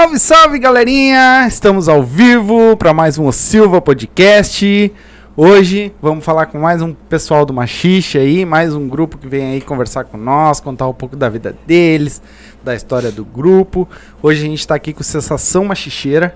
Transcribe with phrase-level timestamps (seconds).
[0.00, 1.46] Salve, salve, galerinha!
[1.46, 4.90] Estamos ao vivo para mais um O Silva Podcast.
[5.36, 9.52] Hoje vamos falar com mais um pessoal do Machixe aí, mais um grupo que vem
[9.52, 12.22] aí conversar com nós, contar um pouco da vida deles,
[12.64, 13.86] da história do grupo.
[14.22, 16.34] Hoje a gente está aqui com Sensação Machicheira.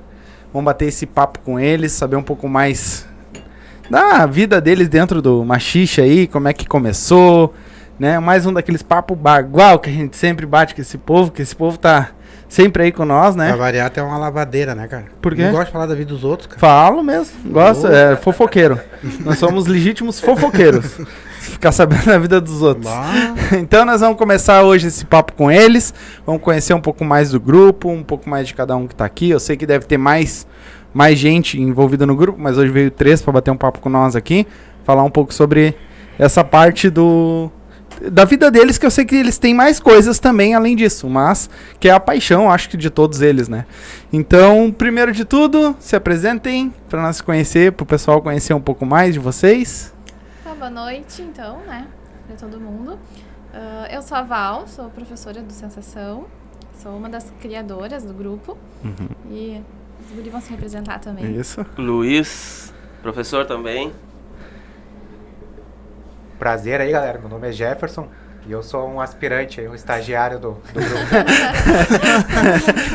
[0.52, 3.08] Vamos bater esse papo com eles, saber um pouco mais
[3.88, 7.54] da vida deles dentro do Machixe aí, como é que começou,
[7.98, 8.18] né?
[8.18, 11.56] Mais um daqueles papos bagual que a gente sempre bate com esse povo, que esse
[11.56, 12.10] povo tá
[12.54, 13.48] sempre aí com nós, né?
[13.48, 15.06] Pra variar até uma lavadeira, né, cara?
[15.20, 15.42] Por quê?
[15.42, 16.60] Não gosto de falar da vida dos outros, cara.
[16.60, 18.78] Falo mesmo, gosto, é fofoqueiro.
[19.20, 20.98] Nós somos legítimos fofoqueiros.
[21.40, 22.86] Ficar sabendo da vida dos outros.
[22.86, 23.34] Bah.
[23.58, 25.92] Então nós vamos começar hoje esse papo com eles.
[26.24, 29.04] Vamos conhecer um pouco mais do grupo, um pouco mais de cada um que tá
[29.04, 29.30] aqui.
[29.30, 30.46] Eu sei que deve ter mais,
[30.94, 34.14] mais gente envolvida no grupo, mas hoje veio três para bater um papo com nós
[34.14, 34.46] aqui.
[34.84, 35.74] Falar um pouco sobre
[36.18, 37.50] essa parte do.
[38.10, 41.48] Da vida deles, que eu sei que eles têm mais coisas também além disso, mas
[41.78, 43.66] que é a paixão, acho que de todos eles, né?
[44.12, 48.60] Então, primeiro de tudo, se apresentem para nós se conhecer, para o pessoal conhecer um
[48.60, 49.92] pouco mais de vocês.
[50.42, 51.86] Tá, boa noite, então, né,
[52.26, 52.98] pra todo mundo.
[53.52, 56.26] Ah, eu sou a Val, sou professora do Sensação,
[56.82, 58.58] sou uma das criadoras do grupo
[59.30, 59.60] e
[60.00, 61.36] os guri vão se representar também.
[61.36, 61.64] Isso.
[61.78, 63.92] Luiz, professor também.
[66.38, 67.18] Prazer aí, galera.
[67.18, 68.08] Meu nome é Jefferson
[68.46, 71.14] e eu sou um aspirante, aí, um estagiário do, do grupo.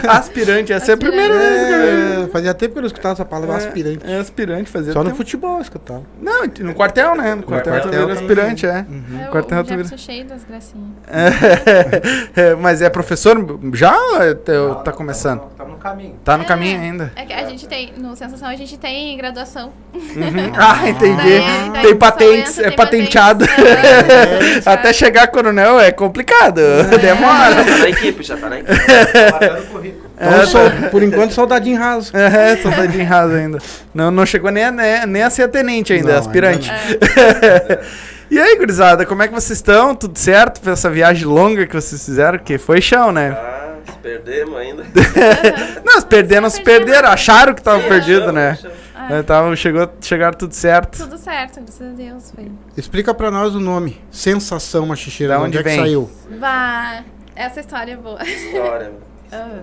[0.07, 2.23] Aspirante, essa é a primeira vez que eu vejo.
[2.23, 3.99] É, fazia tempo que eu não escutava essa palavra É, aspirante.
[4.11, 5.17] É aspirante, fazia Só no tempo.
[5.17, 6.03] futebol eu escutava.
[6.21, 7.35] Não, no quartel, né?
[7.35, 8.11] No quartel, quartel tem.
[8.17, 8.85] aspirante, é.
[9.21, 10.89] É, Quartel vira- Jefferson cheio das gracinhas.
[12.35, 13.37] É, mas é professor
[13.73, 15.43] já ou é teu- tá começando?
[15.51, 16.15] Estamos no caminho.
[16.23, 17.11] Tá no É, caminho ainda.
[17.15, 19.71] É que a gente tem, no Sensação a gente tem graduação.
[19.93, 20.51] Uhum.
[20.57, 21.15] Ah, entendi.
[21.17, 23.45] Daí- daí tem patentes, é patenteado.
[23.45, 24.67] patentes.
[24.67, 26.61] É, Até chegar coronel é complicado.
[27.01, 27.53] Demora.
[27.53, 28.73] Já tá na equipe, já tá na equipe.
[28.73, 30.09] O currículo.
[30.17, 32.11] Então, É, sou, por enquanto, soldadinho raso.
[32.15, 33.57] É, soldadinho raso ainda.
[33.93, 36.69] Não, não chegou nem a, nem, nem a ser tenente ainda, é Não, aspirante.
[36.69, 37.81] ainda
[38.29, 39.95] e aí, gurizada, como é que vocês estão?
[39.95, 42.37] Tudo certo pra essa viagem longa que vocês fizeram?
[42.37, 43.29] Que foi chão, né?
[43.31, 44.83] Ah, se perdemos ainda.
[45.85, 47.09] Não, se perderam, não se perderam.
[47.09, 48.51] Acharam que tava perdido, né?
[48.51, 48.77] achamos.
[49.09, 50.97] Ah, É, tava, chegou, chegaram tudo certo.
[50.99, 52.31] Tudo certo, graças a Deus.
[52.31, 52.51] Foi.
[52.77, 53.99] Explica pra nós o nome.
[54.11, 54.87] Sensação.
[54.87, 56.09] Da de onde onde é que saiu?
[56.39, 57.03] Bah,
[57.35, 58.21] essa história é boa.
[58.23, 58.93] História.
[59.31, 59.61] Ah,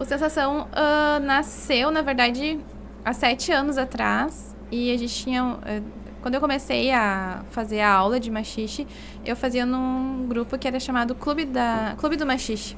[0.00, 2.58] o Sensação ah, nasceu, na verdade,
[3.04, 4.56] há sete anos atrás.
[4.72, 5.58] E a gente tinha.
[5.66, 5.82] eh,
[6.22, 8.86] quando eu comecei a fazer a aula de machixe,
[9.22, 12.74] eu fazia num grupo que era chamado Clube, da, Clube do Machixe.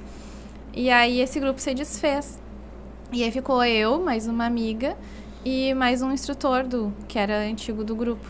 [0.74, 2.40] E aí esse grupo se desfez.
[3.12, 4.96] E aí ficou eu, mais uma amiga
[5.48, 8.28] e mais um instrutor do que era antigo do grupo.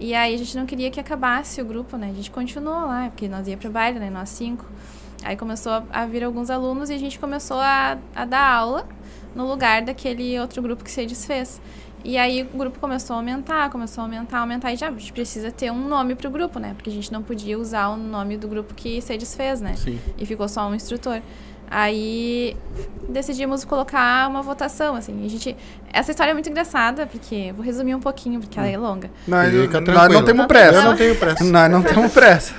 [0.00, 2.08] E aí a gente não queria que acabasse o grupo, né?
[2.10, 4.08] A gente continuou lá, porque nós ia pro baile, né?
[4.08, 4.64] Nós cinco.
[5.22, 8.88] Aí começou a, vir alguns alunos e a gente começou a, a dar aula
[9.34, 11.60] no lugar daquele outro grupo que se desfez.
[12.02, 15.12] E aí o grupo começou a aumentar, começou a aumentar, aumentar e já a gente
[15.12, 16.72] precisa ter um nome pro grupo, né?
[16.74, 19.74] Porque a gente não podia usar o nome do grupo que se desfez, né?
[19.74, 20.00] Sim.
[20.16, 21.20] E ficou só um instrutor.
[21.68, 22.56] Aí
[23.08, 25.24] decidimos colocar uma votação, assim.
[25.24, 25.56] A gente,
[25.92, 29.10] essa história é muito engraçada, porque vou resumir um pouquinho, porque ela é longa.
[29.26, 30.22] Nós, Fica nós não tranquilo.
[30.24, 30.76] temos Não pressa.
[30.78, 31.44] Eu não tenho pressa.
[31.44, 32.54] Nós não temos pressa.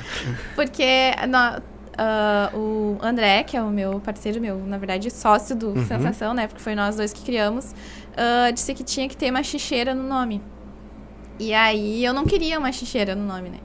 [0.56, 1.60] Porque nó-
[1.98, 5.86] ah, o André, que é o meu parceiro, meu, na verdade, sócio do Uhum.
[5.88, 6.46] Sensação, né?
[6.48, 7.74] Porque foi nós dois que criamos,
[8.16, 10.42] ah, disse que tinha que ter uma xixeira no nome.
[11.40, 13.58] E aí eu não queria uma xixeira no nome, né?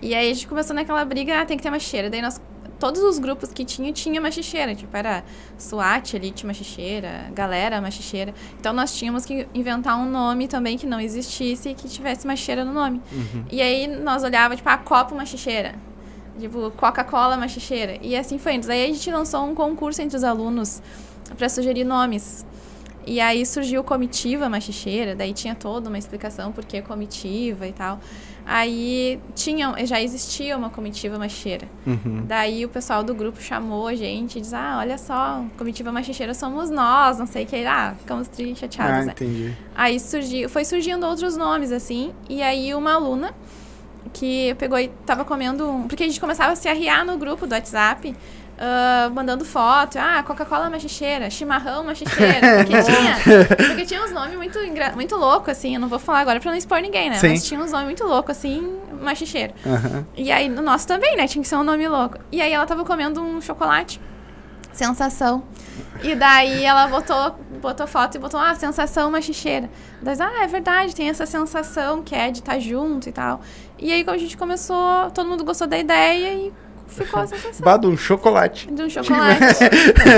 [0.00, 2.08] E aí a gente começou naquela briga, ah, tem que ter uma xixeira.
[2.10, 2.40] Daí nós.
[2.78, 4.74] Todos os grupos que tinham, tinha uma xixeira.
[4.74, 5.24] Tipo, era
[5.58, 8.34] SWAT tinha uma xixeira, galera, uma xixeira.
[8.58, 12.36] Então nós tínhamos que inventar um nome também que não existisse e que tivesse uma
[12.36, 13.00] xixeira no nome.
[13.50, 15.74] E aí nós olhávamos, tipo, a Copa uma xixeira.
[16.38, 17.98] Tipo, Coca-Cola uma xixeira.
[18.02, 18.58] E assim foi.
[18.58, 20.82] Daí a gente lançou um concurso entre os alunos
[21.36, 22.44] para sugerir nomes.
[23.06, 28.00] E aí surgiu comitiva machicheira, daí tinha toda uma explicação por que comitiva e tal.
[28.48, 31.68] Aí tinha, já existia uma comitiva machicheira.
[31.84, 32.22] Uhum.
[32.26, 36.32] Daí o pessoal do grupo chamou a gente e diz: Ah, olha só, comitiva machicheira
[36.32, 37.64] somos nós, não sei o que.
[37.66, 39.06] Ah, ficamos tristes, Ah, chateados.
[39.06, 39.12] né?
[39.16, 39.52] entendi.
[39.74, 43.34] Aí surgiu, foi surgindo outros nomes, assim, e aí uma aluna
[44.12, 45.88] que pegou e tava comendo um.
[45.88, 48.14] Porque a gente começava a se arriar no grupo do WhatsApp.
[48.58, 54.58] Ah, mandando foto, ah, Coca-Cola machicheira, chimarrão machicheira, porque tinha, porque tinha uns nomes muito,
[54.94, 57.30] muito loucos, assim, eu não vou falar agora pra não expor ninguém, né, Sim.
[57.30, 59.52] mas tinha uns nomes muito loucos, assim, machicheiro.
[59.64, 60.06] Aham.
[60.16, 61.26] E aí, no nosso também, né?
[61.26, 62.18] Tinha que ser um nome louco.
[62.32, 64.00] E aí ela tava comendo um chocolate.
[64.72, 65.42] Sensação.
[66.02, 69.70] E daí ela botou, botou foto e botou, ah, sensação machicheira.
[70.02, 73.40] Daí, ah, é verdade, tem essa sensação que é de estar junto e tal.
[73.78, 76.52] E aí, quando a gente começou, todo mundo gostou da ideia e
[76.86, 78.68] ficou a sensação Bado um chocolate.
[78.72, 79.64] de um chocolate.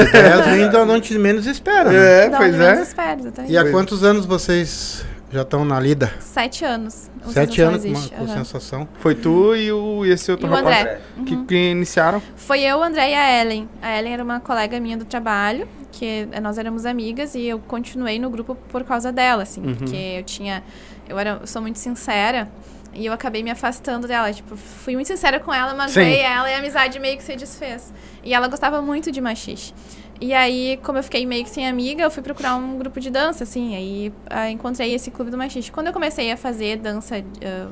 [0.09, 1.91] Ideias vêm de onde menos espera.
[1.91, 2.25] né?
[2.27, 2.83] É, Da pois é.
[2.83, 3.19] espera.
[3.49, 6.11] E há quantos anos vocês já estão na lida?
[6.21, 7.11] Sete anos.
[7.27, 8.35] o Sete anos com, uma, existe, com aham.
[8.39, 8.89] sensação.
[9.01, 11.01] Foi tu e, o, e esse outro E o rapaz André.
[11.27, 11.45] que, Uhum.
[11.47, 12.23] que iniciaram.
[12.37, 13.69] Foi eu, o André e a Ellen.
[13.83, 18.19] A Ellen era uma colega minha do trabalho, que nós éramos amigas e eu continuei
[18.19, 19.75] no grupo por causa dela, assim, Uhum.
[19.75, 20.63] porque eu tinha.
[21.09, 22.49] Eu, era, eu sou muito sincera
[22.95, 24.33] e eu acabei me afastando dela.
[24.33, 27.93] Tipo, fui muito sincera com ela, magoei ela e a amizade meio que se desfez.
[28.25, 29.73] E ela gostava muito de machixe.
[30.21, 33.09] E aí, como eu fiquei meio que sem amiga, eu fui procurar um grupo de
[33.11, 33.77] dança, assim.
[33.77, 35.71] Aí ah, encontrei esse clube do machixe.
[35.71, 37.17] Quando eu comecei a fazer dança.
[37.45, 37.69] ah,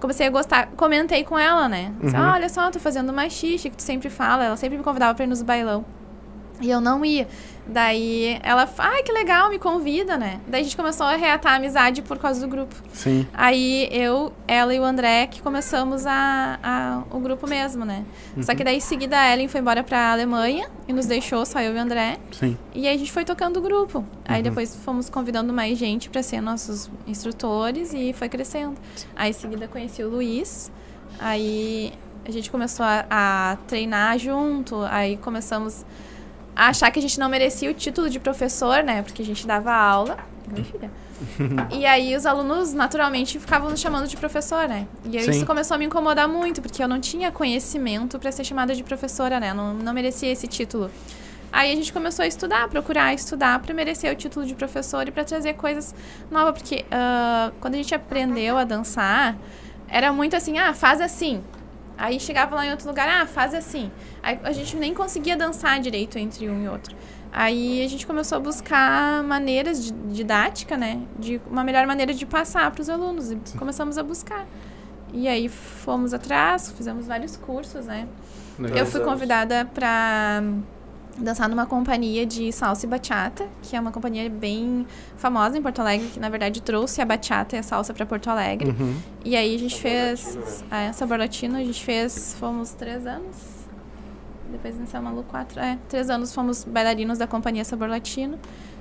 [0.00, 1.92] comecei a gostar, comentei com ela, né?
[2.00, 2.22] Disse, Uhum.
[2.22, 4.44] "Ah, olha só, tô fazendo machixe, que tu sempre fala.
[4.44, 5.84] Ela sempre me convidava pra ir nos bailão.
[6.60, 7.28] E eu não ia.
[7.66, 10.38] Daí ela, ai, que legal, me convida, né?
[10.46, 12.74] Daí a gente começou a reatar a amizade por causa do grupo.
[12.92, 13.26] Sim.
[13.32, 18.04] Aí eu, ela e o André que começamos a, a- o grupo mesmo, né?
[18.42, 21.60] Só que daí em seguida a Ellen foi embora pra Alemanha e nos deixou, só
[21.60, 22.18] eu e o André.
[22.32, 22.56] Sim.
[22.74, 24.04] E aí a gente foi tocando o grupo.
[24.26, 28.74] Aí depois fomos convidando mais gente pra ser nossos instrutores e foi crescendo.
[29.16, 30.70] Aí em seguida conheci o Luiz.
[31.18, 31.92] Aí
[32.26, 34.82] a gente começou a, a treinar junto.
[34.90, 35.84] Aí começamos
[36.54, 39.02] a achar que a gente não merecia o título de professor, né?
[39.02, 40.18] Porque a gente dava aula.
[40.70, 40.90] Filha.
[41.70, 44.86] E aí os alunos naturalmente ficavam nos chamando de professor, né?
[45.04, 48.44] E aí isso começou a me incomodar muito, porque eu não tinha conhecimento pra ser
[48.44, 49.50] chamada de professora, né?
[49.50, 50.90] Eu Não, não merecia esse título.
[51.52, 55.12] Aí a gente começou a estudar, procurar estudar para merecer o título de professor e
[55.12, 55.94] para trazer coisas
[56.28, 59.36] novas, porque ah, quando a gente aprendeu a dançar,
[59.88, 61.42] era muito assim, ah, faz assim.
[61.96, 63.90] Aí chegava lá em outro lugar, ah, faz assim.
[64.22, 66.96] Aí a gente nem conseguia dançar direito entre um e outro.
[67.32, 71.02] Aí a gente começou a buscar maneiras de didática, né?
[71.18, 73.30] De uma melhor maneira de passar para os alunos.
[73.30, 74.46] E começamos a buscar.
[75.12, 78.08] E aí fomos atrás, fizemos vários cursos, né?
[78.58, 78.78] Legal.
[78.78, 80.42] Eu fui convidada pra
[81.18, 85.80] dançar numa companhia de salsa e bachata, que é uma companhia bem famosa em Porto
[85.80, 88.70] Alegre, que na verdade trouxe a bachata e a salsa pra Porto Alegre.
[88.70, 88.96] Uhum.
[89.24, 90.36] E aí a gente Sabor fez.
[90.36, 92.36] latino, É, sabor latino, a gente fez.
[92.38, 93.36] Fomos três anos.
[94.50, 95.58] Depois nesse Malu quatro.
[95.58, 98.38] É, três anos fomos bailarinos da companhia Sabor Latino.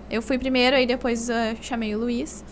[0.10, 2.44] Eu fui primeiro, aí depois eh, chamei o Luiz.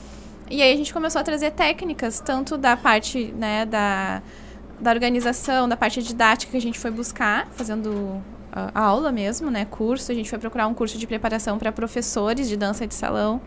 [0.50, 4.22] E aí a gente começou a trazer técnicas, tanto da parte, né, da,
[4.80, 8.22] da organização, da parte didática que a gente foi buscar, fazendo
[8.52, 10.12] ah, aula mesmo, né, curso.
[10.12, 13.42] A gente foi procurar um curso de preparação para professores de dança de salão.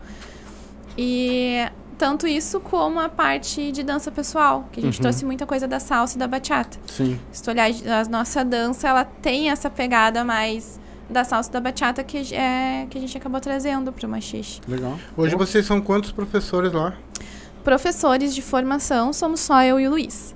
[0.97, 1.65] E
[1.97, 5.01] tanto isso como a parte de dança pessoal, que a gente Uhum.
[5.01, 6.77] trouxe muita coisa da salsa e da bachata.
[6.87, 7.19] Sim.
[7.31, 11.59] Se tu olhar a nossa dança, ela tem essa pegada mais da salsa e da
[11.61, 14.59] bachata que, é, que a gente acabou trazendo pro machixe.
[14.67, 14.97] Legal.
[15.15, 16.93] Hoje vocês são quantos professores lá?
[17.63, 20.34] Professores de formação somos só eu e o Luiz.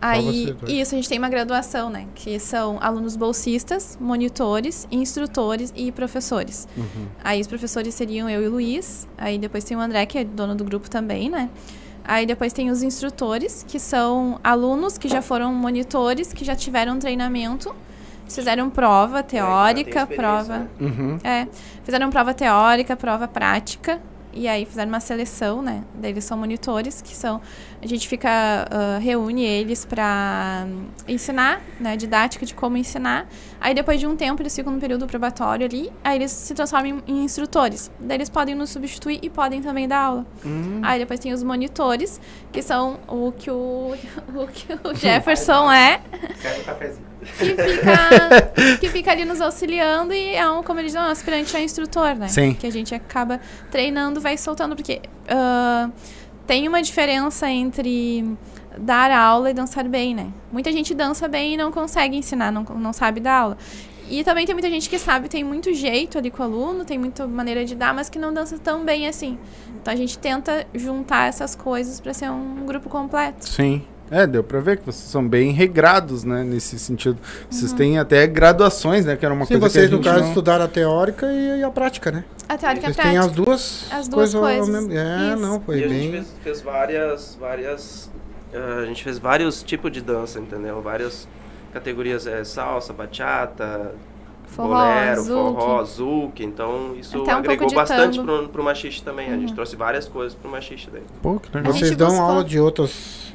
[0.00, 2.06] Aí, isso, a gente tem uma graduação, né?
[2.14, 6.68] Que são alunos bolsistas, monitores, instrutores e professores.
[6.76, 7.06] Uhum.
[7.22, 9.08] Aí os professores seriam eu e o Luiz.
[9.16, 11.48] Aí depois tem o André, que é dono do grupo também, né?
[12.04, 16.98] Aí depois tem os instrutores, que são alunos que já foram monitores, que já tiveram
[16.98, 17.74] treinamento,
[18.28, 20.58] fizeram prova teórica, prova.
[20.58, 20.68] né?
[20.80, 21.18] Uhum.
[21.24, 21.48] É,
[21.82, 24.02] fizeram prova teórica, prova prática.
[24.34, 25.84] E aí fizeram uma seleção, né?
[25.94, 27.40] Daí eles são monitores, que são.
[27.82, 28.28] A gente fica.
[28.70, 30.66] ah, reúne eles para
[31.06, 31.96] ensinar, né?
[31.96, 33.28] Didática de como ensinar.
[33.60, 35.92] Aí depois de um tempo eles ficam no período probatório ali.
[36.02, 37.90] Aí eles se transformam em, em instrutores.
[38.00, 40.26] Daí eles podem nos substituir e podem também dar aula.
[40.44, 40.80] Hum.
[40.82, 42.20] Aí depois tem os monitores,
[42.52, 43.94] que são o que o,
[44.34, 46.00] o, que o Jefferson é
[46.40, 47.13] Quero um cafezinho.
[47.24, 51.56] Que fica, que fica ali nos auxiliando e é um, como eles dizem, um aspirante
[51.56, 52.28] a instrutor, né?
[52.28, 52.54] Sim.
[52.54, 53.40] Que a gente acaba
[53.70, 55.90] treinando, vai soltando, porque ah,
[56.46, 58.24] tem uma diferença entre
[58.78, 60.28] dar aula e dançar bem, né?
[60.52, 63.58] Muita gente dança bem e não consegue ensinar, não, não sabe dar aula.
[64.08, 66.98] E também tem muita gente que sabe, tem muito jeito ali com o aluno, tem
[66.98, 69.38] muita maneira de dar, mas que não dança tão bem assim.
[69.80, 73.48] Então a gente tenta juntar essas coisas para ser um grupo completo.
[73.48, 73.82] Sim.
[74.10, 77.18] É, deu pra ver que vocês são bem regrados, né, nesse sentido.
[77.48, 77.76] Vocês Uhum.
[77.78, 80.28] têm até graduações, né, que era uma Sim, coisa vocês que a no caso não...
[80.28, 82.24] estudaram a teórica e a prática, né?
[82.48, 83.24] A teórica e a Vocês têm prática.
[83.26, 84.68] as duas, As duas coisas.
[84.68, 85.36] mesmo- É, Isso.
[85.42, 85.98] não, foi e a bem.
[86.02, 88.10] gente fez, fez várias, várias,
[88.54, 90.80] ah, a gente fez vários tipos de dança, entendeu?
[90.82, 91.26] Várias
[91.72, 93.92] categorias, é, salsa, bachata,
[94.46, 95.60] Forró, bolero, zouk.
[95.60, 96.44] forró, zouk.
[96.44, 99.28] Então isso Até um agregou bastante pro, pro machixe também.
[99.32, 99.54] A gente Uhum.
[99.54, 101.02] trouxe várias coisas pro machixe daí.
[101.22, 101.72] Pô, que legal.
[101.72, 102.24] A Vocês dão buscou.
[102.24, 103.33] aula de outras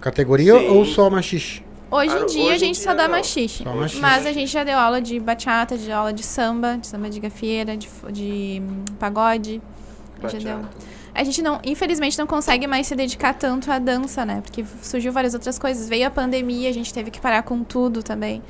[0.00, 0.68] categorias Sim.
[0.68, 1.62] ou só machixe?
[1.90, 3.16] Hoje em dia hoje a gente só dia dá não.
[3.16, 3.64] machixe.
[3.64, 4.00] Só machixe.
[4.00, 7.18] Mas a gente já deu aula de bachata, de aula de samba, de samba de
[7.18, 9.60] gafieira, de, de hum, pagode.
[10.22, 10.60] Já deu.
[11.12, 14.40] A gente não, infelizmente, não consegue mais se dedicar tanto à dança, né?
[14.42, 15.88] Porque surgiu várias outras coisas.
[15.88, 18.40] Veio a pandemia, a gente teve que parar com tudo também.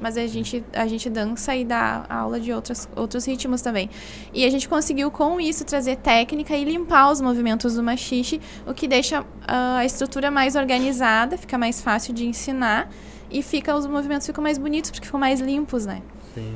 [0.00, 3.90] Mas a gente, a gente dança e dá aula de outros, outros ritmos também.
[4.32, 8.72] E a gente conseguiu, com isso, trazer técnica e limpar os movimentos do machixe, o
[8.72, 12.90] que deixa ah, a estrutura mais organizada, fica mais fácil de ensinar
[13.30, 16.02] e fica, os movimentos ficam mais bonitos, porque ficam mais limpos, né?
[16.34, 16.54] Sim.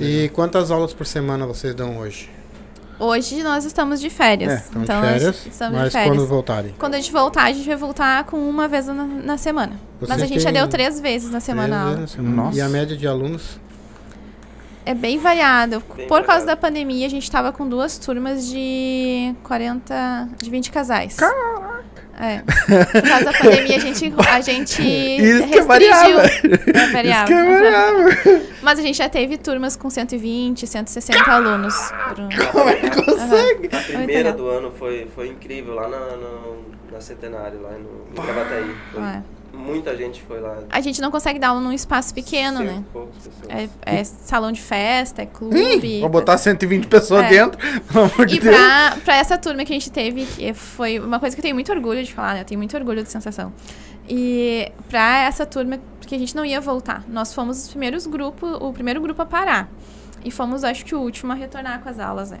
[0.00, 2.30] E quantas aulas por semana vocês dão hoje?
[2.98, 4.52] Hoje nós estamos de férias.
[4.52, 6.16] É, então, de nós férias, estamos de mas férias.
[6.16, 6.74] quando voltarem?
[6.78, 9.72] Quando a gente voltar, a gente vai voltar com uma vez na, na semana.
[10.00, 12.42] Mas a gente já deu três vezes na semana vezes na semana.
[12.44, 12.58] Nossa.
[12.58, 13.58] E a média de alunos?
[14.88, 15.82] É bem variado.
[15.94, 16.46] Bem Por causa variado.
[16.46, 21.14] da pandemia, a gente tava com duas turmas de 40, de 20 casais.
[21.16, 21.78] Caraca!
[22.20, 22.38] É.
[22.40, 25.64] Por causa da pandemia, a gente, a gente Isso que é restringiu.
[25.66, 26.18] variável.
[26.74, 27.24] É variável.
[27.24, 28.08] Isso que é Uhum.
[28.14, 28.46] variável.
[28.62, 31.74] Mas a gente já teve turmas com 120, 160 alunos.
[32.08, 32.16] por-
[32.52, 33.68] Como é que consegue?
[33.76, 38.74] A primeira do ano foi, foi incrível lá na, na, na Centenário, lá no, Gravataí.
[38.92, 39.22] Foi- É.
[39.58, 40.56] Muita gente foi lá.
[40.70, 42.82] A gente não consegue dar aula num espaço pequeno, né?
[43.48, 43.52] e.
[43.52, 43.68] É,
[44.00, 46.00] é salão de festa, é clube.
[46.00, 47.28] Vou botar 120 pessoas É.
[47.28, 47.58] dentro,
[47.92, 48.56] pelo amor de E Deus.
[48.56, 51.54] pra, pra essa turma que a gente teve, que foi uma coisa que eu tenho
[51.54, 52.40] muito orgulho de falar, né?
[52.40, 53.52] Eu tenho muito orgulho de sensação.
[54.08, 57.04] E pra essa turma, porque a gente não ia voltar.
[57.08, 59.68] Nós fomos os primeiros grupos, o primeiro grupo a parar.
[60.24, 62.38] E fomos, acho que, o último a retornar com as aulas, né?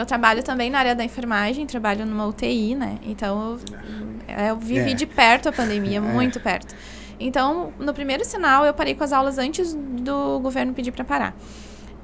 [0.00, 2.98] Eu trabalho também na área da enfermagem, trabalho numa UTI, né?
[3.02, 3.58] Então
[4.28, 4.94] eu, eu vivi É.
[4.94, 6.74] de perto a pandemia, muito perto.
[7.20, 11.34] Então, no primeiro sinal, eu parei com as aulas antes do governo pedir pra parar.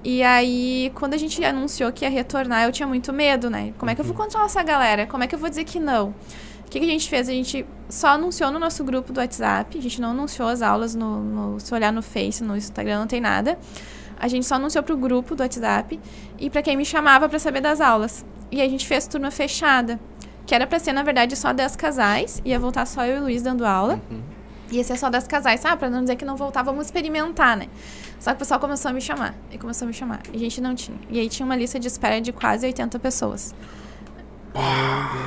[0.02, 3.72] E aí, quando a gente anunciou que ia retornar, eu tinha muito medo, né?
[3.78, 5.06] Como é que eu vou controlar essa galera?
[5.06, 6.08] Como é que eu vou dizer que não?
[6.66, 7.28] O que, que a gente fez?
[7.28, 10.94] A gente só anunciou no nosso grupo do WhatsApp, a gente não anunciou as aulas
[10.94, 13.56] no, no- se olhar no Face, no Instagram, não tem nada.
[14.18, 15.98] A gente só anunciou pro grupo do WhatsApp
[16.38, 18.24] e para quem me chamava para saber das aulas.
[18.50, 19.98] E a gente fez turma fechada,
[20.46, 23.22] que era para ser, na verdade, só 10 casais, ia voltar só eu e o
[23.24, 24.00] Luiz dando aula.
[24.70, 27.66] Ia ser só 10 casais, ah, pra não dizer que não voltar, vamos experimentar, né?
[28.18, 30.38] Só que o pessoal começou a me chamar, e começou a me chamar, e a
[30.38, 30.98] gente não tinha.
[31.10, 33.54] E aí tinha uma lista de espera de quase 80 pessoas.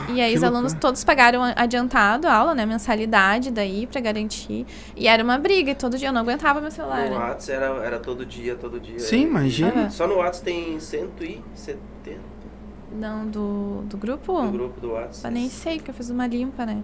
[0.10, 2.66] E aí que os alunos todos pagaram adiantado a aula, né?
[2.66, 4.66] Mensalidade daí pra garantir.
[4.96, 7.10] E era uma briga, e todo dia eu não aguentava meu celular.
[7.10, 7.26] No né?
[7.28, 9.00] Whats era, era todo dia, todo dia.
[9.00, 9.72] Sim, imagina.
[9.72, 9.90] Aham.
[9.90, 11.78] Só no Whats tem 170
[12.94, 14.42] Não, do, do grupo?
[14.42, 15.24] no grupo do Whats.
[15.24, 16.82] Eu nem sei, porque eu fiz uma limpa, né?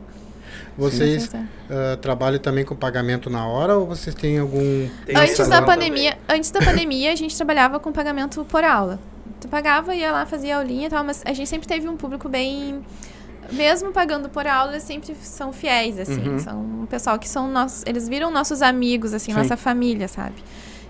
[0.77, 4.87] Vocês ah, trabalham também com pagamento na hora ou vocês têm algum...
[5.05, 8.99] Tem Antes da pandemia, antes da pandemia, a gente trabalhava com pagamento por aula.
[9.43, 12.29] Tu pagava, ia lá, fazia aulinha e tal, mas a gente sempre teve um público
[12.29, 12.81] bem.
[13.51, 16.29] Mesmo pagando por aula, eles sempre são fiéis, assim.
[16.29, 16.39] Uhum.
[16.39, 17.83] São um pessoal que são nossos.
[17.85, 19.37] Eles viram nossos amigos, assim, Sim.
[19.37, 20.35] nossa família, sabe?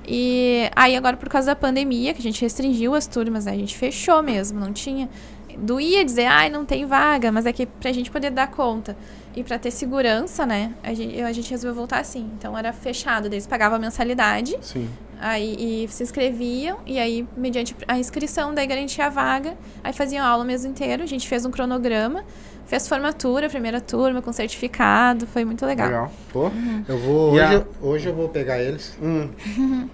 [0.07, 3.53] E aí, agora, por causa da pandemia, que a gente restringiu as turmas, né?
[3.53, 5.09] A gente fechou mesmo, não tinha.
[5.57, 8.95] Doía dizer, ai, não tem vaga, mas é que pra gente poder dar conta
[9.35, 10.73] e pra ter segurança, né?
[10.83, 12.29] A gente, a gente resolveu voltar assim.
[12.37, 14.55] Então era fechado, eles pagavam a mensalidade.
[14.61, 14.89] Sim.
[15.19, 19.55] Aí e se inscreviam, e aí, mediante a inscrição, daí garantia a vaga.
[19.83, 21.01] Aí faziam aula o mês inteiro.
[21.01, 22.25] A gente fez um cronograma,
[22.65, 25.25] fez formatura, primeira turma, com certificado.
[25.25, 25.87] Foi muito legal.
[25.87, 26.11] Legal.
[26.33, 26.51] Pô.
[26.89, 27.31] Eu vou...
[27.31, 29.29] Hoje, a- eu- hoje eu vou pegar eles, Hum.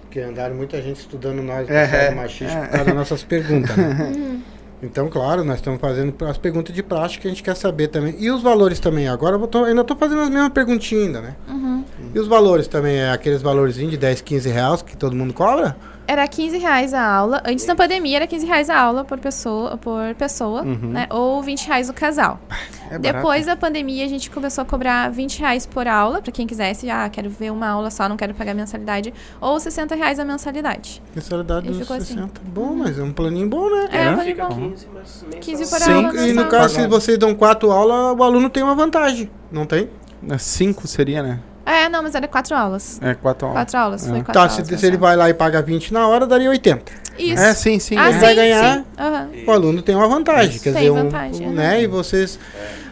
[0.00, 2.60] porque andaram muita gente estudando nós, É, é, do machista, é.
[2.62, 4.40] por causa das nossas perguntas, né?
[4.82, 8.14] Então, claro, nós estamos fazendo as perguntas de prática que a gente quer saber também.
[8.18, 9.08] E os valores também?
[9.08, 11.36] Agora eu tô, ainda estou fazendo as mesmas perguntinhas ainda, né?
[11.48, 11.84] Uhum.
[12.14, 12.96] E os valores também?
[12.96, 15.76] É aqueles valorzinhos de 10, 15 reais que todo mundo cobra?
[16.10, 17.40] Era 15 reais a aula.
[17.46, 20.90] Antes da pandemia, era 15 reais a aula por pessoa, por pessoa Uhum.
[20.90, 21.06] né?
[21.08, 22.40] Ou 20 reais o casal.
[22.90, 26.44] É Depois da pandemia, a gente começou a cobrar 20 reais por aula, pra quem
[26.44, 30.24] quisesse, ah, quero ver uma aula só, não quero pagar mensalidade, ou 60 reais a
[30.24, 31.00] mensalidade.
[31.14, 32.14] Mensalidade E dos ficou assim.
[32.14, 32.40] 60.
[32.52, 33.88] Bom, mas é um planinho bom, né?
[33.92, 34.16] É, É?
[34.16, 34.70] foi Fica bom.
[34.70, 35.40] 15, mas mensal.
[35.40, 36.26] 15 por Sim, aula.
[36.26, 39.88] E no caso, se vocês dão quatro aulas, o aluno tem uma vantagem, não tem?
[40.28, 41.38] É Cinco seria, né?
[41.66, 42.98] É, não, mas era quatro aulas.
[43.02, 43.58] É, quatro aulas.
[43.60, 44.22] Quatro aulas, foi É.
[44.22, 44.52] quatro Tá, aulas.
[44.66, 46.92] se, se ele vai lá e paga 20 na hora, daria 80.
[47.18, 47.42] Isso.
[47.42, 47.96] É, sim, sim.
[47.96, 48.84] ah, ele sim, vai ganhar-.
[48.98, 49.28] Aham.
[49.46, 51.82] O aluno tem uma vantagem, quer Tem dizer, um- vantagem, um, né?
[51.82, 52.38] E vocês...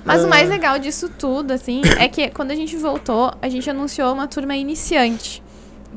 [0.04, 0.26] Mas Ah.
[0.26, 4.12] o mais legal disso tudo, assim, é que quando a gente voltou, a gente anunciou
[4.12, 5.42] uma turma iniciante.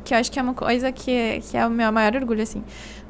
[0.03, 2.63] Que eu acho que é uma coisa que, que é o meu maior orgulho, assim.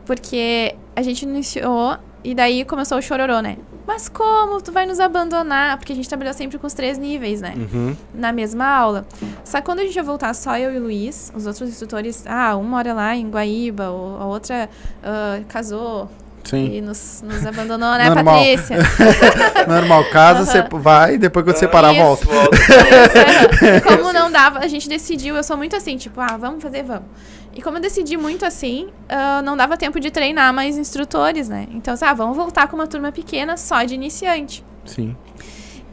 [0.06, 3.57] Porque a gente iniciou e daí começou o chororô, né?
[3.86, 4.62] Mas como?
[4.62, 5.77] Tu vai nos abandonar?
[5.77, 7.53] Porque a gente trabalhou sempre com os três níveis, né?
[7.57, 7.95] Uhum.
[8.13, 9.05] na mesma aula.
[9.43, 12.23] Só que quando a gente ia voltar só eu e o Luiz, os outros instrutores,
[12.27, 14.69] ah, uma mora lá em Guaíba, ou a outra
[15.03, 16.10] ah, casou,
[16.43, 16.73] Sim.
[16.73, 18.36] E nos, nos abandonou, né, Normal.
[18.36, 18.77] Patrícia?
[19.67, 22.01] Normal, casa, você vai, depois quando você parar, Isso.
[22.01, 22.25] volta.
[22.25, 22.55] Volta.
[22.55, 23.65] Isso.
[23.65, 26.84] E como não dava, a gente decidiu, eu sou muito assim, tipo, ah, vamos fazer,
[26.84, 27.05] vamos.
[27.53, 31.67] E como eu decidi muito assim, ah, não dava tempo de treinar mais instrutores, né?
[31.71, 34.63] Então, ah, vamos voltar com uma turma pequena só de iniciante.
[34.85, 35.15] Sim.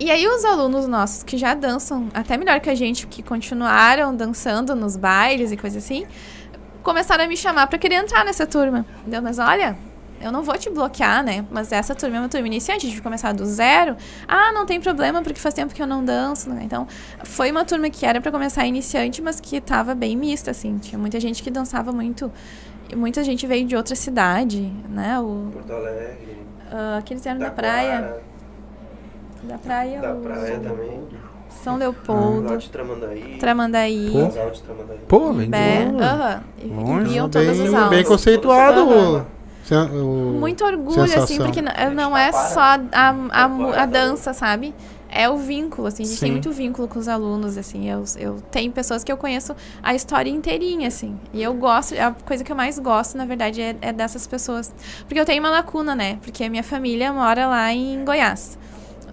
[0.01, 4.15] E aí os alunos nossos que já dançam até melhor que a gente, que continuaram
[4.15, 6.07] dançando nos bailes e coisa assim,
[6.85, 8.87] começaram a me chamar pra querer entrar nessa turma.
[9.01, 9.21] Entendeu?
[9.21, 9.77] Mas olha,
[10.21, 11.45] eu não vou te bloquear, né?
[11.51, 13.97] Mas essa turma é uma turma iniciante, a gente vai começar do zero.
[14.27, 16.63] Ah, não tem problema, porque faz tempo que eu não danço, né?
[16.65, 16.87] Então,
[17.25, 20.79] foi uma turma que era pra começar iniciante, mas que tava bem mista, assim.
[20.79, 22.31] Tinha muita gente que dançava muito.
[22.91, 25.19] e Muita gente veio de outra cidade, né?
[25.21, 26.39] O, Porto Alegre.
[26.73, 27.91] ah, aqueles eram da praia.
[28.01, 28.23] Taquara,
[29.45, 31.01] Da praia, Da o praia também.
[31.63, 32.51] São Leopoldo.
[32.51, 33.37] Lá de Tramandaí.
[33.41, 34.11] Tramandaí.
[34.13, 34.27] Pô.
[34.27, 34.99] Casal de Tramandaí.
[35.09, 36.05] Pô, vem de Bé, longe.
[36.05, 36.43] aham.
[36.59, 37.09] E- E Longe.
[37.11, 37.91] viam todas as bem, aulas.
[37.91, 39.27] bem conceituado
[40.41, 41.47] Muito orgulho, assim, sensação.
[41.47, 44.75] porque não, não é só a, a, a mu- a dança, sabe?
[45.11, 46.33] É o vínculo, assim, a gente tem Sim.
[46.33, 50.29] muito vínculo com os alunos, assim, eu, eu tenho pessoas que eu conheço a história
[50.29, 53.91] inteirinha, assim, e eu gosto, a coisa que eu mais gosto, na verdade, é, é
[53.91, 54.71] dessas pessoas,
[55.07, 58.59] porque eu tenho uma lacuna, né, porque a minha família mora lá em Goiás,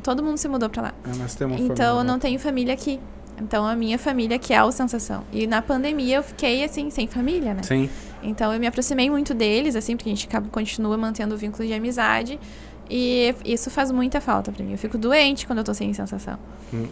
[0.03, 1.99] todo mundo se mudou pra lá, Ah, nós temos então família.
[1.99, 2.99] eu não tenho família aqui,
[3.41, 7.07] então a minha família que é o Sensação, e na pandemia eu fiquei, assim, sem
[7.07, 7.89] família, né, Sim.
[8.25, 11.67] Então eu me aproximei muito deles, assim, porque a gente acaba, continua mantendo o vínculo
[11.67, 12.39] de amizade.
[12.89, 14.73] E isso faz muita falta pra mim.
[14.73, 16.37] Eu fico doente quando eu tô sem sensação.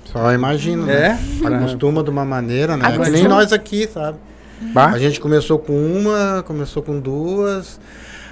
[0.05, 1.09] Só imagino, É?
[1.09, 1.19] né?
[1.45, 2.95] Acostuma de uma maneira, né?
[2.95, 4.17] É que nem nós aqui, sabe?
[4.73, 4.87] Bah.
[4.87, 7.79] A gente começou com uma, começou com duas.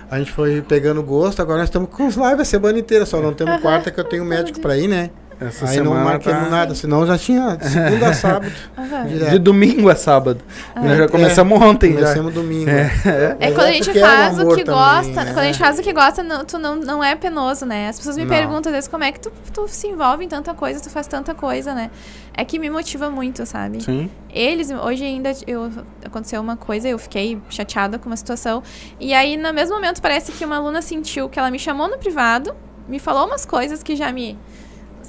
[0.09, 3.21] A gente foi pegando gosto, agora nós estamos com os lives a semana inteira, só
[3.21, 5.09] não temos quarta que eu tenho médico pra ir, né?
[5.41, 8.51] Essa Aí não semana marquemos tá- nada, senão já tinha de segunda a sábado.
[9.31, 10.39] De domingo a sábado.
[10.75, 11.93] Nós já É, começamos ontem.
[11.93, 11.99] Já.
[11.99, 12.69] Começamos domingo.
[12.69, 12.91] É.
[13.05, 15.23] É Mas quando a gente porque é faz o que também, gosta.
[15.23, 15.33] né?
[15.33, 17.89] Quando a gente faz o que gosta, não, tu não, não é penoso, né?
[17.89, 18.29] As pessoas me Não.
[18.29, 21.07] perguntam às vezes como é que tu, tu se envolve em tanta coisa, tu faz
[21.07, 21.89] tanta coisa, né?
[22.37, 23.81] É que me motiva muito, sabe?
[23.83, 24.09] Sim.
[24.31, 25.71] Eles, hoje ainda eu,
[26.05, 28.61] aconteceu uma coisa, eu fiquei chateada com uma situação.
[28.99, 31.97] E aí, no mesmo momento, parece que uma aluna sentiu que ela me chamou no
[31.97, 32.53] privado,
[32.87, 34.37] me falou umas coisas que já me.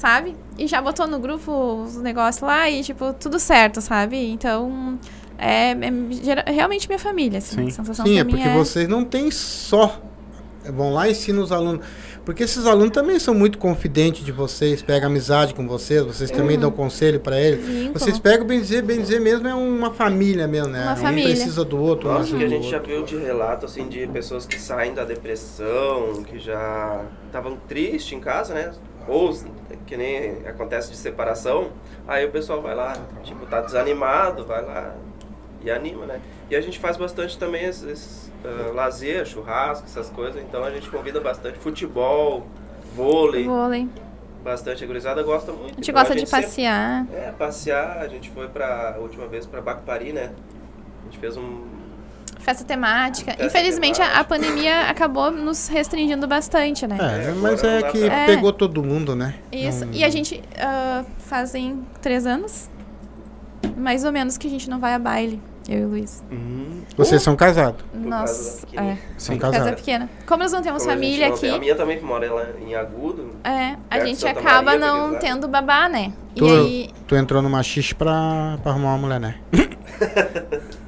[0.02, 0.34] Sabe?
[0.58, 4.16] E já botou no grupo os negócios lá e, tipo, tudo certo, sabe?
[4.16, 4.98] Então,
[5.38, 5.76] é,
[6.44, 7.54] é realmente minha família, assim.
[7.54, 7.68] Sim.
[7.68, 8.52] A sensação Sim, é porque é...
[8.52, 10.02] vocês não têm só.
[10.74, 11.86] Vão lá e ensinam os alunos.
[12.24, 16.58] Porque esses alunos também são muito confidentes de vocês, pegam amizade com vocês, vocês também
[16.58, 17.64] dão conselho pra eles.
[17.64, 17.98] Vínculo.
[17.98, 20.82] Vocês pegam, bem dizer, bem dizer mesmo, é uma família mesmo, né?
[20.82, 21.30] Uma um família.
[21.30, 22.92] precisa do outro, Nossa, ajuda que a gente já outro.
[22.92, 28.20] viu de relato assim de pessoas que saem da depressão, que já estavam tristes em
[28.20, 28.72] casa, né?
[29.08, 29.32] Ou
[29.86, 31.70] que nem acontece de separação,
[32.06, 34.94] aí o pessoal vai lá, tipo, tá desanimado, vai lá
[35.64, 36.20] e anima, né?
[36.50, 40.88] E a gente faz bastante também esses ah, lazer, churrasco, essas coisas, então a gente
[40.90, 42.46] convida bastante futebol,
[42.94, 43.88] vôlei, Vôlei.
[44.42, 45.64] bastante a gurizada gosta muito.
[45.64, 47.06] A gente Então gosta de sempre- passear.
[47.12, 50.32] É, passear, a gente foi pra, a última vez pra Bacpari, né?
[51.00, 51.64] A gente fez um
[52.42, 53.30] Festa temática.
[53.32, 54.24] Festa Infelizmente, a- a temática.
[54.34, 56.96] pandemia acabou nos restringindo bastante, né?
[57.00, 59.34] É, É, mas é que pra- pegou todo mundo, né?
[59.52, 59.84] Isso.
[59.86, 62.68] Não- E a gente ah, fazem três anos,
[63.76, 66.22] mais ou menos, que a gente não vai a baile, eu e o Luiz.
[66.32, 67.84] Hum, Vocês são casados.
[67.94, 69.38] Nós, é, São Sim.
[69.40, 69.80] casa casados.
[69.80, 70.10] pequena.
[70.26, 72.46] Como nós não temos Como a família não aqui, tem- A minha também mora lá
[72.60, 73.30] em Agudo.
[73.44, 76.12] é, a gente acaba Maria, não tendo babá, né?
[76.34, 79.36] Tu, E aí, tu entrou no machixe pra, pra arrumar uma mulher, né?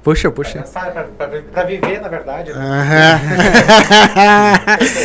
[0.00, 0.02] É.
[0.02, 0.58] Puxa, Pra puxa.
[0.60, 2.50] dançar, pra, pra, pra viver, na verdade.
[2.50, 2.54] É.
[2.54, 2.60] né?
[2.64, 3.20] Aham.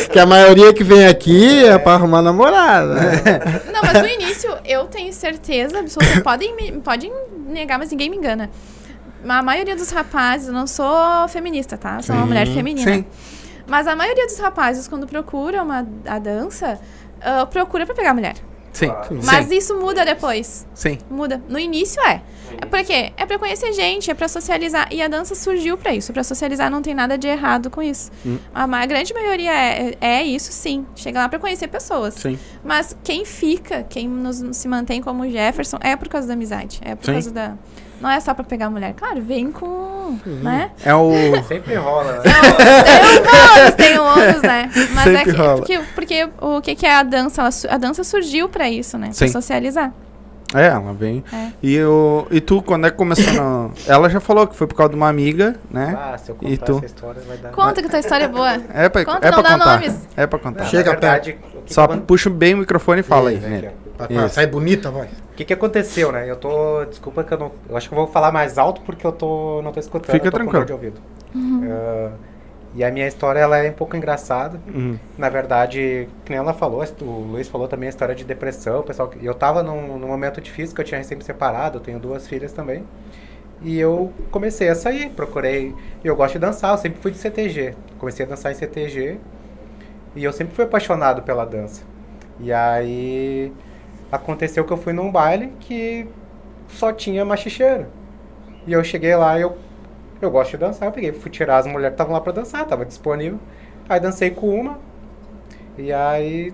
[0.10, 2.94] que a maioria que vem aqui é pra arrumar namorada.
[3.72, 6.20] Não, mas no início eu tenho certeza absoluta.
[6.22, 7.12] Podem, podem
[7.48, 8.50] negar, mas ninguém me engana.
[9.28, 12.00] A maioria dos rapazes, eu não sou feminista, tá?
[12.00, 12.94] Sou uma Sim, mulher feminina.
[12.94, 13.04] sim.
[13.66, 16.78] Mas a maioria dos rapazes, quando procuram uma, a dança,
[17.20, 18.34] ah, procura pra pegar mulher.
[18.76, 18.92] Sim.
[19.08, 19.20] Sim.
[19.24, 19.56] Mas Sim.
[19.56, 20.66] isso muda depois.
[20.74, 20.98] Sim.
[21.10, 21.42] Muda.
[21.48, 22.20] No início é.
[22.60, 23.10] É por quê?
[23.16, 24.86] É pra conhecer gente, é pra socializar.
[24.90, 26.12] E a dança surgiu pra isso.
[26.12, 28.10] Pra socializar não tem nada de errado com isso.
[28.24, 28.36] Hum.
[28.54, 30.84] A, grande maioria é, é isso, sim.
[30.94, 32.14] Chega lá pra conhecer pessoas.
[32.14, 32.38] Sim.
[32.62, 36.78] Mas quem fica, quem nos, se mantém como Jefferson, é por causa da amizade.
[36.82, 37.12] É por Sim.
[37.12, 37.54] causa da.
[38.00, 38.94] Não é só pra pegar mulher.
[38.94, 40.18] Claro, vem com.
[40.24, 40.70] Né?
[40.84, 41.10] É o.
[41.48, 42.22] Sempre rola, né?
[42.22, 44.70] Tem bônus, tem um ônus, né?
[44.94, 45.56] Mas é Sempre que, rola.
[45.56, 47.48] porque, porque o que, que é a dança?
[47.68, 49.06] A dança surgiu pra isso, né?
[49.06, 49.28] Pra Sim.
[49.28, 49.92] socializar.
[50.58, 51.22] É, ela vem.
[51.32, 51.50] É.
[51.62, 53.32] E, o, e tu, quando é que começou?
[53.34, 55.96] na- Ela já falou que foi por causa de uma amiga, né?
[55.98, 56.76] Ah, se eu E contar tu?
[56.78, 57.50] essa história vai dar...
[57.52, 58.52] Conta que tua história é boa.
[58.74, 59.72] É pra, Conta, é não pra dá contar.
[59.80, 60.08] nomes.
[60.16, 60.60] É pra contar.
[60.64, 63.72] Não, Chega verdade, que Só que puxa bem o microfone e fala aí, Isso, né?
[63.96, 64.34] pra Isso.
[64.34, 65.06] sair bonita, vai.
[65.06, 66.30] O que, que aconteceu, né?
[66.30, 66.84] Eu tô.
[66.86, 67.52] Desculpa que eu não.
[67.68, 69.60] Eu acho que eu vou falar mais alto porque eu tô.
[69.62, 70.12] não tô escutando.
[70.12, 70.66] Fica eu tranquilo.
[70.72, 71.00] ouvido.
[71.34, 72.10] Ah,
[72.76, 74.60] E a minha história ela é um pouco engraçada.
[74.66, 74.98] Uhum.
[75.16, 79.10] Na verdade, que nem ela falou, o Luiz falou também a história de depressão, pessoal.
[79.22, 82.52] Eu tava num, num momento difícil que eu tinha recém separado, eu tenho duas filhas
[82.52, 82.84] também.
[83.62, 85.74] E eu comecei a sair, procurei.
[86.04, 87.74] Eu gosto de dançar, eu sempre fui de CTG.
[87.98, 89.18] Comecei a dançar em CTG
[90.14, 91.82] e eu sempre fui apaixonado pela dança.
[92.38, 93.50] E aí
[94.12, 96.06] aconteceu que eu fui num baile que
[96.68, 97.86] só tinha machicheiro.
[98.66, 99.56] E eu cheguei lá e eu
[100.20, 102.64] eu gosto de dançar, eu peguei, fui tirar as mulheres que estavam lá pra dançar,
[102.66, 103.38] tava disponível.
[103.88, 104.78] Aí dancei com uma.
[105.78, 106.52] E aí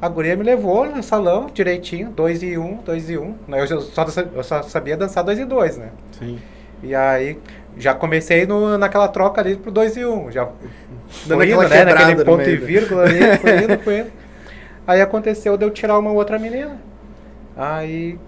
[0.00, 3.36] a guria me levou no salão direitinho, dois e um, dois e um.
[3.48, 5.90] Eu só, eu só sabia dançar dois e dois, né?
[6.18, 6.40] Sim.
[6.82, 7.38] E aí
[7.76, 10.30] já comecei no, naquela troca ali pro dois e um.
[10.30, 10.48] Já
[11.26, 11.84] Dando indo, né?
[11.84, 14.12] Naquele ponto e vírgula ali, foi indo, foi indo.
[14.86, 16.78] Aí aconteceu de eu tirar uma outra menina.
[17.56, 18.18] Aí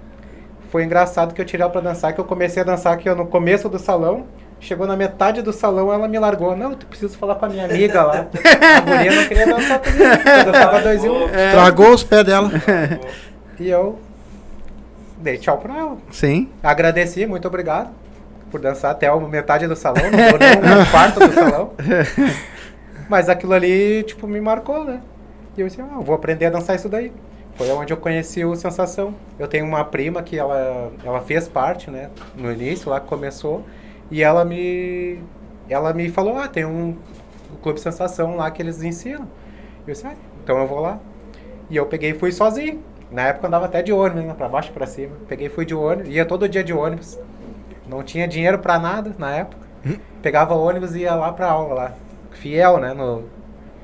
[0.70, 3.27] foi engraçado que eu tirei ela pra dançar, que eu comecei a dançar aqui no
[3.27, 4.27] começo do salão.
[4.61, 6.57] Chegou na metade do salão, ela me largou.
[6.57, 8.27] Não, tu precisa falar com a minha amiga lá.
[8.77, 10.05] A guria não queria dançar comigo.
[10.05, 11.29] Eu dançava dois e um.
[11.29, 12.51] Tragou os pés dela.
[13.57, 14.01] E eu
[15.19, 15.97] dei tchau pra ela.
[16.11, 16.51] Sim.
[16.61, 17.90] Agradeci, muito obrigado
[18.55, 21.73] por dançar até a metade do salão, não deu nem um quarto do salão.
[23.09, 25.01] Mas aquilo ali, tipo, me marcou, né?
[25.57, 27.12] E eu disse, ah, eu vou aprender a dançar isso daí.
[27.57, 29.12] Foi onde eu conheci o Sensação.
[29.40, 32.11] Eu tenho uma prima que ela, ela fez parte, né?
[32.37, 33.64] No início, lá que começou.
[34.14, 35.18] E ela me,
[35.68, 36.90] ela me falou, ah, tem um,
[37.53, 39.27] um Clube Sensação lá que eles ensinam.
[39.85, 41.00] Eu disse, ah, então eu vou lá.
[41.68, 42.81] E eu peguei e fui sozinho.
[43.11, 44.35] Na época eu andava até de ônibus, né?
[44.38, 45.16] Pra baixo e pra cima.
[45.29, 46.14] Peguei e fui de ônibus.
[46.14, 47.18] Ia todo dia de ônibus.
[47.88, 49.66] Não tinha dinheiro pra nada na época.
[50.22, 51.92] Pegava ônibus e ia lá pra aula lá.
[52.31, 52.94] Fiel, né?
[52.94, 53.24] No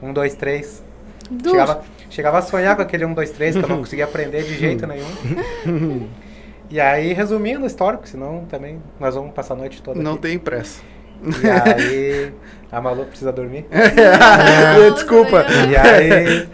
[0.01, 0.85] 1, 2, 3.
[1.29, 4.45] Du- Chegava, chegava a sonhar com aquele 1, 2, 3, que eu não conseguia aprender
[4.45, 6.09] de jeito nenhum.
[6.71, 10.13] E aí, resumindo a história, porque senão também nós vamos passar a noite toda Não
[10.13, 10.23] aqui.
[10.23, 10.83] tem pressa.
[11.23, 12.33] E aí,
[12.71, 13.67] a Malu precisa dormir.
[14.95, 15.45] Desculpa.
[15.69, 16.49] E aí,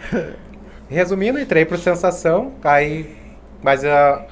[0.89, 3.15] resumindo, entrei pro Sensação, aí,
[3.61, 4.25] mas ah,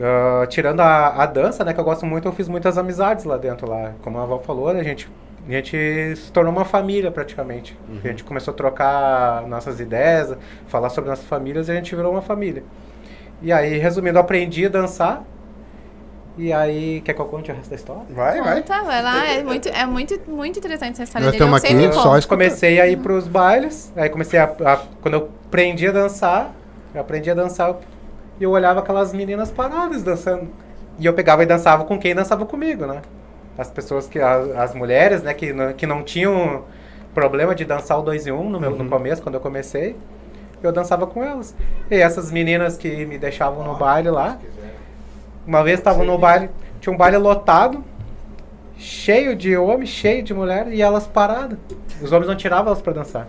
[0.00, 3.36] ah, tirando a, a dança, né, que eu gosto muito, eu fiz muitas amizades lá
[3.36, 3.94] dentro, lá.
[4.02, 5.10] Como a Val falou, né, a gente,
[5.48, 7.76] a gente se tornou uma família praticamente.
[8.04, 10.36] A gente começou a trocar nossas ideias,
[10.68, 12.62] falar sobre nossas famílias e a gente virou uma família.
[13.40, 15.22] E aí, resumindo, eu aprendi a dançar.
[16.36, 18.02] E aí, quer que eu conte o resto da história?
[18.10, 18.56] Vai, vai.
[18.62, 19.26] Conta, vai lá.
[19.26, 21.42] É muito, é muito, muito interessante essa história Nós dele.
[21.42, 22.02] Eu estamos sempre aqui conto.
[22.02, 22.38] só Eu escutando.
[22.38, 26.52] comecei a ir pros bailes, aí comecei a, a- Quando eu aprendi a dançar,
[26.94, 27.74] eu aprendi a dançar
[28.38, 30.48] e eu olhava aquelas meninas paradas dançando.
[30.98, 33.02] E eu pegava e dançava com quem dançava comigo, né?
[33.56, 34.20] As pessoas que.
[34.20, 36.62] As, as mulheres, né, que, não- que não tinham
[37.14, 39.96] problema de dançar o 2 em 1 um no, meu, no começo, quando eu comecei.
[40.62, 41.54] Eu dançava com elas.
[41.90, 44.38] E essas meninas que me deixavam no baile lá.
[45.46, 47.82] Uma vez estavam no baile, tinha um baile lotado,
[48.76, 51.58] cheio de homens, cheio de mulheres, e elas paradas.
[52.02, 53.26] Os homens não tiravam elas pra dançar.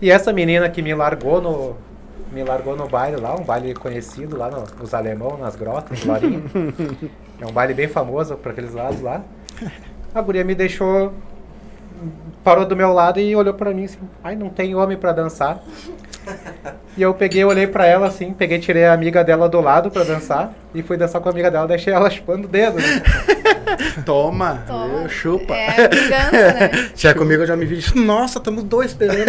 [0.00, 1.76] E essa menina que me largou no.
[2.32, 6.14] Me largou no baile lá, um baile conhecido lá no- nos alemão, nas grotas, no
[7.40, 9.22] é um baile bem famoso pra aqueles lados lá.
[10.14, 11.12] A guria me deixou.
[12.42, 15.62] Parou do meu lado e olhou pra mim assim, ai, não tem homem pra dançar.
[16.96, 20.02] E eu peguei, olhei pra ela assim, peguei, tirei a amiga dela do lado pra
[20.02, 22.76] dançar e fui dançar com a amiga dela, deixei ela chupando o dedo.
[22.78, 23.35] né?
[24.04, 24.62] Toma.
[24.66, 25.02] Toma.
[25.02, 25.54] Eu chupa.
[25.54, 26.90] É vingança, né?
[26.94, 27.82] Se é comigo, eu já me vi.
[27.98, 29.26] Nossa, estamos dois esperando.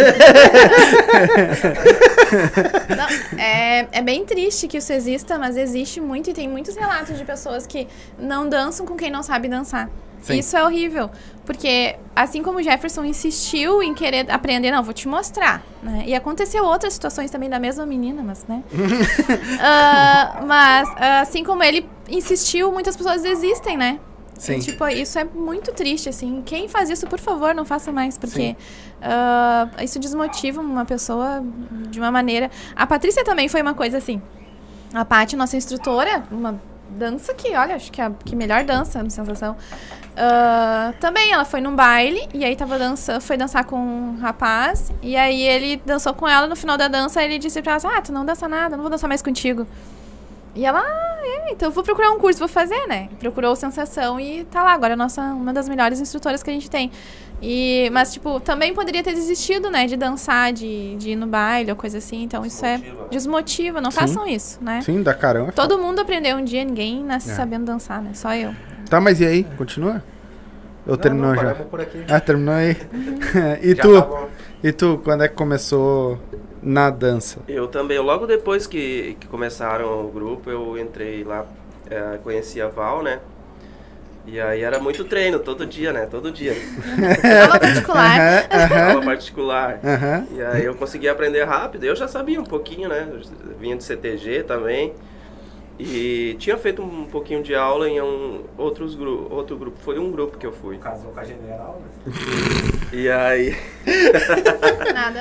[2.96, 7.16] Não, é, é bem triste que isso exista, mas existe muito e tem muitos relatos
[7.16, 9.88] de pessoas que não dançam com quem não sabe dançar.
[10.20, 10.38] Sim.
[10.38, 11.10] Isso é horrível,
[11.46, 16.02] porque assim como o Jefferson insistiu em querer aprender, não, vou te mostrar, né?
[16.06, 18.62] E aconteceu outras situações também da mesma menina, mas, né?
[19.60, 20.88] Ah, mas
[21.22, 24.00] assim como ele insistiu, muitas pessoas desistem, né?
[24.38, 24.56] Sim.
[24.56, 26.42] E, tipo, isso é muito triste, assim.
[26.46, 28.56] Quem faz isso, por favor, não faça mais, porque
[29.02, 31.42] ah, isso desmotiva uma pessoa
[31.90, 32.50] de uma maneira.
[32.74, 34.22] A Patrícia também foi uma coisa assim.
[34.94, 39.02] A Paty, nossa instrutora, uma dança que, olha, acho que é a que melhor dança
[39.02, 39.56] no Sensação.
[40.16, 44.92] Ah, também ela foi num baile e aí tava dançando, foi dançar com um rapaz
[45.00, 48.02] e aí ele dançou com ela no final da dança ele disse pra ela, ah,
[48.02, 49.66] tu não dança nada, não vou dançar mais contigo.
[50.58, 53.08] E ela, ah, é, então eu vou procurar um curso, vou fazer, né?
[53.20, 56.50] Procurou o Sensação e tá lá, agora é a nossa, uma das melhores instrutoras que
[56.50, 56.90] a gente tem.
[57.40, 59.86] E, mas, tipo, também poderia ter desistido, né?
[59.86, 62.24] De dançar, de, de ir no baile ou coisa assim.
[62.24, 63.08] Então isso é Desmotiva.
[63.08, 64.00] desmotiva, não Sim.
[64.00, 64.80] façam isso, né?
[64.80, 65.50] Sim, da caramba.
[65.50, 65.52] é.
[65.52, 67.34] Todo mundo aprendeu um dia, ninguém nasce É.
[67.34, 68.10] sabendo dançar, né?
[68.14, 68.52] Só eu.
[68.90, 69.44] Tá, mas e aí?
[69.56, 70.02] Continua?
[70.84, 71.48] Ou terminou Não, não, já?
[71.52, 72.04] paramos por aqui.
[72.10, 72.76] Ah, terminou aí.
[73.62, 74.02] e Já tu?
[74.02, 74.24] tá.
[74.64, 76.18] E tu, quando é que começou
[76.62, 77.40] na dança?
[77.48, 81.46] Eu também, logo depois que, que começaram o grupo, eu entrei lá,
[81.90, 83.20] eh, conheci a Val, né?
[84.30, 86.04] E aí era muito treino, todo dia, né?
[86.04, 86.52] Todo dia.
[87.44, 88.46] Aula particular.
[88.50, 89.80] Aham, Aula particular.
[90.30, 91.84] E aí eu consegui aprender rápido.
[91.84, 93.08] Eu já sabia um pouquinho, né?
[93.10, 94.92] Eu vinha de CTG também.
[95.78, 99.78] E tinha feito um pouquinho de aula em um, outros gru outro grupo.
[99.80, 100.76] Foi um grupo que eu fui.
[100.78, 102.12] Casou com a general, né?
[102.90, 103.54] E aí.
[104.94, 105.20] Nada.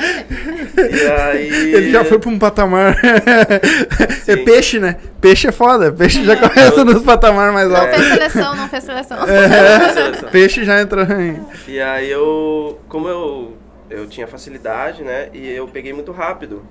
[0.89, 1.73] E aí.
[1.73, 2.95] Ele já foi pra um patamar.
[3.03, 4.45] é Sim.
[4.45, 4.95] peixe, né?
[5.19, 5.91] Peixe é foda.
[5.91, 7.97] Peixe já começa nos patamares mais Não altos.
[7.97, 9.17] fez seleção, não fez seleção.
[9.27, 11.45] É, peixe já entrou em.
[11.67, 13.57] E aí eu, como eu,
[13.89, 16.63] eu tinha facilidade, né, e eu peguei muito rápido.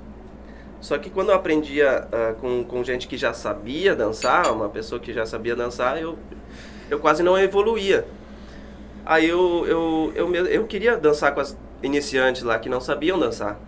[0.87, 5.01] Só que quando eu aprendia ah, com, com gente que já sabia dançar, uma pessoa
[5.01, 6.17] que já sabia dançar, eu,
[6.89, 8.07] eu quase não evoluía.
[9.05, 13.19] Aí eu, eu, eu, me- eu queria dançar com as iniciantes lá que não sabiam
[13.19, 13.59] dançar.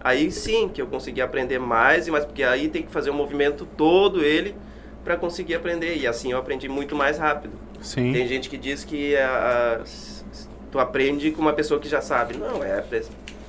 [0.00, 3.14] Aí sim que eu consegui aprender mais e mais, porque aí tem que fazer o
[3.14, 4.54] movimento todo ele
[5.02, 5.96] para conseguir aprender.
[5.96, 7.54] E assim eu aprendi muito mais rápido.
[7.80, 8.12] Sim.
[8.12, 12.00] Tem gente que diz que a- s- s- tu aprende com uma pessoa que já
[12.00, 12.36] sabe.
[12.36, 12.84] Não, é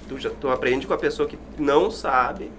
[0.07, 2.49] tu, já, tu aprende com a pessoa que não sabe,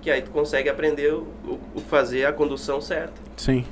[0.00, 1.26] que aí tu consegue aprender o,
[1.74, 3.14] o- fazer a condução certa.
[3.36, 3.64] Sim.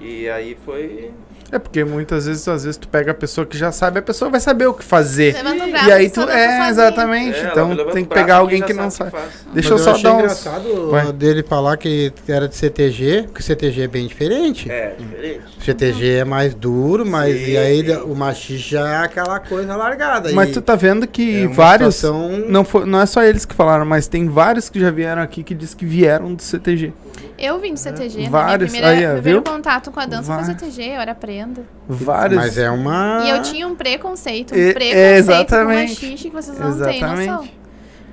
[0.00, 1.10] E aí foi.
[1.52, 4.28] É porque muitas vezes, às vezes, tu pega a pessoa que já sabe, a pessoa
[4.30, 5.34] vai saber o que fazer.
[5.34, 6.20] Levanta o braço E aí tu.
[6.22, 7.38] É, exatamente.
[7.38, 9.10] É, então tem que pegar alguém que não sabe.
[9.12, 9.30] faz.
[9.52, 10.18] Deixa Mas eu só dar uns.
[10.18, 11.06] engraçado Vai.
[11.06, 14.68] uh, dele falar que era de CTG, porque CTG é bem diferente.
[14.70, 15.40] É, diferente.
[15.60, 17.96] CTG é mais duro, mas Sim, e aí sim.
[18.02, 20.32] o machista já é aquela coisa largada.
[20.32, 21.94] Mas e tu tá vendo que é vários.
[21.94, 25.22] situação- Não, foi, não é só eles que falaram, mas tem vários que já vieram
[25.22, 26.92] aqui que diz que vieram do CTG.
[27.38, 28.28] Eu vim do CTG, né?
[28.30, 29.52] Vários, Minha primeira, aí, meu primeiro viu?
[29.90, 30.44] Contato com a dança Vai.
[30.44, 31.62] foi CTG, eu era prenda.
[31.88, 32.40] Vários.
[32.40, 33.22] Mas é uma.
[33.24, 35.96] E eu tinha um preconceito, um E- preconceito exatamente.
[35.96, 37.30] com machixe que vocês não têm Exatamente.
[37.30, 37.48] noção.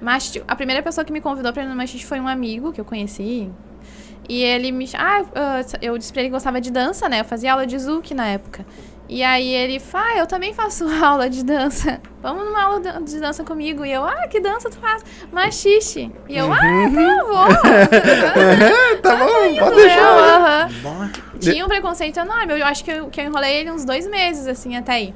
[0.02, 2.82] Mas a primeira pessoa que me convidou pra ir no machixe foi um amigo que
[2.82, 3.50] eu conheci.
[4.28, 4.88] E ele me...
[4.96, 7.20] Ah, ah, eu disse pra ele que gostava de dança, né?
[7.20, 8.66] Eu fazia aula de Zouk na época.
[9.14, 12.00] E aí ele fala, ah, eu também faço aula de dança.
[12.24, 13.84] Vamos numa aula de- dança comigo.
[13.86, 15.04] E eu, ah, que dança tu faz?
[15.30, 16.10] Machixe.
[16.30, 16.88] E eu, ah, tá
[17.28, 19.02] bom.
[19.02, 20.02] tá bom, Indo pode eu, deixar.
[20.02, 20.70] aham.
[20.82, 21.10] Bom,
[21.42, 22.58] Tinha um preconceito enorme.
[22.58, 25.14] Eu acho que eu, que eu enrolei ele uns dois meses, assim, até aí.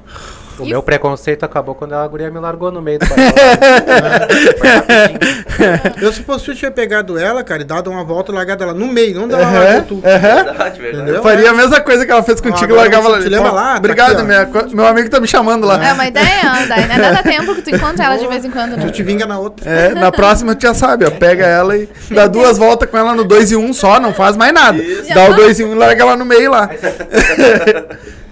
[0.58, 3.32] O E- meu preconceito acabou quando a guria me largou no meio do rapidinho.
[6.00, 8.72] Eu se fosse eu tinha pegado ela, cara, e dado uma volta e largado ela
[8.72, 10.02] no meio, não dava Aham, largado tu.
[10.04, 10.44] aham.
[10.44, 10.96] Verdade, verdade.
[10.96, 11.14] Entendeu?
[11.16, 13.50] Eu faria a mesma coisa que ela fez contigo e Agora largava ela te lembra
[13.50, 13.72] lá?
[13.72, 14.24] Tá Obrigado, aqui, ó.
[14.24, 15.84] minha meu amigo tá me chamando lá.
[15.86, 16.94] É uma ideia, daí, né?
[16.94, 18.84] Ainda dá tempo que tu encontra ela de vez em quando, né?
[18.86, 19.68] Tu te vinga na outra.
[19.70, 21.10] É, na próxima tu já sabe, ó.
[21.10, 24.12] Pega ela e dá duas voltas com ela no 2 e 1 um só, não
[24.14, 24.78] faz mais nada.
[24.82, 25.12] Isso.
[25.14, 26.68] Dá o 2 e 1 um e larga ela no meio lá.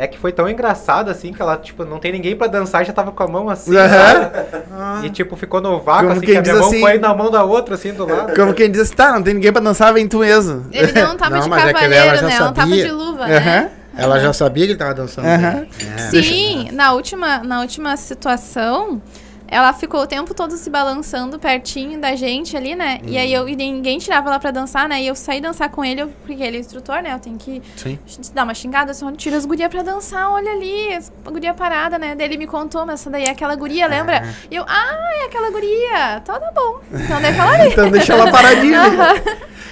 [0.00, 2.84] É que foi tão engraçado assim que ela, tipo, não tem ninguém pra dançar e
[2.84, 3.72] já tava com a mão assim.
[3.76, 6.98] Ah, E tipo, ficou no vácuo, Como assim, quem que a minha mão assim- foi
[6.98, 8.32] na mão da outra, assim, do lado.
[8.34, 10.66] Como quem diz assim, tá, não tem ninguém pra dançar, vem tu mesmo.
[10.70, 12.32] Ele não tava Não, de é cavaleiro, já né?
[12.34, 12.84] Ela tava sabia.
[12.84, 13.70] de luva, né?
[13.96, 15.26] ela já sabia que ele tava dançando.
[15.26, 15.66] É.
[15.98, 19.02] Sim, na última, na última situação,
[19.50, 23.00] ela ficou o tempo todo se balançando pertinho da gente ali, né?
[23.04, 25.00] E aí eu, e ninguém tirava ela pra dançar, né?
[25.02, 27.12] E eu saí dançar com ele, eu- porque ele é instrutor, né?
[27.14, 27.98] Eu tenho que Sim.
[28.34, 31.98] dar uma xingada, assim, tira as gurias pra dançar, olha ali, as- a guria parada,
[31.98, 32.14] né?
[32.14, 34.22] Daí ele me contou, mas essa daí é aquela guria, lembra?
[34.50, 36.18] E eu, ah, é aquela guria.
[36.22, 36.80] Então tá bom.
[36.92, 37.68] Então deixa ela ali.
[37.72, 38.82] Então deixa ela paradinha.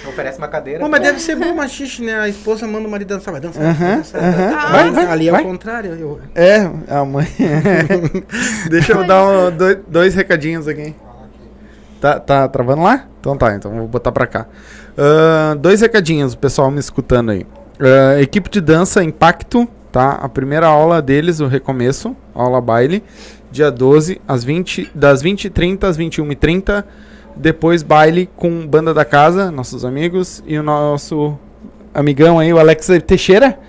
[0.07, 0.79] Oferece uma cadeira.
[0.79, 2.17] Bom, mas deve ser bom machixe, né?
[2.19, 3.61] A esposa manda o marido dançar, vai dançar.
[3.61, 4.23] vai Aham, dançar.
[4.23, 4.55] aham.
[4.57, 5.91] Ah, Vai, vai, Ali é o contrário.
[5.95, 6.59] eu- É,
[6.89, 7.27] a mãe.
[8.69, 10.95] Deixa eu dar um- dois, dois recadinhos aqui.
[11.99, 13.05] Tá, tá travando lá?
[13.19, 14.45] Então tá, então vou botar pra cá.
[14.97, 17.45] Ahn, dois recadinhos, o pessoal me escutando aí.
[17.79, 20.11] Ahn, equipe de dança Impacto, tá?
[20.11, 23.03] A primeira aula deles, o recomeço, aula baile,
[23.51, 26.83] dia 12, às 20, das 20h30 às 21h30.
[27.35, 31.37] Depois baile com banda da casa, nossos amigos, e o nosso
[31.93, 33.59] amigão aí, o Alex Teixeira.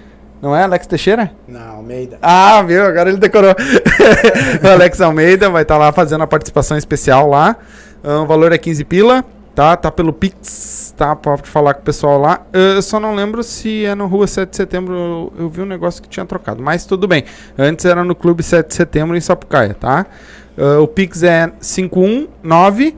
[0.40, 1.32] Não é Alex Teixeira?
[1.46, 2.18] Não, Almeida.
[2.20, 2.84] Ah, viu?
[2.84, 3.54] Agora ele decorou.
[4.62, 7.56] o Alex Almeida vai estar lá fazendo a participação especial lá.
[8.04, 9.24] Ah, o valor é 15 pila,
[9.54, 9.76] tá?
[9.76, 11.16] Tá pelo Pix, tá?
[11.16, 12.42] Pode falar com o pessoal lá.
[12.52, 15.32] Ah, Eu só não lembro se é no Rua 7 de Setembro.
[15.38, 17.24] Eu, vi um negócio que tinha trocado, mas tudo bem.
[17.56, 20.06] Antes era no Clube 7 de Setembro em Sapucaia, tá?
[20.56, 22.96] Ah, o Pix é 519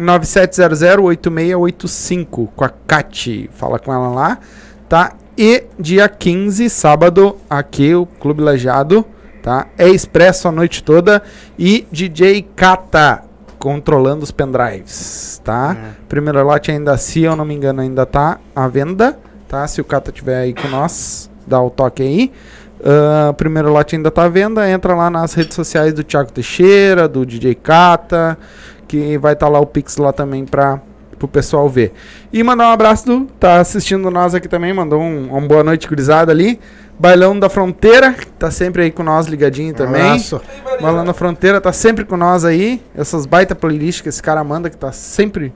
[0.00, 3.48] 9700-8685 com a Kati.
[3.52, 4.38] Fala com ela lá,
[4.88, 5.12] tá?
[5.36, 9.04] E dia 15, sábado, aqui o Clube Lajado,
[9.42, 9.66] tá?
[9.78, 11.22] É expresso a noite toda
[11.58, 13.24] e DJ Kata
[13.58, 15.74] controlando os pendrives, tá?
[16.06, 19.18] Primeiro lote ainda, se eu não me engano, ainda tá à venda,
[19.48, 19.66] tá?
[19.66, 22.32] Se o Kata tiver aí com nós, dá o toque aí.
[22.84, 27.08] Ah, primeiro lote ainda tá à venda, entra lá nas redes sociais do Thiago Teixeira,
[27.08, 28.36] do DJ Kata,
[28.86, 30.78] que vai estar lá o Pix lá também pra
[31.22, 31.92] pro pessoal ver.
[32.32, 35.86] E mandar um abraço do tá assistindo nós aqui também, mandou um, uma boa noite
[35.88, 36.58] gurizada ali.
[36.98, 40.02] Bailão da Fronteira, que tá sempre aí com nós ligadinho também.
[40.02, 40.40] Abraço.
[40.80, 42.82] Bailão da Fronteira tá sempre com nós aí.
[42.94, 45.52] Essas baita playlists que esse cara manda, que tá sempre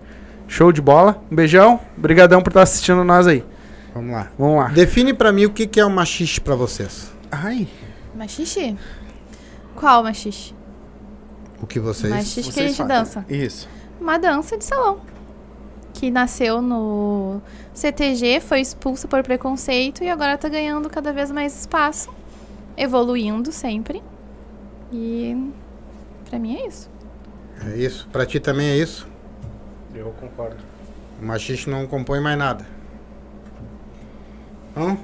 [0.49, 1.23] show de bola.
[1.31, 3.45] Um beijão, brigadão por estar assistindo nós aí.
[3.95, 4.29] Vamos lá.
[4.39, 4.69] Vamos lá.
[4.69, 7.13] Define pra mim o que, que é o machixe pra vocês.
[7.31, 7.69] Ai,
[8.15, 8.77] Machixe?
[9.75, 10.55] Qual machixe?
[11.61, 12.13] O que vocês...
[12.13, 12.99] Machixe que a gente falam.
[12.99, 13.25] dança.
[13.29, 13.69] Isso.
[14.01, 15.01] Uma dança de salão.
[15.99, 17.41] Que nasceu no
[17.73, 22.11] CTG, foi expulsa por preconceito e agora tá ganhando cada vez mais espaço.
[22.77, 24.03] Evoluindo sempre.
[24.93, 25.51] E
[26.29, 26.91] pra mim é isso.
[27.67, 28.07] É isso.
[28.13, 29.09] Pra ti também é isso?
[29.95, 30.59] Eu concordo.
[31.21, 32.67] O machixe não compõe mais nada.
[34.77, 34.99] Não?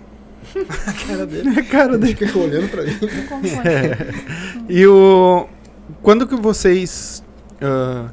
[0.55, 1.59] a cara dele.
[1.59, 2.15] A cara dele.
[2.15, 2.93] Fica olhando pra mim.
[3.01, 3.63] Não compõe.
[4.69, 5.49] E o.
[6.03, 7.25] Quando que vocês.
[7.63, 8.11] ah,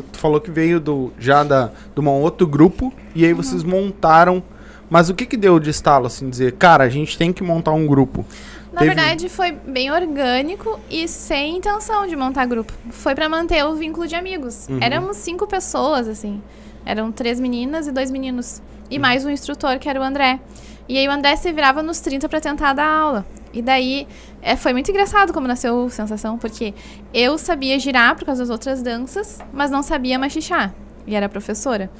[0.00, 4.42] tu falou que veio do, já da, de um outro grupo e aí vocês montaram.
[4.88, 7.72] Mas o que que deu de estalo, assim, dizer, cara, a gente tem que montar
[7.72, 8.24] um grupo?
[8.72, 12.72] Na Teve- verdade, foi bem orgânico e sem intenção de montar grupo.
[12.90, 14.66] Foi pra manter o vínculo de amigos.
[14.68, 14.78] Uhum.
[14.80, 16.42] Éramos cinco pessoas, assim.
[16.84, 18.60] Eram três meninas e dois meninos.
[18.90, 20.40] E mais um instrutor, que era o André.
[20.88, 23.26] E aí o André se virava nos 30 pra tentar dar aula.
[23.52, 24.06] E daí
[24.42, 26.74] é, foi muito engraçado como nasceu Sensação, porque
[27.14, 30.74] eu sabia girar por causa das outras danças, mas não sabia machichar.
[31.06, 31.90] E era professora.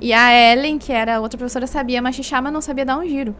[0.00, 3.34] E a Ellen, que era outra professora, sabia machichar, mas não sabia dar um giro.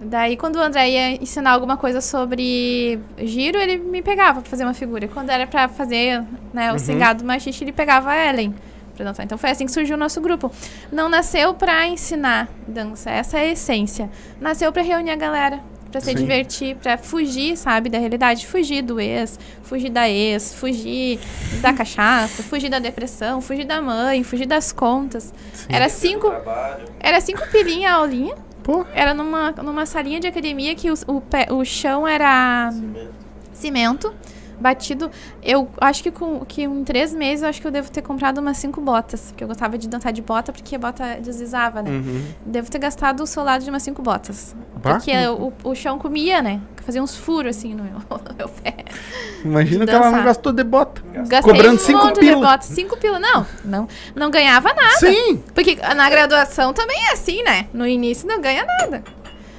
[0.00, 4.62] Daí, quando o André ia ensinar alguma coisa sobre giro, ele me pegava pra fazer
[4.64, 5.08] uma figura.
[5.08, 6.22] Quando era pra fazer
[6.52, 6.78] né, o Uhum.
[6.78, 8.54] cingado machixe, ele pegava a Ellen
[8.94, 9.24] pra dançar.
[9.24, 10.52] Então foi assim que surgiu o nosso grupo.
[10.92, 14.10] Não nasceu pra ensinar dança, essa é a essência.
[14.40, 15.60] Nasceu pra reunir a galera,
[15.90, 16.14] pra se Sim.
[16.16, 18.46] divertir, pra fugir, sabe, da realidade.
[18.46, 21.18] Fugir do ex, fugir da ex, fugir
[21.60, 25.32] da cachaça, fugir da depressão, fugir da mãe, fugir das contas.
[25.68, 26.30] Era cinco,
[27.00, 28.34] era cinco pilinha a aulinha.
[28.62, 32.72] Pô, Era numa, numa salinha de academia que os- o, pé- o chão era
[33.52, 34.12] cimento,
[34.60, 35.10] batido.
[35.42, 38.38] Eu acho que, com, que em três meses eu acho que eu devo ter comprado
[38.38, 39.26] umas cinco botas.
[39.28, 41.90] Porque eu gostava de dançar de bota porque a bota deslizava, né?
[41.90, 42.24] uhum.
[42.44, 44.54] Devo ter gastado o solado de umas cinco botas.
[44.76, 44.94] Bah.
[44.94, 46.60] Porque o, o chão comia, né?
[46.82, 48.76] Fazia uns furos assim no meu, no meu pé.
[49.44, 51.02] imagina de que ela não gastou de bota.
[51.26, 52.46] Gastei Cobrando um cinco monte de pila.
[52.46, 52.66] botas.
[52.66, 53.18] Cinco pila.
[53.18, 54.96] Não, não, não ganhava nada.
[54.98, 55.42] Sim!
[55.54, 57.66] Porque na graduação também é assim, né?
[57.72, 59.02] No início não ganha nada.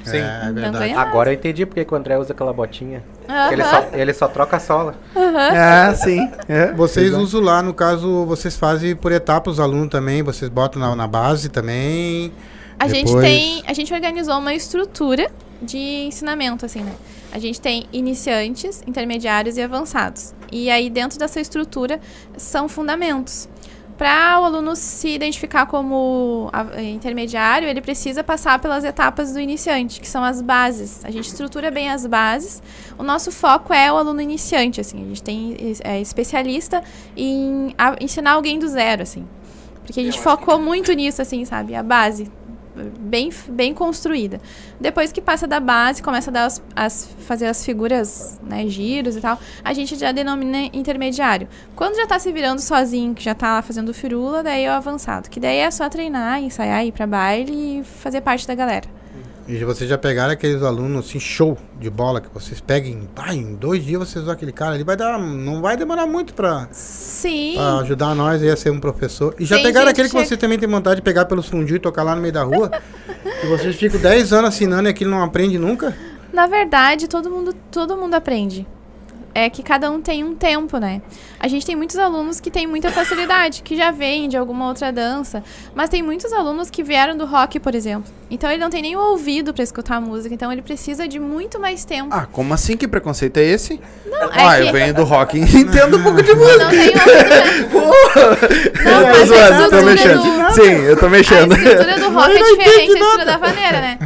[0.04, 0.18] Sim.
[0.18, 0.93] É, é verdade.
[0.93, 3.04] Agora eu entendi porque que o André usa aquela botinha.
[3.52, 3.70] Ele, Aham.
[3.72, 4.96] só, ele só troca a sola.
[5.16, 6.30] É, sim.
[6.48, 6.72] É.
[6.74, 7.24] Vocês Exato.
[7.24, 11.08] usam lá, no caso, vocês fazem por etapas os alunos também, vocês botam na, na
[11.08, 12.32] base também.
[12.80, 15.30] A gente Depois- tem, a gente organizou uma estrutura
[15.62, 16.94] de ensinamento assim, né?
[17.32, 20.34] A gente tem iniciantes, intermediários e avançados.
[20.52, 22.00] E aí dentro dessa estrutura
[22.38, 23.50] são fundamentos.
[23.98, 30.08] Para o aluno se identificar como intermediário, ele precisa passar pelas etapas do iniciante, que
[30.08, 31.04] são as bases.
[31.04, 32.62] A gente estrutura bem as bases.
[32.95, 35.02] O nosso foco é o aluno iniciante, assim.
[35.04, 36.84] A gente tem é, especialista
[37.16, 39.26] em a- ensinar alguém do zero, assim.
[39.84, 41.74] Porque a gente Eu focou muito nisso, assim, sabe?
[41.74, 42.30] A base.
[43.00, 44.40] Bem, bem construída.
[44.80, 49.16] Depois que passa da base, começa a dar as, as- fazer as figuras, né, giros
[49.16, 51.48] e tal, a gente já denomina intermediário.
[51.76, 54.74] Quando já tá se virando sozinho, que já tá lá fazendo firula, daí é o
[54.74, 55.30] avançado.
[55.30, 58.97] Que daí é só treinar, ensaiar, ir pra baile e fazer parte da galera.
[59.48, 63.56] E vocês já pegaram aqueles alunos assim, show de bola, que vocês peguem, ah, em
[63.56, 67.54] dois dias vocês usam aquele cara ali, vai dar, não vai demorar muito pra, Sim.
[67.56, 69.34] pra ajudar nós a ser um professor.
[69.39, 71.78] E já Tem pegaram aquele que que- vocês também têm vontade de pegar pelos fundios
[71.78, 72.70] e tocar lá no meio da rua?
[73.41, 75.95] e vocês ficam 10 anos assinando e aquilo não aprende nunca?
[76.34, 78.68] Na verdade, todo mundo, todo mundo aprende.
[79.38, 81.00] É que cada um tem um tempo, né?
[81.40, 84.92] A gente tem muitos alunos que têm muita facilidade, que já vêm de alguma outra
[84.92, 85.44] dança,
[85.76, 88.12] mas tem muitos alunos que vieram do rock, por exemplo.
[88.32, 91.20] Então ele não tem nem o ouvido pra escutar a música, então ele precisa de
[91.20, 92.10] muito mais tempo.
[92.10, 92.76] Ah, como assim?
[92.76, 93.80] Que preconceito é esse?
[94.10, 96.64] não, ah, é eu que venho do rock e entendo um pouco de música.
[96.64, 96.98] não tem ouvido.
[96.98, 97.58] né?
[98.88, 101.52] Não, mas zoando, a tô estrutura do, Sim, eu tô mexendo.
[101.54, 104.00] A estrutura do rock Eu é diferente da estrutura da vaneira, né?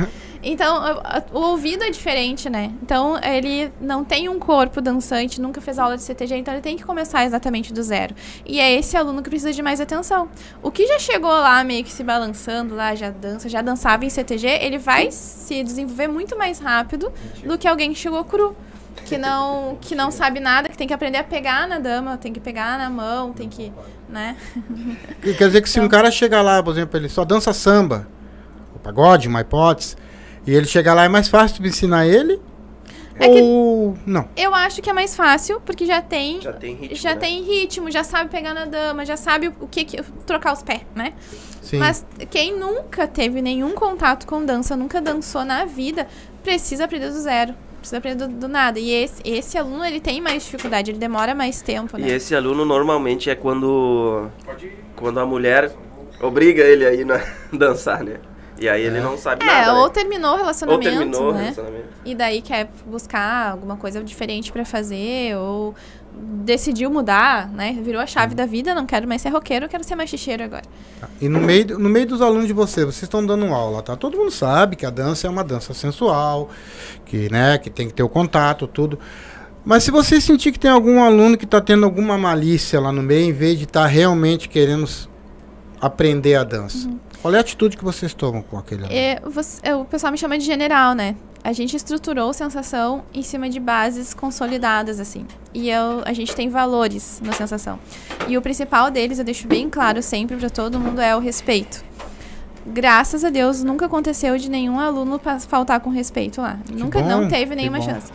[0.43, 2.71] Então, o ouvido é diferente, né?
[2.81, 6.75] Então, ele não tem um corpo dançante, nunca fez aula de CTG, então ele tem
[6.75, 8.15] que começar exatamente do zero.
[8.45, 10.29] E é esse aluno que precisa de mais atenção.
[10.63, 14.09] O que já chegou lá meio que se balançando lá, já dança, já dançava em
[14.09, 17.11] CTG, ele vai se desenvolver muito mais rápido
[17.45, 18.55] do que alguém que chegou cru.
[19.05, 22.33] Que não, que não sabe nada, que tem que aprender a pegar na dama, tem
[22.33, 23.71] que pegar na mão, tem que,
[24.07, 24.35] né?
[25.21, 28.07] Que Quer dizer que se um cara chegar lá, por exemplo, ele só dança samba,
[28.75, 29.95] o pagode, uma hipótese,
[30.45, 32.39] e ele chegar lá é mais fácil de ensinar ele?
[33.15, 34.27] É que- ou não?
[34.35, 36.95] Eu acho que é mais fácil, porque já tem Já tem ritmo.
[36.95, 37.15] já né?
[37.17, 40.81] tem ritmo, já sabe pegar na dama, já sabe o que, que trocar os pés,
[40.95, 41.13] né?
[41.61, 41.77] Sim.
[41.77, 46.07] Mas quem nunca teve nenhum contato com dança, nunca dançou na vida,
[46.43, 47.53] precisa aprender do zero.
[47.79, 48.79] Precisa aprender do, do nada.
[48.79, 52.07] E esse, esse aluno, ele tem mais dificuldade, ele demora mais tempo, né?
[52.07, 54.29] E esse aluno normalmente é quando
[54.95, 55.71] quando a mulher
[56.21, 57.19] obriga ele a ir na,
[57.51, 58.17] dançar, né?
[58.61, 59.73] E aí ele não sabe É, nada.
[59.73, 59.91] ou né?
[59.91, 61.41] terminou o ou relacionamento, terminou o né?
[61.41, 61.85] relacionamento.
[62.05, 65.73] E daí quer buscar alguma coisa diferente pra fazer, ou
[66.13, 67.75] decidiu mudar, né?
[67.81, 70.61] Virou a chave da vida, não quero mais ser roqueiro, eu quero ser machicheiro agora.
[71.19, 73.95] E no meio, no meio dos alunos de vocês, vocês estão dando aula, tá?
[73.95, 76.49] Todo mundo sabe que a dança é uma dança sensual,
[77.05, 78.99] que, né, que tem que ter o contato, tudo.
[79.65, 83.01] Mas se você sentir que tem algum aluno que está tendo alguma malícia lá no
[83.01, 84.87] meio, em vez de estar realmente querendo
[85.79, 86.89] aprender a dança,
[87.21, 88.95] qual é a atitude que vocês tomam com aquele aluno?
[88.97, 91.15] E você- é, o pessoal me chama de general, né?
[91.43, 95.25] A gente estruturou sensação em cima de bases consolidadas, assim.
[95.53, 97.79] E eu, a gente tem valores na sensação.
[98.27, 101.83] E o principal deles, eu deixo bem claro sempre pra todo mundo, é o respeito.
[102.65, 106.59] Graças a Deus, nunca aconteceu de nenhum aluno faltar com respeito lá.
[106.71, 108.11] nunca, bom, não teve que nenhuma chance.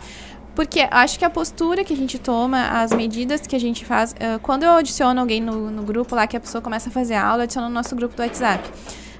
[0.57, 4.15] Porque acho que a postura que a gente toma, as medidas que a gente faz.
[4.19, 7.13] ah, quando eu adiciono alguém no, no grupo lá, que a pessoa começa a fazer
[7.13, 8.67] aula, eu adiciono no nosso grupo do WhatsApp.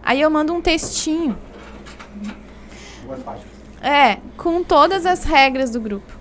[0.02, 1.38] Aí eu mando um textinho.
[3.84, 6.12] É, com todas as regras do grupo.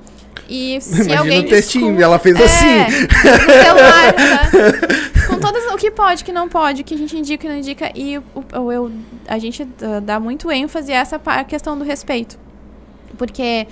[0.48, 2.76] E se Imagina alguém o textinho, ela fez É, assim.
[3.06, 5.28] no celular, tá?
[5.28, 7.48] Com todas o que pode, o que não pode, o que a gente indica e
[7.50, 7.90] não indica.
[7.94, 8.22] E o,
[8.54, 8.92] o- eu,
[9.26, 9.66] a gente
[10.04, 12.38] dá muito ênfase a essa questão do respeito.
[13.18, 13.66] Porque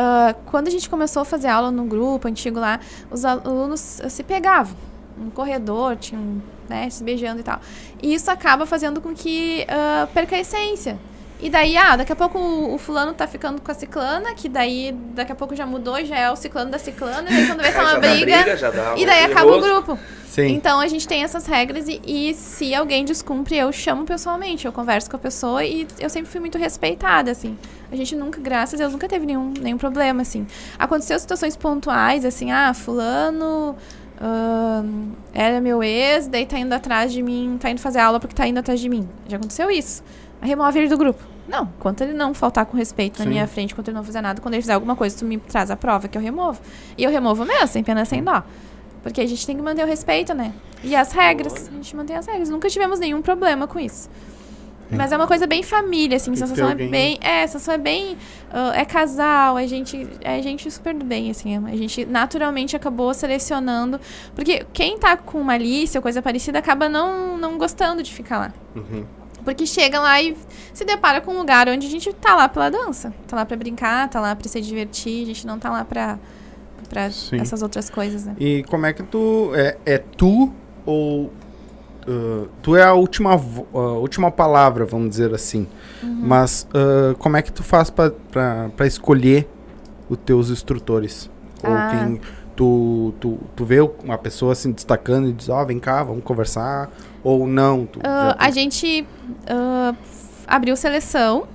[0.00, 2.78] ah, quando a gente começou a fazer aula no grupo antigo lá,
[3.10, 4.76] os alunos ah, se pegavam
[5.16, 7.60] no corredor, tinham, né, se beijando e tal.
[8.00, 10.96] E isso acaba fazendo com que ah, perca a essência.
[11.40, 14.48] E daí, ah, daqui a pouco o, o fulano tá ficando com a ciclana, que
[14.48, 17.62] daí daqui a pouco já mudou, já é o ciclano da ciclana, e daí quando
[17.62, 19.98] vê tá uma briga, dá e daí acaba o grupo.
[20.28, 20.54] Sim.
[20.54, 24.72] Então a gente tem essas regras e, e se alguém descumpre, eu chamo pessoalmente, eu
[24.72, 27.58] converso com a pessoa e eu sempre fui muito respeitada, assim.
[27.90, 30.46] A gente nunca, graças a Deus, nunca teve nenhum, nenhum problema, assim.
[30.78, 33.76] Aconteceu situações pontuais, assim, ah, fulano
[34.20, 38.34] ahn, era meu ex, daí tá indo atrás de mim, tá indo fazer aula porque
[38.34, 39.08] tá indo atrás de mim.
[39.26, 40.02] Já aconteceu isso.
[40.40, 41.22] Remove ele do grupo.
[41.48, 43.30] Não, enquanto ele não faltar com respeito na Sim.
[43.30, 45.70] minha frente, enquanto ele não fizer nada, quando ele fizer alguma coisa, tu me traz
[45.70, 46.60] a prova que eu removo.
[46.96, 48.42] E eu removo mesmo, sem pena, sem dó.
[49.02, 50.52] Porque a gente tem que manter o respeito, né?
[50.84, 51.68] E as regras.
[51.68, 52.50] A gente mantém as regras.
[52.50, 54.10] Nunca tivemos nenhum problema com isso.
[54.90, 56.30] Mas é uma coisa bem família, assim.
[56.30, 56.90] Tem sensação é alguém.
[56.90, 57.18] bem.
[57.20, 58.16] É, sensação é bem.
[58.50, 60.08] ah, é casal, a gente.
[60.20, 61.56] É gente super do bem, assim.
[61.66, 64.00] A gente naturalmente acabou selecionando.
[64.34, 68.52] Porque quem tá com malícia ou coisa parecida acaba não, não gostando de ficar lá.
[68.74, 69.04] Uhum.
[69.44, 70.36] Porque chega lá e
[70.74, 73.12] se depara com um lugar onde a gente tá lá pela dança.
[73.26, 75.22] Tá lá pra brincar, tá lá pra se divertir.
[75.22, 76.18] A gente não tá lá pra,
[76.88, 77.40] pra Sim.
[77.40, 78.36] essas outras coisas, né?
[78.38, 79.52] E como é que tu.
[79.54, 80.52] É, é tu
[80.84, 81.32] ou.
[82.08, 85.66] Ah, tu é a última, a última palavra, vamos dizer assim.
[86.02, 86.20] Uhum.
[86.24, 89.48] Mas ah, como é que tu faz pra escolher
[90.08, 91.30] os teus instrutores?
[91.62, 91.90] Ou Ah.
[91.90, 92.20] quem.
[92.56, 96.90] Tu, tu, tu vê uma pessoa se destacando e diz, ó, vem cá, vamos conversar.
[97.22, 97.86] Ou não.
[97.86, 99.06] Tu já a gente
[99.46, 101.46] f- abriu seleção.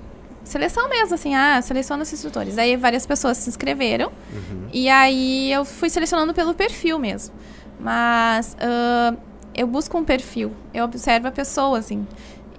[0.44, 2.56] Seleção mesmo, assim, ah, seleciona os instrutores.
[2.56, 4.08] Aí várias pessoas se inscreveram.
[4.32, 4.68] Uhum.
[4.72, 7.34] E aí eu fui selecionando pelo perfil mesmo.
[7.78, 9.14] Mas ah,
[9.54, 10.52] eu busco um perfil.
[10.72, 12.06] Eu observo a pessoa, assim.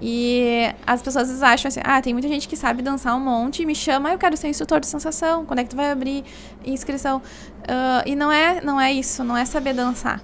[0.02, 3.20] E as pessoas às vezes acham assim, ah, tem muita gente que sabe dançar um
[3.20, 5.76] monte e me chama, ah, eu quero ser instrutor de sensação, quando é que tu
[5.76, 6.24] vai abrir
[6.66, 7.22] inscrição?
[7.68, 10.22] Ah, e não é, não é isso, não é saber dançar.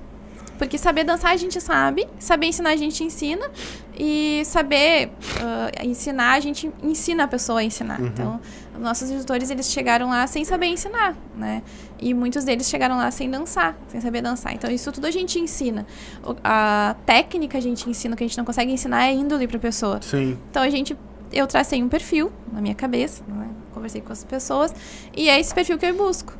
[0.57, 3.49] Porque saber dançar a gente sabe, saber ensinar a gente ensina,
[3.97, 7.99] e saber ah, ensinar a gente ensina a pessoa a ensinar.
[7.99, 8.07] Uhum.
[8.07, 8.39] Então,
[8.81, 11.61] nossos instrutores, eles chegaram lá sem saber ensinar, né?
[11.99, 14.53] E muitos deles chegaram lá sem dançar, sem saber dançar.
[14.53, 15.85] Então, isso tudo a gente ensina.
[16.23, 19.47] O- a técnica a gente ensina, o que a gente não consegue ensinar é índole
[19.47, 19.99] pra pessoa.
[20.01, 20.37] Sim.
[20.49, 20.97] Então a gente,
[21.31, 23.47] eu tracei um perfil na minha cabeça, né?
[23.73, 24.73] conversei com as pessoas
[25.15, 26.33] e é esse perfil que eu busco,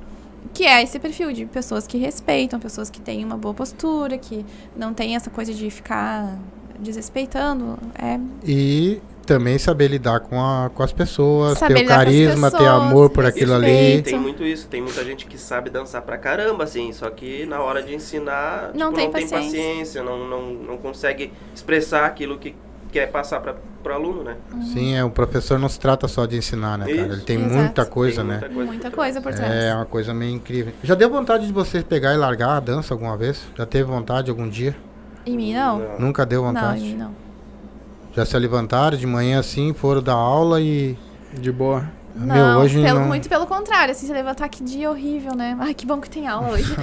[0.53, 4.45] que é esse perfil de pessoas que respeitam, pessoas que têm uma boa postura, que
[4.75, 6.37] não tem essa coisa de ficar
[6.77, 12.51] desrespeitando, é E também saber lidar com, a, com as pessoas, Saber ter o carisma,
[12.51, 14.01] ter pessoas, amor por aquilo Isso ali.
[14.01, 17.61] Tem muito isso, tem muita gente que sabe dançar pra caramba, assim, só que na
[17.61, 19.37] hora de ensinar, Não tipo, tem não tem paciência.
[19.59, 22.55] paciência, não, não, não consegue expressar aquilo que
[22.91, 24.35] quer passar para pro aluno, né?
[24.73, 27.13] Sim, é, o professor não se trata só de ensinar, né, cara?
[27.13, 27.55] Ele tem Exato.
[27.55, 28.33] muita coisa, Tem né?
[28.33, 29.51] muita coisa muita por coisa por trás.
[29.51, 30.73] É uma coisa meio incrível.
[30.83, 33.41] Já deu vontade de você pegar e largar a dança alguma vez?
[33.57, 34.75] Já teve vontade algum dia?
[35.25, 35.79] Em mim não?
[35.79, 35.99] Não.
[35.99, 36.79] Nunca deu Não, vontade?
[36.79, 37.15] em mim não.
[38.13, 40.97] Já se levantaram de manhã assim, foram dar aula e.
[41.33, 42.00] De boa.
[42.15, 43.07] Não, Meu, hoje pelo- não.
[43.07, 45.55] muito pelo contrário, assim, se levantar que dia horrível, né?
[45.59, 46.75] Ai, que bom que tem aula hoje.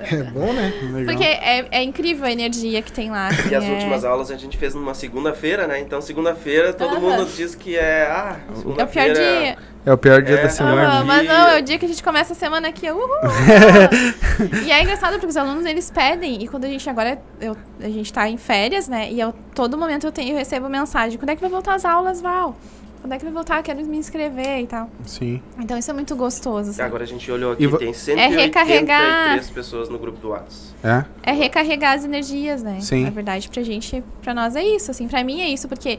[0.00, 0.72] É bom, né?
[0.92, 1.04] Legal.
[1.04, 3.28] Porque é, é incrível a energia que tem lá.
[3.28, 5.80] assim, E as é- últimas aulas a gente fez numa segunda-feira, né?
[5.80, 8.06] Então segunda-feira todo mundo diz que é.
[8.10, 9.14] Ah, É o pior segunda-feira.
[9.14, 9.58] dia.
[9.86, 10.42] É o pior dia É.
[10.42, 11.02] da semana.
[11.04, 12.90] Mas não, é o dia que a gente começa a semana aqui.
[12.90, 13.08] Uhul!
[14.66, 17.88] e é engraçado porque os alunos eles pedem, e quando a gente agora eu, a
[17.88, 19.10] gente tá em férias, né?
[19.10, 21.84] E eu, todo momento eu, tenho, eu recebo mensagem: quando é que vai voltar as
[21.84, 22.56] aulas, Val?
[23.00, 23.62] Quando é que vai voltar?
[23.62, 24.90] Quero me inscrever e tal.
[25.06, 25.40] Sim.
[25.58, 26.70] Então isso é muito gostoso.
[26.70, 26.82] assim.
[26.82, 29.00] Agora a gente olhou E aqui, vo- tem recarregar.
[29.38, 30.74] 183 pessoas no grupo do WhatsApp.
[30.82, 31.04] É?
[31.30, 32.78] É recarregar as energias, né?
[32.80, 33.04] Sim.
[33.04, 35.98] Na verdade, pra gente, pra nós é isso, assim, pra mim é isso, porque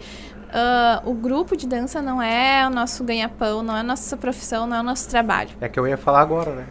[0.53, 4.67] ah, o grupo de dança não é o nosso ganha-pão, não é a nossa profissão,
[4.67, 5.49] não é o nosso trabalho.
[5.61, 6.65] É que eu ia falar agora, né?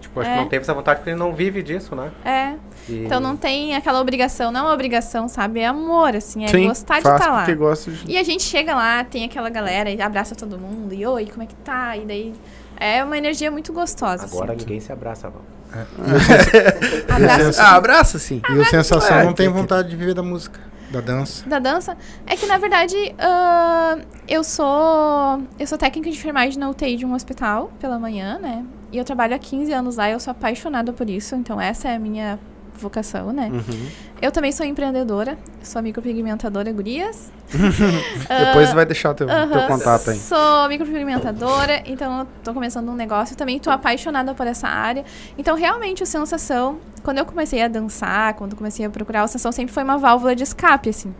[0.00, 0.34] Tipo, acho É.
[0.34, 2.10] que não teve essa vontade porque ele não vive disso, né?
[2.24, 2.54] É.
[2.90, 5.60] E- Então não tem aquela obrigação, não é uma obrigação, sabe?
[5.60, 7.38] É amor, assim, é Sim, gostar de estar lá.
[7.38, 8.10] porque gosto de...
[8.10, 11.42] E a gente chega lá, tem aquela galera e abraça todo mundo, e oi, como
[11.42, 11.96] é que tá?
[11.96, 12.34] E daí
[12.78, 14.24] é uma energia muito gostosa.
[14.24, 14.60] Agora assim.
[14.62, 15.42] ninguém se abraça, Val.
[17.08, 18.40] Abraça Ah, abraça sim.
[18.48, 20.58] E o Sensação É, não tem vontade de viver da música,
[20.90, 21.48] da dança.
[21.48, 21.96] da dança.
[22.26, 25.42] É que, na verdade, ah, eu sou.
[25.58, 28.64] Eu sou técnica de enfermagem na UTI de um hospital pela manhã, né?
[28.92, 31.94] E eu trabalho há 15 anos lá, eu sou apaixonada por isso, então essa é
[31.94, 32.36] a minha
[32.80, 33.50] vocação, né?
[33.52, 33.88] Uhum.
[34.20, 37.30] Eu também sou empreendedora, sou micropigmentadora gurias.
[38.28, 40.16] Depois vai deixar teu, teu Aham, contato aí.
[40.16, 43.36] Sou micropigmentadora, então tô começando um negócio.
[43.36, 45.04] Também tô apaixonada por essa área.
[45.38, 49.52] Então, realmente, o Sensação, quando eu comecei a dançar, quando comecei a procurar, o Sensação
[49.52, 51.14] sempre foi uma válvula de escape, assim.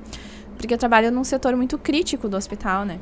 [0.56, 2.98] Porque eu trabalho num setor muito crítico do hospital, né?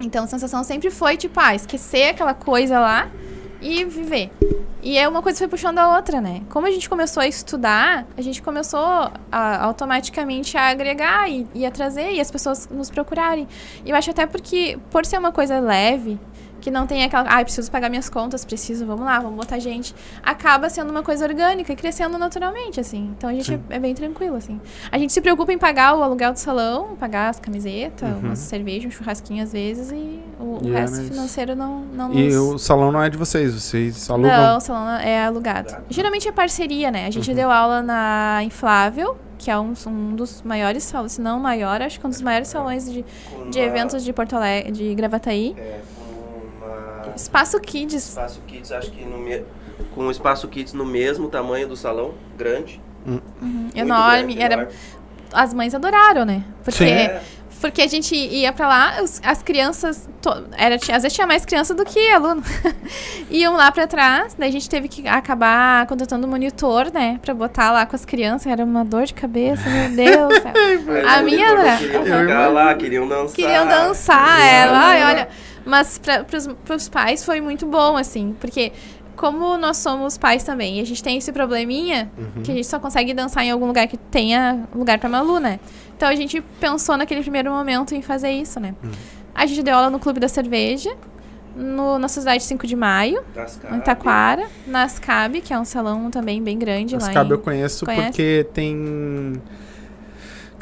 [0.00, 3.08] Então, a sensação sempre foi, tipo, ah, esquecer aquela coisa lá
[3.62, 4.30] e viver.
[4.82, 6.42] E é uma coisa foi puxando a outra, né?
[6.50, 8.80] Como a gente começou a estudar, a gente começou
[9.30, 13.46] a, automaticamente a agregar e, e a trazer e as pessoas nos procurarem.
[13.84, 16.18] E eu acho até porque, por ser uma coisa leve,
[16.62, 19.92] que não tem aquela, ah, preciso pagar minhas contas, preciso, vamos lá, vamos botar gente,
[20.22, 23.12] acaba sendo uma coisa orgânica e crescendo naturalmente, assim.
[23.18, 24.60] Então a gente é, é bem tranquilo, assim.
[24.90, 28.86] A gente se preocupa em pagar o aluguel do salão, pagar as camisetas, umas cerveja,
[28.86, 32.28] um churrasquinho às vezes e o, o E é, resto mas- financeiro não, não E
[32.28, 32.34] nos...
[32.36, 34.30] o salão não é de vocês, vocês alugam.
[34.30, 35.74] Não, o salão é alugado.
[35.90, 37.06] Geralmente é parceria, né?
[37.06, 41.38] A gente deu aula na Inflável, que é um, um dos maiores salões, se não
[41.38, 43.04] o maior, acho que um dos maiores salões de,
[43.50, 45.56] de uma- eventos de Porto Alegre, de Gravataí.
[45.58, 45.80] É,
[47.16, 48.08] Espaço Kids.
[48.08, 49.42] Espaço Kids, acho que no me...
[49.94, 52.80] com o Espaço Kids no mesmo tamanho do salão, grande.
[53.04, 54.34] muito enorme.
[54.34, 54.72] grande, Era, enorme.
[55.32, 56.44] as mães adoraram, né?
[56.64, 56.90] Porque, Sim.
[56.92, 57.20] É,
[57.60, 60.08] porque a gente ia pra lá, os- as crianças.
[60.20, 62.42] to- era, tinha- às vezes tinha mais criança do que aluno.
[63.30, 67.18] Iam lá pra trás, daí a gente teve que acabar contratando um monitor, né?
[67.22, 68.46] Pra botar lá com as crianças.
[68.50, 70.42] Era uma dor de cabeça, meu Deus.
[71.08, 73.34] A minha queriam ficar lá, queriam dançar.
[73.36, 74.62] Queriam dançar, é.
[74.62, 75.28] Queriam- Ai, olha.
[75.64, 78.72] Mas pros, pros pais foi muito bom, assim, porque
[79.16, 82.10] como nós somos pais também, e a gente tem esse probleminha
[82.42, 85.60] que a gente só consegue dançar em algum lugar que tenha lugar pra Malu, né?
[85.96, 88.74] Então a gente pensou naquele primeiro momento em fazer isso, né?
[89.34, 90.94] A gente deu aula no Clube da Cerveja,
[91.54, 93.22] no, na Sociedade 5 de Maio,
[93.70, 93.78] em.
[93.78, 97.30] Itaquara, na Ascab, que é um salão também bem grande As lá em...
[97.30, 98.06] eu conheço Conhece?
[98.06, 99.40] porque tem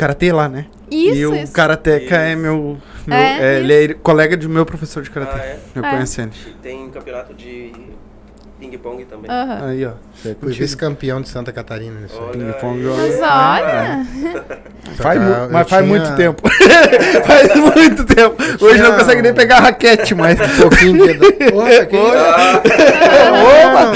[0.00, 0.66] karatê lá, né?
[0.90, 1.52] Isso, e o isso.
[1.52, 5.38] karateka é meu, meu É, é, ele é colega de meu professor de Ah, karatê.
[5.38, 5.58] é?
[5.74, 5.90] Eu É.
[5.90, 6.30] conheço ele.
[6.48, 7.72] E tem campeonato de
[8.60, 9.30] ping-pong também.
[9.30, 9.68] Aham.
[9.68, 9.90] Aí, ó.
[10.14, 11.96] Isso é Fui vice-campeão de Santa Catarina.
[12.14, 12.82] Olha Ping-pong.
[12.84, 14.06] Mas olha,
[14.96, 16.42] Só Faz eu mas faz tinha muito tempo.
[17.26, 18.36] faz muito tempo.
[18.60, 20.38] Hoje não tinha consegue nem pegar a raquete mais.
[20.60, 21.18] Um pouquinho de.
[21.32, 22.60] Que Ah,
[23.66, 23.92] Opa!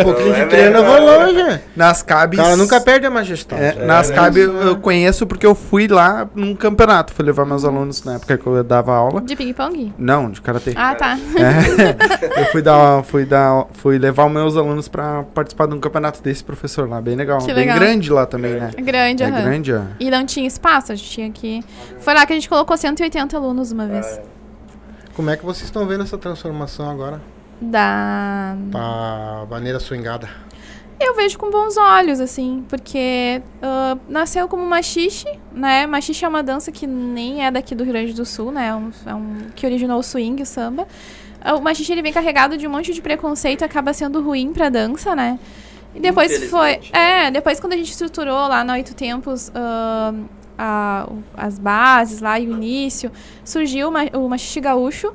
[0.00, 1.60] Um pouquinho Não, é de treino eu vou longe.
[1.76, 2.38] Nas cabes.
[2.38, 3.62] cara nunca perde a majestade.
[3.62, 4.54] É, nas É, cabes né?
[4.62, 7.12] eu, eu conheço porque eu fui lá num campeonato.
[7.12, 9.20] Fui levar meus alunos na época que eu dava aula.
[9.20, 9.92] de ping-pong?
[9.98, 10.72] Não, de karatê.
[10.76, 11.16] Ah, tá.
[11.36, 16.22] É, eu fui dar, fui dar, fui levar meus alunos pra participar de um campeonato
[16.22, 17.78] desse professor lá, bem legal, Que bem legal.
[17.78, 18.70] grande lá também, né?
[18.76, 19.42] É grande, É aham.
[19.42, 19.82] grande, ó.
[19.98, 21.62] E não tinha espaço, a gente tinha que.
[22.00, 24.20] Foi lá que a gente colocou 180 alunos uma vez.
[25.14, 27.20] Como é que vocês estão vendo essa transformação agora?
[27.60, 28.56] Da.
[28.70, 30.28] Pra maneira swingada.
[31.00, 35.86] Eu vejo com bons olhos, assim, porque ah, nasceu como machixe, né?
[35.86, 38.68] Machixe é uma dança que nem é daqui do Rio Grande do Sul, né?
[38.68, 40.86] É um, é um- que originou o swing, o samba.
[41.44, 44.68] Ah, O machixe ele vem carregado de um monte de preconceito, acaba sendo ruim pra
[44.70, 45.38] dança, né?
[45.94, 46.76] E depois foi.
[46.92, 47.26] Né?
[47.26, 50.12] É, depois quando a gente estruturou lá na Oito Tempos ah,
[50.58, 53.12] a- as bases lá e o início,
[53.44, 55.12] surgiu o ma- o machixe gaúcho.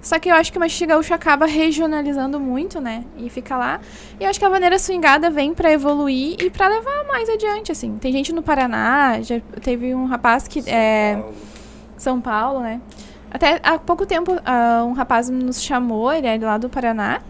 [0.00, 3.04] Só que eu acho que o machixe gaúcho acaba regionalizando muito, né?
[3.16, 3.80] E fica lá.
[4.20, 7.72] E eu acho que a maneira swingada vem pra evoluir e pra levar mais adiante,
[7.72, 7.96] assim.
[7.98, 11.20] Tem gente no Paraná, já teve um rapaz que é
[11.96, 12.80] São Paulo, né?
[13.30, 17.20] Até há pouco tempo ah, um rapaz nos chamou, ele é lá do Paraná.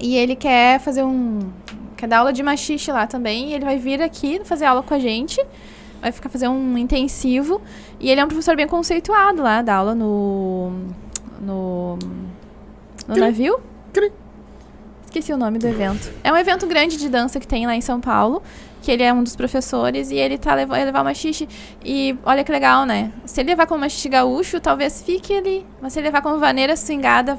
[0.00, 1.50] E ele quer fazer um
[1.96, 4.94] quer dar aula de machixe lá também, e ele vai vir aqui fazer aula com
[4.94, 5.44] a gente.
[6.00, 7.60] Vai ficar fazer um intensivo.
[7.98, 10.72] E ele é um professor bem conceituado lá, dá aula no
[11.40, 11.98] no
[13.08, 13.20] no Cri.
[13.20, 13.60] navio.
[13.92, 14.12] Cri.
[15.06, 16.12] Esqueci o nome do evento.
[16.22, 18.42] É um evento grande de dança que tem lá em São Paulo,
[18.86, 21.48] que ele é um dos professores e ele tá levando levar uma xixi.
[21.84, 23.10] E olha que legal, né?
[23.24, 25.66] Se ele levar como uma xixi gaúcho, talvez fique ali.
[25.82, 27.36] Mas se ele levar como vaneira swingada,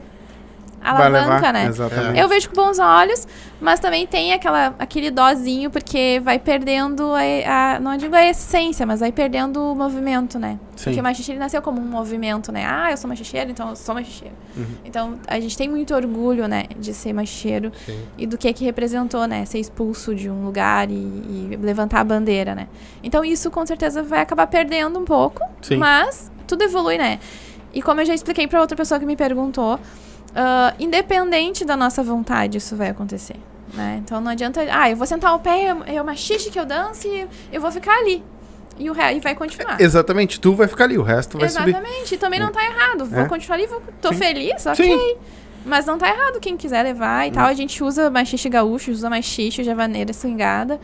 [0.82, 1.66] alavanca, né?
[1.66, 2.20] Exatamente.
[2.20, 3.28] Eu vejo com bons olhos,
[3.60, 8.86] mas também tem aquela, aquele dozinho, porque vai perdendo a, a- Não digo a essência,
[8.86, 10.60] mas vai perdendo o movimento, né?
[10.76, 10.86] Sim.
[10.86, 12.66] Porque o machixe ele nasceu como um movimento, né?
[12.70, 14.36] Ah, eu sou machicheiro, então eu sou machicheiro.
[14.56, 14.66] Uhum.
[14.86, 18.00] Então a gente tem muito orgulho, né, de ser machicheiro Sim.
[18.18, 19.44] e do que que representou, né?
[19.46, 22.68] Ser expulso de um lugar e, e levantar a bandeira, né?
[23.04, 25.78] Então isso com certeza vai acabar perdendo um pouco, Sim.
[25.78, 27.20] mas tudo evolui, né?
[27.74, 29.80] E como eu já expliquei para outra pessoa que me perguntou,
[30.38, 33.36] ah, independente da nossa vontade, isso vai acontecer.
[33.74, 34.00] Né?
[34.04, 36.66] Então não adianta, ah, eu vou sentar o pé, é é uma xixi que eu
[36.66, 38.24] danço e eu vou ficar ali.
[38.80, 39.16] E o re...
[39.16, 39.82] e vai continuar.
[39.82, 41.72] Exatamente, tu vai ficar ali, o resto vai subir.
[41.72, 43.06] Exatamente, e também não tá errado.
[43.06, 43.26] Vou É.
[43.28, 43.82] continuar ali, vou...
[44.00, 44.16] tô Sim.
[44.20, 44.86] feliz, ok.
[44.86, 45.16] Sim.
[45.66, 47.46] Mas não tá errado quem quiser levar e tal.
[47.48, 50.80] A gente usa machixe gaúcho, usa machixe, javaneira, swingada.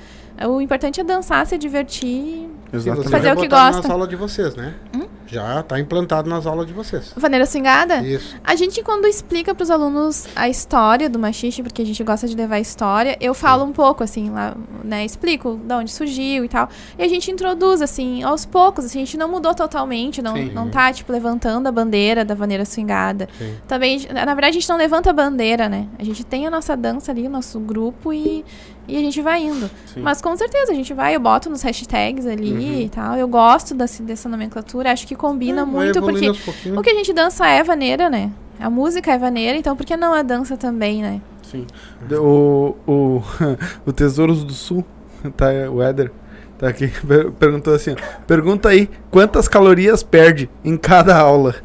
[0.46, 2.50] O importante é dançar, se divertir.
[2.74, 3.12] Sim, Exatamente.
[3.12, 3.82] Fazer já o que gosta.
[3.82, 4.74] nas aulas de vocês, né?
[4.96, 5.04] Hum?
[5.26, 7.12] Já tá implantado nas aulas de vocês.
[7.16, 8.02] Vaneira swingada?
[8.02, 8.36] Isso.
[8.44, 12.36] A gente, quando explica pros alunos a história do machixe, porque a gente gosta de
[12.36, 15.04] levar a história, eu falo um pouco, assim, lá, né?
[15.04, 16.70] Explico de onde surgiu e tal.
[17.00, 20.52] E a gente introduz, assim, aos poucos, assim, a gente não mudou totalmente, não, Sim.
[20.52, 23.28] não tá, tipo, levantando a bandeira da vaneira swingada.
[23.38, 23.56] Sim.
[23.68, 25.88] Também, na verdade, a gente não levanta a bandeira, né?
[25.98, 28.46] A gente tem a nossa dança ali, o nosso grupo e,
[28.88, 29.70] e a gente vai indo.
[29.94, 30.02] Sim.
[30.02, 32.82] Mas com certeza, a gente vai, eu boto nos hashtags ali Uhum.
[32.82, 33.16] e tal.
[33.16, 36.30] Eu gosto dessa, dessa nomenclatura, acho que combina É, muito, porque
[36.70, 38.30] o que a gente dança é vaneira, né?
[38.60, 41.22] A música é vaneira, então por que não a dança também, né?
[41.44, 41.66] Sim.
[42.12, 43.22] O, o,
[43.86, 44.86] o Tesouros do Sul,
[45.36, 46.12] tá, o Éder,
[46.58, 47.96] tá aqui, per- perguntou assim, ó,
[48.28, 51.56] pergunta aí, quantas calorias perde em cada aula?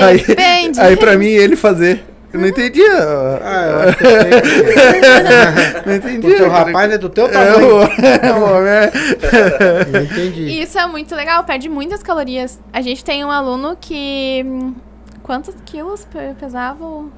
[0.00, 0.80] Aí- Depende.
[0.80, 2.04] Aí pra mim, ele fazer.
[2.32, 2.80] Eu não entendi.
[2.82, 4.30] Ah, eu acho que eu sei.
[5.86, 6.26] não entendi.
[6.26, 7.76] O teu rapaz é do teu É, tamanho.
[7.76, 8.92] o- é, o homem é-
[9.98, 10.60] Eu entendi.
[10.62, 12.58] Isso é muito legal, perde muitas calorias.
[12.72, 14.44] A gente tem um aluno que.
[15.22, 16.84] Quantos quilos pe- pesava?
[16.84, 17.10] o-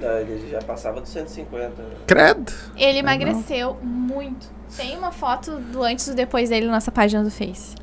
[0.00, 1.72] Não, ele já passava dos 150.
[2.06, 2.52] Credo.
[2.76, 4.46] Ele emagreceu muito.
[4.76, 7.74] Tem uma foto do antes e do depois dele na nossa página do Face.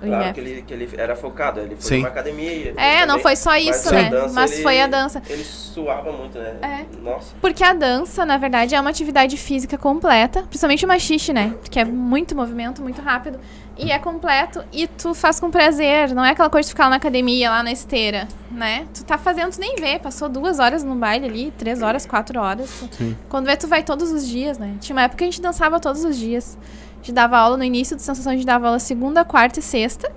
[0.00, 1.96] Claro que ele, que ele era focado, ele foi Sim.
[1.98, 2.74] numa academia.
[2.76, 4.10] É, não foi só isso, a né?
[4.10, 5.22] dança, Mas ele- foi a dança.
[5.28, 6.56] Ele suava muito, né?
[6.62, 6.84] É.
[7.02, 7.34] Nossa.
[7.40, 11.54] Porque a dança, na verdade, é uma atividade física completa, principalmente o machixe, né?
[11.60, 13.38] Porque é muito movimento, muito rápido.
[13.80, 16.12] E é completo e tu faz com prazer.
[16.12, 18.86] Não é aquela coisa de ficar na academia, lá na esteira, né?
[18.92, 20.00] Tu tá fazendo, tu nem vê.
[20.00, 22.68] Passou duas horas no baile ali, três horas, quatro horas.
[22.90, 23.16] Sim.
[23.28, 24.74] Quando vê, tu vai todos os dias, né?
[24.80, 26.58] Tinha uma época que a gente dançava todos os dias.
[27.00, 29.62] A gente dava aula no início do Sensação, a gente dava aula segunda, quarta e
[29.62, 30.10] sexta.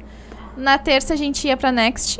[0.57, 2.19] Na terça a gente ia pra Next.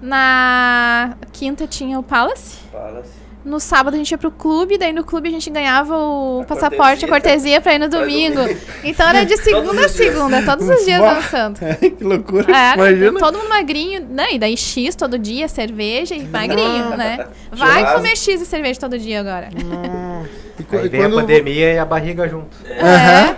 [0.00, 2.58] Na quinta tinha o Palace.
[2.72, 3.28] Fala-se.
[3.44, 6.44] No sábado a gente ia pro clube, daí no clube a gente ganhava o A
[6.44, 8.36] passaporte, a cortesia pra ir no domingo.
[8.42, 8.60] domingo.
[8.84, 11.58] Então era de segunda a segunda, todos os dias dançando.
[11.96, 12.44] que loucura.
[12.54, 13.18] Era, Imagina.
[13.20, 14.34] todo mundo magrinho, né?
[14.34, 17.26] E daí X todo dia, cerveja e magrinho, né?
[17.52, 17.96] Vai Churrasco.
[17.96, 19.48] comer X e cerveja todo dia agora.
[19.52, 22.56] E, Aí e vem a quando, pandemia e a barriga junto.
[22.66, 23.36] É.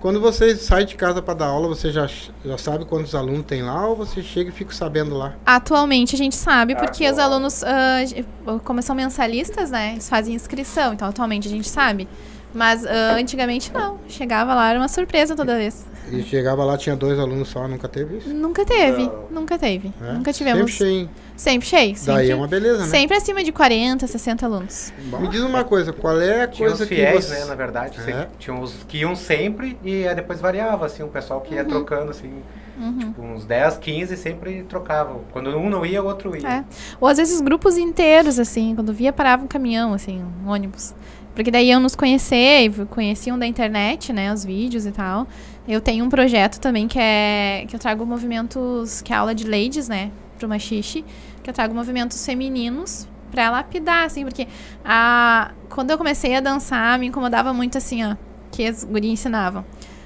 [0.00, 2.08] quando você sai de casa para dar aula, você já,
[2.44, 5.34] já sabe quantos alunos tem lá ou você chega e fica sabendo lá?
[5.44, 7.62] Atualmente a gente sabe, porque os alunos,
[8.08, 8.24] j-
[8.64, 9.92] como são mensalistas, né?
[9.92, 12.08] Eles fazem inscrição, então atualmente a gente sabe.
[12.52, 13.98] Mas ah, antigamente não.
[14.08, 15.86] Chegava lá, era uma surpresa toda vez.
[16.10, 18.28] E chegava lá, tinha dois alunos só, nunca teve isso?
[18.30, 19.26] Nunca teve, Não.
[19.30, 19.92] nunca teve.
[20.02, 20.12] É?
[20.14, 20.58] Nunca tivemos.
[20.58, 21.10] Sempre cheio.
[21.40, 21.96] Sempre cheio.
[21.96, 22.84] Sempre, Daí é uma beleza, né?
[22.86, 24.92] sempre acima de 40, 60 alunos.
[25.18, 27.38] Me diz uma coisa, qual é a Tinha coisa os que fiéis, você...
[27.38, 27.98] né, na verdade.
[27.98, 28.02] É.
[28.02, 31.64] sempre- Tinha os que iam sempre e aí depois variava, assim, o pessoal que ia
[31.64, 32.30] trocando, assim,
[32.78, 32.98] Uhum.
[32.98, 35.22] tipo, uns 10, 15 sempre trocavam.
[35.32, 36.46] Quando um não ia, o outro ia.
[36.46, 36.64] É.
[37.00, 40.94] Ou às vezes grupos inteiros, assim, quando via parava um caminhão, assim, um ônibus.
[41.34, 45.26] Porque daí iam nos conhecer, e conheciam da internet, né, os vídeos e tal.
[45.66, 49.44] Eu tenho um projeto também que é que eu trago movimentos, que é aula de
[49.44, 51.04] ladies, né, pro machixe,
[51.42, 54.48] que eu trago movimentos femininos pra lapidar, assim, porque
[54.84, 58.16] a, quando eu comecei a dançar, me incomodava muito, assim, ó,
[58.50, 59.64] que as gurias ensinavam.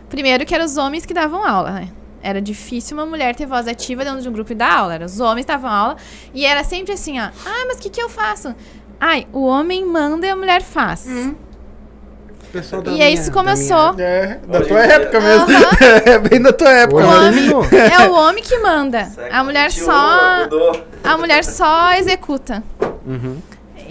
[0.09, 1.89] Primeiro que eram os homens que davam aula, né?
[2.23, 4.95] Era difícil uma mulher ter voz ativa dentro de um grupo e dar aula.
[4.95, 5.97] Era os homens que davam aula.
[6.33, 7.25] E era sempre assim, ó.
[7.25, 8.55] Ah, mas o que, que eu faço?
[8.99, 11.07] Ai, o homem manda e a mulher faz.
[12.55, 13.95] Pessoal da E minha- aí isso da começou.
[13.99, 15.47] É, da Hoje tua época mesmo.
[16.07, 17.03] É bem da tua época.
[17.05, 17.65] Mas- terminou.
[17.73, 19.09] É o homem que manda.
[19.31, 20.49] A mulher 21 só.
[21.03, 22.63] A mulher só executa.
[23.07, 23.39] Uhum.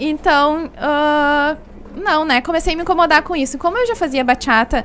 [0.00, 1.56] Então, ah,
[1.94, 2.40] não, né?
[2.40, 3.58] Comecei a me incomodar com isso.
[3.58, 4.84] Como eu já fazia bachata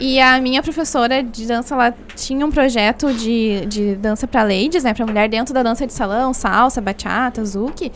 [0.00, 4.82] e a minha professora de dança lá tinha um projeto de, de dança pra ladies,
[4.84, 4.94] né?
[4.94, 7.92] Pra mulher dentro da dança de salão, salsa, bachata, zouk.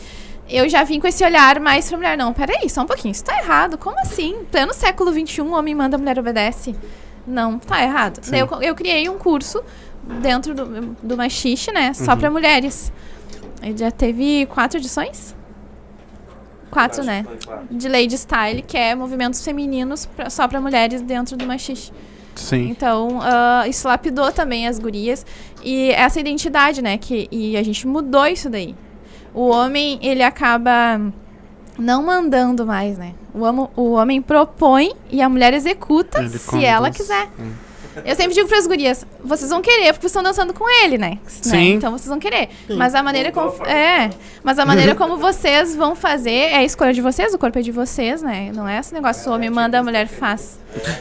[0.48, 2.16] Eu já vim com esse olhar mais pra mulher.
[2.18, 3.78] Não, peraí, só um pouquinho, isso tá errado.
[3.78, 4.44] Como assim?
[4.50, 6.74] Pleno século XXI, homem manda, mulher obedece.
[7.26, 8.20] Não, tá errado.
[8.32, 9.62] Eu, eu criei um curso
[10.20, 11.92] dentro do, do Machixe, né?
[11.94, 12.92] Só pra mulheres.
[13.62, 15.34] Ele já teve quatro edições?
[16.70, 17.24] Quatro, né?
[17.70, 21.92] De Lady Style, que é movimentos femininos pra- só pra mulheres dentro do Machixe.
[22.34, 22.70] Sim.
[22.70, 25.24] Então, ah, isso lapidou também as gurias.
[25.62, 26.96] E essa identidade, né?
[26.96, 28.74] Que, e a gente mudou isso daí.
[29.34, 31.00] O homem, ele acaba
[31.78, 33.12] não mandando mais, né?
[33.34, 37.28] O, homo- o homem propõe e a mulher executa Ele se ela quiser.
[37.38, 37.52] Hum.
[38.06, 41.10] Eu sempre digo pras gurias, vocês vão querer, porque vocês estão dançando com ele, né?
[41.10, 41.18] Né?
[41.26, 41.74] Sim.
[41.74, 42.48] Então vocês vão querer.
[42.70, 43.52] Mas a maneira como.
[43.66, 44.08] É.
[44.42, 47.62] Mas a maneira como vocês vão fazer é a escolha de vocês, o corpo é
[47.62, 48.50] de vocês, né?
[48.54, 50.58] Não é esse negócio, o homem manda, a mulher faz.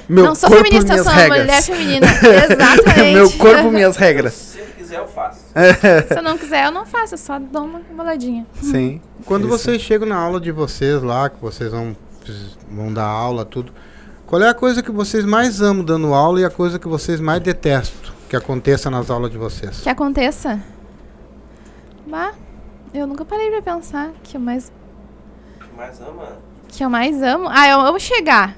[0.10, 1.40] Meu não sou corpo, feminista, eu sou uma regras.
[1.40, 2.08] mulher feminina.
[2.52, 3.14] Exatamente.
[3.14, 4.58] Meu corpo, minhas regras.
[4.92, 5.46] Quiser, eu faço.
[6.08, 8.46] Se eu não quiser, eu não faço, eu só dou uma boladinha.
[8.62, 9.00] Sim.
[9.26, 9.58] Quando Isso.
[9.58, 11.96] vocês chegam na aula de vocês lá, que vocês vão,
[12.70, 13.72] vão dar aula, tudo,
[14.28, 17.22] qual é a coisa que vocês mais amam dando aula e a coisa que vocês
[17.22, 19.80] mais detestam que aconteça nas aulas de vocês?
[19.80, 20.60] Que aconteça.
[22.06, 22.34] Bah,
[22.94, 24.72] eu nunca parei pra pensar que eu mais,
[25.60, 26.38] que mais ama?
[26.68, 27.48] que eu mais amo.
[27.50, 28.58] Ah, eu amo chegar.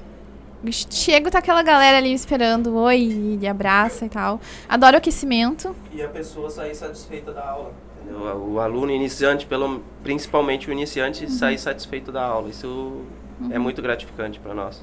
[0.72, 4.40] Chego, tá aquela galera ali esperando, oi, e abraça e tal.
[4.68, 5.74] Adoro o aquecimento.
[5.92, 7.72] E a pessoa sair satisfeita da aula.
[8.02, 8.36] entendeu?
[8.50, 12.48] O aluno iniciante, pelo, principalmente o iniciante, sair satisfeito da aula.
[12.48, 13.02] Isso
[13.50, 14.80] é muito gratificante para nós.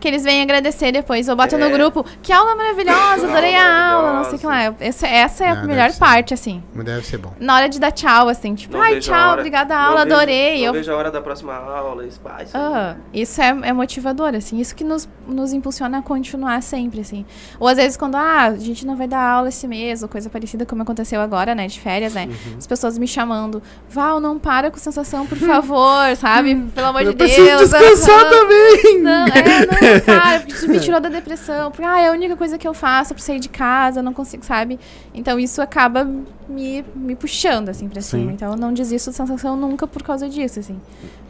[0.00, 1.64] Que eles vêm agradecer depois, ou botam É.
[1.64, 2.04] no grupo.
[2.22, 4.74] Que aula maravilhosa, adorei a aula, não sei o que lá.
[4.80, 5.98] Essa, essa é a Ah, melhor ser.
[5.98, 6.62] parte, assim.
[6.74, 7.32] Deve ser bom.
[7.40, 10.16] Na hora de dar tchau, assim, tipo, Não ai, tchau, obrigada a não aula, vejo-
[10.16, 10.58] adorei.
[10.60, 12.04] Não Eu vejo a hora da próxima aula.
[12.06, 12.20] Isso,
[12.54, 14.58] ah, isso é, é motivador, assim.
[14.60, 17.24] Isso que nos, nos impulsiona a continuar sempre, assim.
[17.58, 20.28] Ou às vezes quando, ah, a gente não vai dar aula esse mês, ou coisa
[20.28, 22.26] parecida como aconteceu agora, né, de férias, né?
[22.26, 22.58] Uhum.
[22.58, 26.54] As pessoas me chamando, Val, não para com sensação, por favor, sabe?
[26.74, 27.32] Pelo amor Eu de Deus.
[27.32, 28.30] preciso descansar aham.
[28.30, 29.02] também.
[29.02, 31.70] Não, é, não, para, porque isso me tirou da depressão.
[31.70, 34.12] Porque, ah, é a única coisa que eu faço pra sair de casa, eu não
[34.12, 34.78] consigo, sabe?
[35.12, 36.08] Então isso acaba
[36.48, 38.18] me, me puxando, assim, pra Sim.
[38.18, 38.32] cima.
[38.32, 40.80] Então eu não desisto de sensação nunca por causa disso, assim.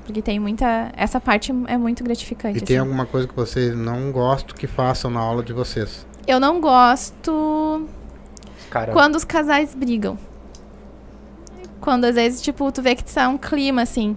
[0.05, 0.92] Porque tem muita.
[0.96, 2.59] Essa parte é muito gratificante.
[2.59, 2.86] E tem assim.
[2.86, 6.07] alguma coisa que vocês não gostam que façam na aula de vocês?
[6.26, 7.86] Eu não gosto
[8.70, 10.18] Cara, quando os casais brigam.
[11.80, 14.16] Quando às vezes, tipo, tu vê que tá um clima assim.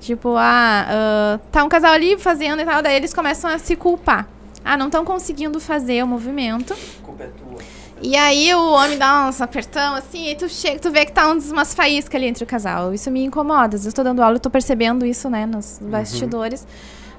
[0.00, 3.76] Tipo, ah, ah, tá um casal ali fazendo e tal, daí eles começam a se
[3.76, 4.26] culpar.
[4.64, 6.74] Ah, não estão conseguindo fazer o movimento.
[7.02, 7.80] Culpa é tua.
[8.02, 11.30] E aí o homem dá uns apertão assim, e tu chega, tu vê que tá
[11.30, 12.94] umas faíscas ali entre o casal.
[12.94, 13.76] Isso me incomoda.
[13.76, 16.66] Às vezes eu tô dando aula, eu tô percebendo isso, né, nos bastidores.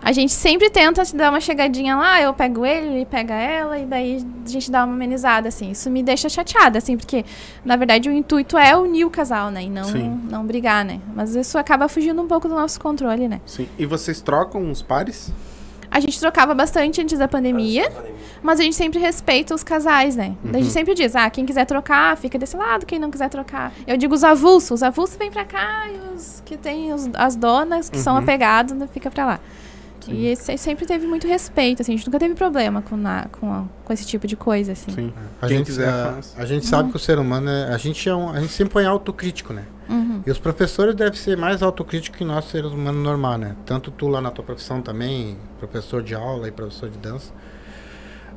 [0.04, 3.78] A gente sempre tenta te dar uma chegadinha lá, eu pego ele, ele pega ela,
[3.78, 5.70] e daí a gente dá uma amenizada, assim.
[5.70, 7.24] Isso me deixa chateada, assim, porque,
[7.64, 9.62] na verdade, o intuito é unir o casal, né?
[9.64, 10.20] E não, Sim.
[10.30, 10.99] não brigar, né?
[11.16, 13.39] Mas isso acaba fugindo um pouco do nosso controle, né?
[13.45, 13.68] Sim.
[13.78, 15.32] E vocês trocam os pares?
[15.91, 17.84] A gente trocava bastante antes da pandemia.
[17.84, 18.22] Antes da pandemia.
[18.41, 20.36] Mas a gente sempre respeita os casais, né?
[20.43, 20.64] Daí A Uhum.
[20.64, 23.72] gente sempre diz, ah, quem quiser trocar, fica desse lado, quem não quiser trocar.
[23.86, 27.36] Eu digo os avulsos, os avulsos vêm pra cá e os que tem os- as
[27.36, 28.20] donas que são Uhum.
[28.22, 29.39] apegados, né, fica pra lá.
[30.06, 30.14] Sim.
[30.14, 33.52] E esse, sempre teve muito respeito, assim, a gente nunca teve problema com, na- com,
[33.52, 34.91] a- com esse tipo de coisa, assim.
[34.91, 35.14] Sim.
[35.41, 38.08] A Quem gente, quiser a, a gente sabe que o ser humano é, a gente
[38.10, 39.64] é um, a gente sempre põe autocrítico, né?
[39.89, 40.22] Uhum.
[40.26, 43.56] E os professores devem ser mais autocríticos que nós seres humanos normal, né?
[43.66, 47.32] Tanto tu lá na tua profissão também, professor de aula e professor de dança.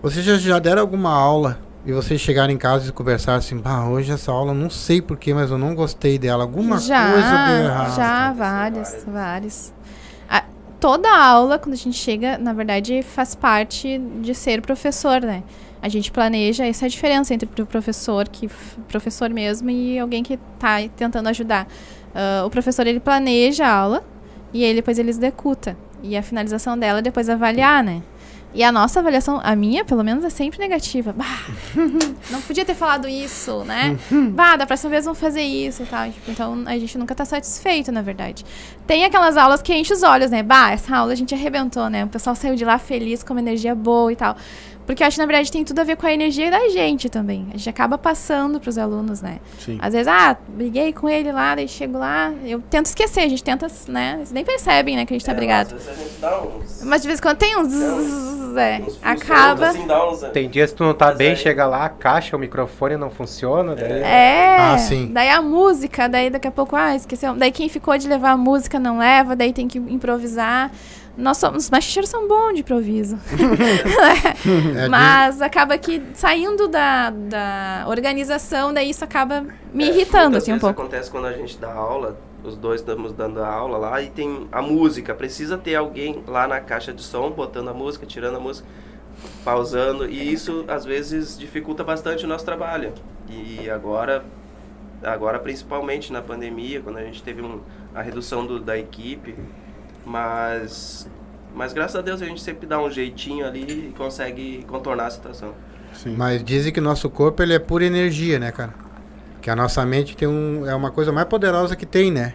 [0.02, 3.86] Vocês já, já deram alguma aula e vocês chegaram em casa e conversaram assim, bah,
[3.86, 6.42] hoje essa aula não sei porquê, mas eu não gostei dela.
[6.44, 7.96] Alguma já, coisa deu errado.
[7.96, 9.72] Já, várias, várias.
[10.85, 15.43] Toda aula, quando a gente chega, na verdade, faz parte de ser professor, né?
[15.80, 18.51] A gente planeja, essa é a diferença entre o professor, que
[18.87, 21.66] professor mesmo, e alguém que está tentando ajudar.
[22.14, 24.05] Ah, o professor, ele planeja a aula
[24.53, 25.74] e ele depois ele executa.
[26.03, 28.03] E a finalização dela é depois avaliar, né?
[28.55, 31.12] E a nossa avaliação, a minha, pelo menos, é sempre negativa.
[31.12, 31.46] Bah,
[32.30, 33.98] não podia ter falado isso, né?
[34.30, 36.09] bah, da próxima vez vamos fazer isso e tal.
[36.09, 38.44] Tipo, então, a gente nunca tá satisfeito, na verdade.
[38.86, 40.42] Tem aquelas aulas que enche os olhos, né?
[40.42, 42.05] Bah, essa aula a gente arrebentou, né?
[42.05, 44.36] O pessoal saiu de lá feliz, com uma energia boa e tal.
[44.87, 47.09] Porque eu acho que, na verdade, tem tudo a ver com a energia da gente
[47.09, 47.47] também.
[47.55, 49.39] A gente acaba passando pros alunos, né?
[49.59, 49.78] Sim.
[49.80, 53.43] Às vezes, ah, briguei com ele lá, daí chego lá, eu tento esquecer, a gente
[53.43, 54.14] tenta, né?
[54.18, 55.74] Eles nem percebem, né, que a gente tá É, brigado.
[55.74, 56.82] Às vezes a gente dá uns.
[56.85, 57.68] Mas de vez em quando tem uns.
[57.68, 59.68] zzz, é, uns acaba.
[59.70, 61.89] assim, dá uns- tem dias que tu não tá Mas bem, aí- chega lá, a
[61.89, 63.91] caixa, o microfone não funciona, daí...
[64.03, 65.11] É, Ah, sim.
[65.12, 67.35] daí a música, daí daqui a pouco, ah, esqueceu.
[67.35, 70.70] Daí quem ficou de levar a música não leva, daí tem que improvisar.
[71.16, 73.18] Nós somos, os machisteiros são bons de improviso.
[74.76, 80.52] É, Mas acaba que saindo da, da organização, daí isso acaba me É, irritando, assim,
[80.52, 80.80] um pouco.
[80.80, 84.46] acontece quando a gente dá aula os dois estamos dando a aula lá e tem
[84.52, 85.14] a música.
[85.14, 88.68] Precisa ter alguém lá na caixa de som botando a música, tirando a música,
[89.42, 90.06] pausando.
[90.08, 92.92] E isso às vezes dificulta bastante o nosso trabalho.
[93.30, 94.22] E agora,
[95.02, 97.60] agora principalmente na pandemia, quando a gente teve um,
[97.94, 99.34] a redução do, da equipe,
[100.05, 101.09] mas,
[101.55, 105.11] mas graças a Deus a gente sempre dá um jeitinho ali e consegue contornar a
[105.11, 105.55] situação.
[105.94, 106.14] Sim.
[106.16, 108.74] Mas dizem que o nosso corpo ele é pura energia, né, cara?
[109.40, 112.34] Que a nossa mente tem um, é uma coisa mais poderosa que tem, né?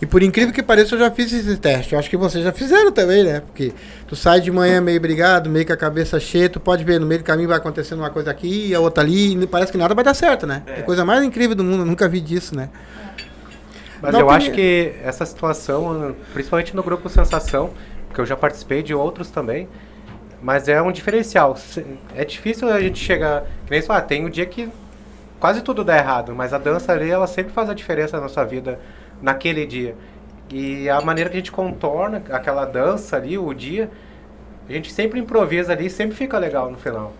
[0.00, 1.92] E por incrível que pareça, eu já fiz esse teste.
[1.92, 3.40] Eu acho que vocês já fizeram também, né?
[3.40, 3.72] Porque
[4.06, 7.06] tu sai de manhã meio brigado, meio com a cabeça cheia, tu pode ver no
[7.06, 9.96] meio do caminho vai acontecendo uma coisa aqui, a outra ali, e parece que nada
[9.96, 10.62] vai dar certo, né?
[10.66, 10.80] É, É.
[10.80, 12.68] a coisa mais incrível do mundo, eu nunca vi disso, né?
[14.00, 17.70] Mas Na eu acho que essa situação, principalmente no grupo Sensação,
[18.14, 19.68] que eu já participei de outros também,
[20.42, 21.56] mas é um diferencial.
[22.14, 23.42] É difícil a gente chegar.
[23.64, 24.68] Que nem isso, ah, tem um dia que
[25.40, 28.44] quase tudo dá errado, mas a dança ali, ela sempre faz a diferença na nossa
[28.44, 28.78] vida
[29.20, 29.94] naquele dia.
[30.50, 33.90] E a maneira que a gente contorna aquela dança ali, o dia,
[34.68, 37.12] a gente sempre improvisa ali, sempre fica legal no final.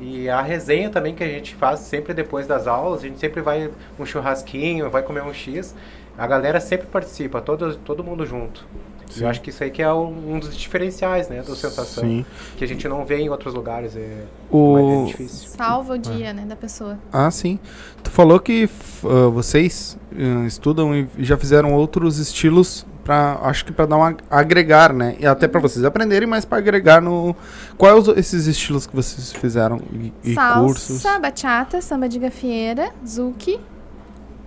[0.00, 3.42] E a resenha também que a gente faz sempre depois das aulas, a gente sempre
[3.42, 5.74] vai um churrasquinho, vai comer um X.
[6.20, 8.64] A galera sempre participa, todo, todo mundo junto.
[9.08, 9.24] Sim.
[9.24, 12.04] Eu acho que isso aí que é um um dos diferenciais, né, do Sensação.
[12.04, 12.24] Sim.
[12.56, 15.02] Que a gente não vê em outros lugares, é, O...
[15.02, 15.48] é difícil.
[15.48, 16.96] Salva o dia, né, da pessoa.
[17.12, 17.58] Ah, sim.
[18.04, 18.68] Tu falou que
[19.04, 24.04] ah, vocês ah, estudam e já fizeram outros estilos para acho que para dar um
[24.04, 25.16] ag- agregar, né?
[25.18, 27.34] E até para vocês aprenderem, mas para agregar no
[27.76, 31.02] quais os- esses estilos que vocês fizeram e, e Salsa, cursos?
[31.20, 33.58] bachata, samba de gafieira, zouk,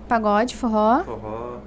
[0.08, 1.58] pagode, forró, Forró,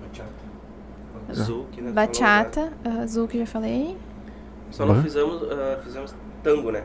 [1.33, 1.91] zouk, né?
[1.93, 3.97] bachata, uh, zouk já falei.
[4.71, 6.83] Só não fizemos, ah, fizemos tango, né?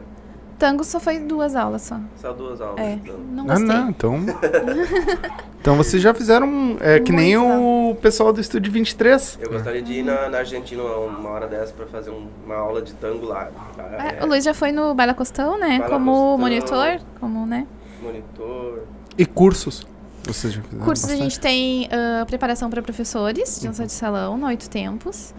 [0.58, 2.00] Tango só foi duas aulas só.
[2.18, 2.80] Só duas aulas.
[2.80, 3.20] É, de tango.
[3.32, 3.66] não Ah, gostei.
[3.68, 4.16] não, então.
[5.60, 9.40] então vocês já fizeram é que nem o pessoal do estúdio 23.
[9.42, 12.82] Eu gostaria de ir na, na Argentina uma hora dessa pra fazer um- uma aula
[12.82, 13.50] de tango lá.
[13.78, 15.80] Ah, É, o Luiz já foi no Baila Costão, né?
[15.80, 16.38] Baila como Costão.
[16.38, 17.66] monitor, como, né?
[18.02, 18.84] Monitor.
[19.18, 19.86] E cursos.
[20.24, 24.38] Vocês já fizeram Cursos a gente tem ah, preparação para professores de dança de salão
[24.38, 25.34] no Oito Tempos.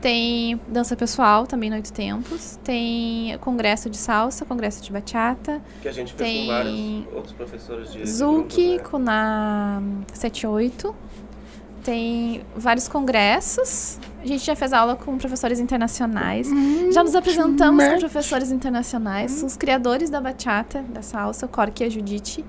[0.00, 2.58] Tem dança pessoal também no Oito Tempos.
[2.62, 5.60] Tem congresso de salsa, congresso de bachata.
[5.82, 7.98] Que a gente fez Tem com vários outros professores de.
[7.98, 8.78] grupos, né?
[8.78, 9.82] com na
[10.12, 10.94] 78.
[11.88, 13.98] Tem vários congressos.
[14.22, 16.46] A gente já fez aula com professores internacionais.
[16.92, 19.42] já nos apresentamos com professores internacionais.
[19.42, 22.44] Os criadores da bachata, da salsa, o Cork e a Judite.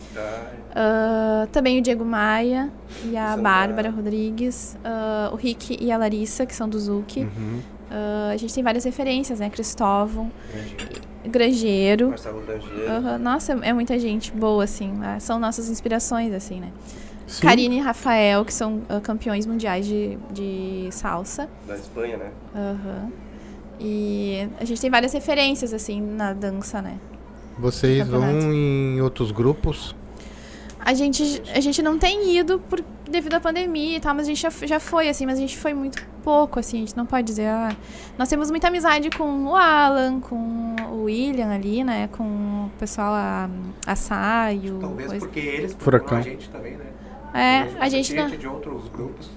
[0.76, 2.70] Ah, também o Diego Maia
[3.06, 3.90] e a São Bárbara.
[3.90, 4.78] Rodrigues.
[4.84, 7.22] ah, o Rick e a Larissa, que são do Zouk.
[7.22, 7.62] Uhum.
[7.90, 9.50] Ah, a gente tem várias referências, né?
[9.50, 10.30] Cristóvão,
[11.26, 12.10] Grangeiro.
[12.10, 12.92] Marcelo Grangeiro.
[12.92, 14.92] Aham, Nossa, é muita gente boa, assim.
[15.22, 16.72] São nossas inspirações, assim, né?
[17.30, 17.44] Sim.
[17.44, 21.48] Karine e Rafael, que são ah, campeões mundiais de, de salsa.
[21.68, 22.32] Da Espanha, né?
[22.56, 23.12] Aham.
[23.80, 26.98] E a gente tem várias referências, assim, na dança, né?
[27.58, 29.96] Vocês vão em outros grupos?
[30.80, 34.30] A gente, a gente não tem ido por, devido à pandemia e tal, mas a
[34.30, 37.06] gente já, já foi, assim, mas a gente foi muito pouco, assim, a gente não
[37.06, 37.76] pode dizer, ah,
[38.18, 43.14] nós temos muita amizade com o Alan, com o William ali, né, com o pessoal,
[43.14, 43.50] a,
[43.86, 45.26] a Saio, Talvez coisa.
[45.26, 46.18] porque eles Furacão.
[46.18, 46.86] a gente também, né?
[47.34, 48.30] É, a gente não...
[48.30, 49.30] de outros grupos.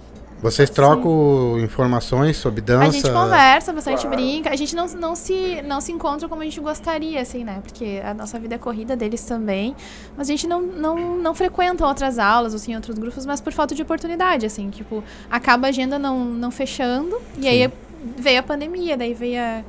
[0.42, 2.88] Vocês trocam informações sobre dança?
[2.88, 4.16] A gente conversa bastante, Claro.
[4.16, 4.50] brinca.
[4.50, 7.60] A gente não, não, se, não se encontra como a gente gostaria, assim, né?
[7.62, 9.76] Porque a nossa vida é corrida deles também.
[10.16, 13.72] Mas a gente não, não, não frequenta outras aulas, assim, outros grupos, mas por falta
[13.72, 14.68] de oportunidade, assim.
[14.68, 17.16] Tipo, acaba a agenda não, não fechando.
[17.38, 17.72] E aí
[18.18, 19.62] veio a pandemia, daí veio a...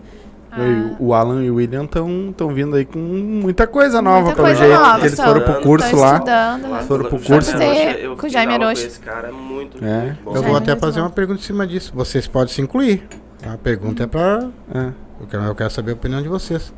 [0.55, 4.35] a- E O Alan e o William estão vindo aí com muita coisa nova, Muita
[4.35, 4.79] pelo coisa jeito.
[4.79, 6.23] nova, eles foram pro curso lá.
[6.69, 7.51] Lá Foram pro curso.
[7.99, 8.85] Eu com o Jaime Arocha.
[8.87, 10.01] esse cara, muito, É.
[10.03, 10.35] muito bom.
[10.35, 11.05] Eu vou é até fazer bom.
[11.07, 11.91] uma pergunta em cima disso.
[11.95, 13.03] Vocês podem se incluir.
[13.45, 14.47] A pergunta é pra.
[14.73, 14.91] É.
[15.19, 16.73] Eu quero, eu quero saber a opinião de vocês.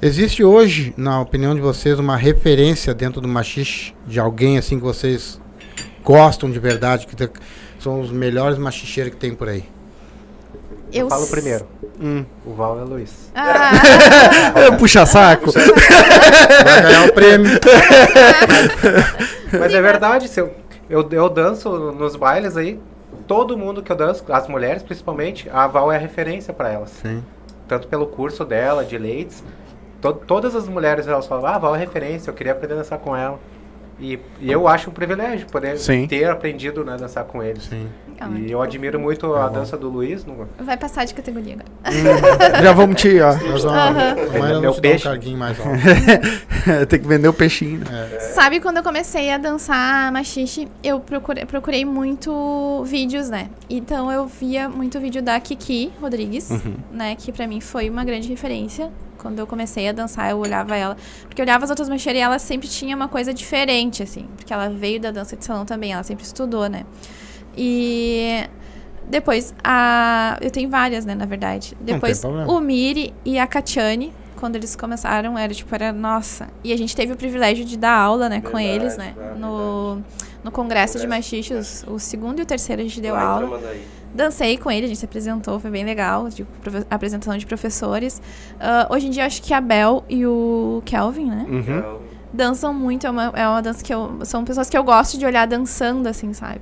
[0.00, 4.84] Existe hoje, na opinião de vocês, uma referência dentro do machixe de alguém assim que
[4.84, 5.40] vocês
[6.04, 7.30] gostam de verdade, que te-
[7.80, 9.64] são os melhores machicheiros que tem por aí?
[10.92, 11.66] Eu, falo s- primeiro.
[12.00, 12.24] Hum.
[12.44, 13.30] O Val é Luiz.
[13.34, 13.70] Ah,
[14.54, 15.50] É, Puxa saco.
[15.52, 17.50] Vai ganhar o prêmio.
[19.58, 20.52] Mas é verdade, se eu,
[20.88, 22.78] eu, eu danço nos bailes aí,
[23.26, 26.90] todo mundo que eu danço, as mulheres principalmente, a Val é a referência pra elas.
[26.90, 27.22] Sim.
[27.66, 29.42] Tanto pelo curso dela, de leites,
[30.00, 32.78] to, todas as mulheres elas falam, ah, a Val é referência, eu queria aprender a
[32.78, 33.38] dançar com ela.
[33.98, 36.06] E, e eu acho um privilégio poder Sim.
[36.06, 37.64] ter aprendido né, a dançar com eles.
[37.64, 37.88] Sim.
[38.20, 40.24] Ah, E eu admiro muito a dança do Luiz.
[40.24, 42.62] No, Vai passar de categoria agora.
[42.62, 43.32] Já vamos te, ó.
[43.34, 44.02] Nós vamos,
[44.32, 45.04] te dar um peixe.
[45.04, 45.70] carguinho mais alto.
[46.88, 47.80] Tem que vender o peixinho.
[47.80, 48.18] né?
[48.34, 53.48] Sabe quando eu comecei a dançar machixe, eu procurei, procurei muito vídeos, né?
[53.68, 56.50] Então eu via muito vídeo da Kiki Rodrigues,
[56.90, 57.14] né?
[57.16, 58.90] Que pra mim foi uma grande referência.
[59.18, 60.96] Quando eu comecei a dançar, eu olhava ela.
[61.26, 64.26] Porque eu olhava as outras macheiras e ela sempre tinha uma coisa diferente, assim.
[64.36, 66.84] Porque ela veio da dança de salão também, ela sempre estudou, né?
[67.56, 68.44] E
[69.08, 70.36] depois, a...
[70.40, 71.76] eu tenho várias, né, na verdade.
[71.80, 76.48] Depois, o Miri e a Catiane, quando eles começaram, era tipo, era nossa.
[76.62, 79.14] E a gente teve o privilégio de dar aula, né, com Verdade, eles, né?
[79.16, 79.40] verdade.
[79.40, 80.02] No,
[80.44, 81.34] no congresso, de Congresso.
[81.34, 83.60] machichos, o segundo e o terceiro a gente deu Lá aula.
[84.14, 86.46] Dancei com ele, a gente se apresentou, foi bem legal, de
[86.90, 88.22] apresentação de professores.
[88.58, 91.46] Ah, hoje em dia, acho que a Bel e o Kelvin, né?
[91.48, 91.98] Uhum.
[92.32, 94.18] Dançam muito, é uma, é uma dança que eu.
[94.24, 96.60] São pessoas que eu gosto de olhar dançando, assim, sabe?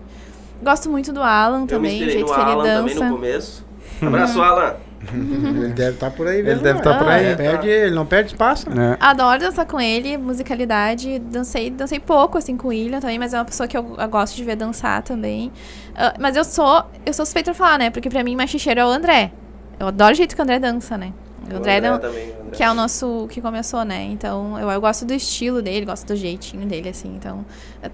[0.65, 3.09] Gosto muito do Alan também, o jeito no que ele Alan também dança.
[3.09, 3.67] no começo.
[4.03, 4.75] Abraço, Alan.
[5.13, 6.63] Ele deve estar por aí Ele mesmo.
[6.63, 6.83] deve né?
[6.83, 7.27] tá por aí.
[7.27, 8.71] Ele, perde, ele não perde espaço.
[8.71, 8.97] né?
[8.99, 9.05] É.
[9.05, 11.19] Adoro dançar com ele, musicalidade.
[11.19, 14.09] Dancei, dancei pouco, assim, com o William também, mas é uma pessoa que eu, eu
[14.09, 15.53] gosto de ver dançar também.
[15.95, 16.85] Ah, mas eu sou.
[17.05, 17.91] Eu sou suspeita pra falar, né?
[17.91, 19.31] Porque pra mim, machicheiro é o André.
[19.79, 21.13] Eu adoro o jeito que o André dança, né?
[21.53, 22.31] O André, não, também.
[22.31, 22.51] o André.
[22.57, 24.05] que é o nosso que começou, né?
[24.05, 27.15] Então, eu, eu gosto do estilo dele, gosto do jeitinho dele, assim.
[27.17, 27.45] Então,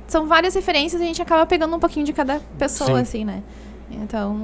[0.06, 3.02] são várias referências e a gente acaba pegando um pouquinho de cada pessoa, Sim.
[3.02, 3.42] assim, né?
[3.90, 4.34] Então,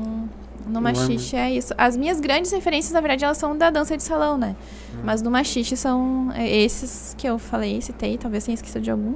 [0.67, 1.73] no Não é machixe é isso.
[1.79, 4.57] As minhas grandes referências, na verdade, elas são da dança de salão, né?
[4.95, 4.99] Hum.
[5.05, 9.15] Mas no machixe são eh, esses que eu falei, citei, talvez tenha esquecido de algum.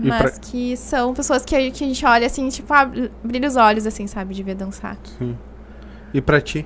[0.00, 2.88] Mas pra- que são pessoas que a, que a gente olha assim, tipo, ah,
[3.22, 4.32] brilha os olhos, assim, sabe?
[4.34, 4.96] De ver dançar.
[5.18, 5.36] Sim.
[6.14, 6.64] E pra ti?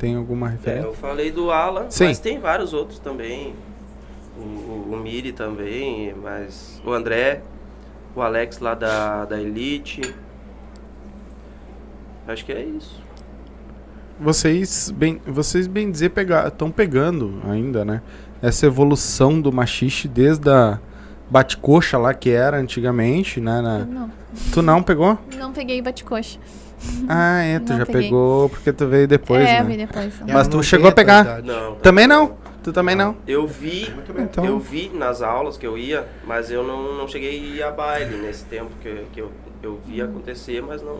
[0.00, 0.86] Tem alguma É, referência?
[0.86, 2.06] eu falei do Alan, Sim.
[2.06, 3.54] mas tem vários outros também.
[4.36, 7.42] O, o, o Miri também, mas o André,
[8.16, 10.00] o Alex lá da, da Elite.
[12.26, 12.98] Acho que é isso.
[14.18, 16.12] Vocês, bem, vocês bem dizer,
[16.46, 18.00] estão pegando ainda, né?
[18.42, 20.78] Essa evolução do machixe desde a
[21.30, 23.60] bate-coxa lá que era antigamente, né?
[23.60, 24.10] na- Não,
[24.52, 25.18] Tu não pegou?
[25.36, 26.38] não peguei bate-coxa.
[27.08, 28.02] Ah, é, tu Não já peguei.
[28.02, 29.64] pegou porque tu veio depois, é, né?
[29.64, 30.12] vi depois.
[30.26, 31.42] É, Mas tu chegou a pegar?
[31.42, 31.74] Não.
[31.76, 32.36] Também não?
[32.62, 33.16] Tu também não?
[33.26, 37.30] Eu vi, Então- eu vi nas aulas que eu ia, mas eu não, não cheguei
[37.30, 39.30] a ir a baile nesse tempo que, que eu,
[39.62, 40.98] eu vi acontecer, mas não,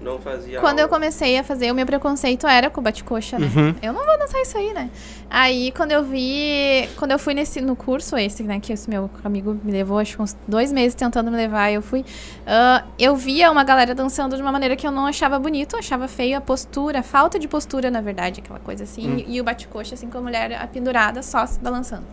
[0.00, 0.94] não fazia Quando eu aula.
[0.94, 3.50] comecei a fazer, o meu preconceito era com o bate-coxa, né?
[3.54, 3.74] Uhum.
[3.82, 4.90] Eu não vou dançar isso aí, né?
[5.28, 6.88] Aí, quando eu vi...
[6.96, 8.60] Quando eu fui nesse, no curso esse, né?
[8.60, 11.82] Que esse meu amigo me levou, acho que uns dois meses tentando me levar, eu
[11.82, 12.04] fui...
[12.46, 15.80] ah, eu via uma galera dançando de uma maneira que eu não achava bonito, eu
[15.80, 19.24] achava feio a postura, a falta de postura, na verdade, aquela coisa assim.
[19.26, 22.06] E, e o bate-coxa, assim, com a mulher pendurada, só se balançando.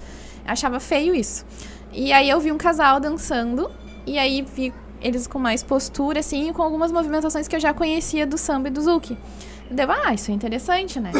[0.45, 1.45] Eu achava feio isso.
[1.93, 3.71] E aí, eu vi um casal dançando,
[4.05, 4.73] e aí vi
[5.05, 8.69] eles com mais postura, assim, e com algumas movimentações que eu já conhecia do samba
[8.69, 9.15] e do zouk.
[9.69, 11.11] Deu, ah, isso é interessante, né?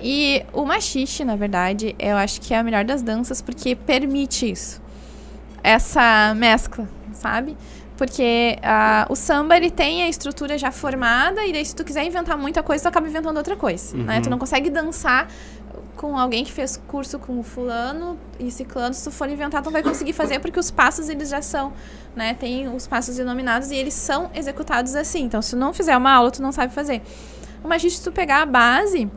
[0.00, 4.50] E o machixe, na verdade, eu acho que é a melhor das danças porque permite
[4.50, 4.82] isso.
[5.62, 7.56] Essa mescla, sabe?
[7.96, 12.04] Porque ah, o samba, ele tem a estrutura já formada e daí se tu quiser
[12.04, 14.20] inventar muita coisa, tu acaba inventando outra coisa, né?
[14.20, 15.28] Tu não consegue dançar
[15.96, 19.82] com alguém que fez curso com fulano e ciclano, se tu for inventar, tu vai
[19.82, 21.72] conseguir fazer porque os passos, eles já são,
[22.14, 22.34] né?
[22.34, 25.24] Tem os passos denominados e eles são executados assim.
[25.24, 27.02] Então, se não fizer uma aula, tu não sabe fazer.
[27.64, 29.10] Machixe, se tu pegar a base,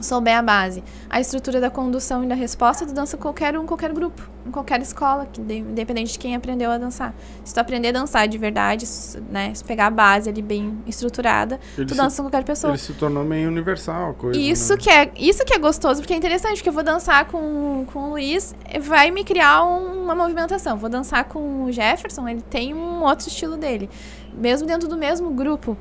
[0.00, 3.92] souber a base, a estrutura da condução e da resposta, tu dança qualquer um, qualquer
[3.92, 7.14] grupo, em qualquer escola, que de- independente de quem aprendeu a dançar.
[7.44, 8.86] Se tu aprender a dançar de verdade,
[9.30, 12.72] né, se pegar a base ali bem estruturada, Ele tu se- dança com qualquer pessoa.
[12.72, 14.38] Ele se tornou meio universal a coisa.
[14.38, 14.78] Isso né?
[14.80, 17.98] que, é, isso que é gostoso, porque é interessante, porque eu vou dançar com, com
[18.00, 20.76] o Luiz, vai me criar um- uma movimentação.
[20.76, 23.88] Vou dançar com o Jefferson, ele tem um outro estilo dele.
[24.36, 25.76] Mesmo dentro do mesmo grupo.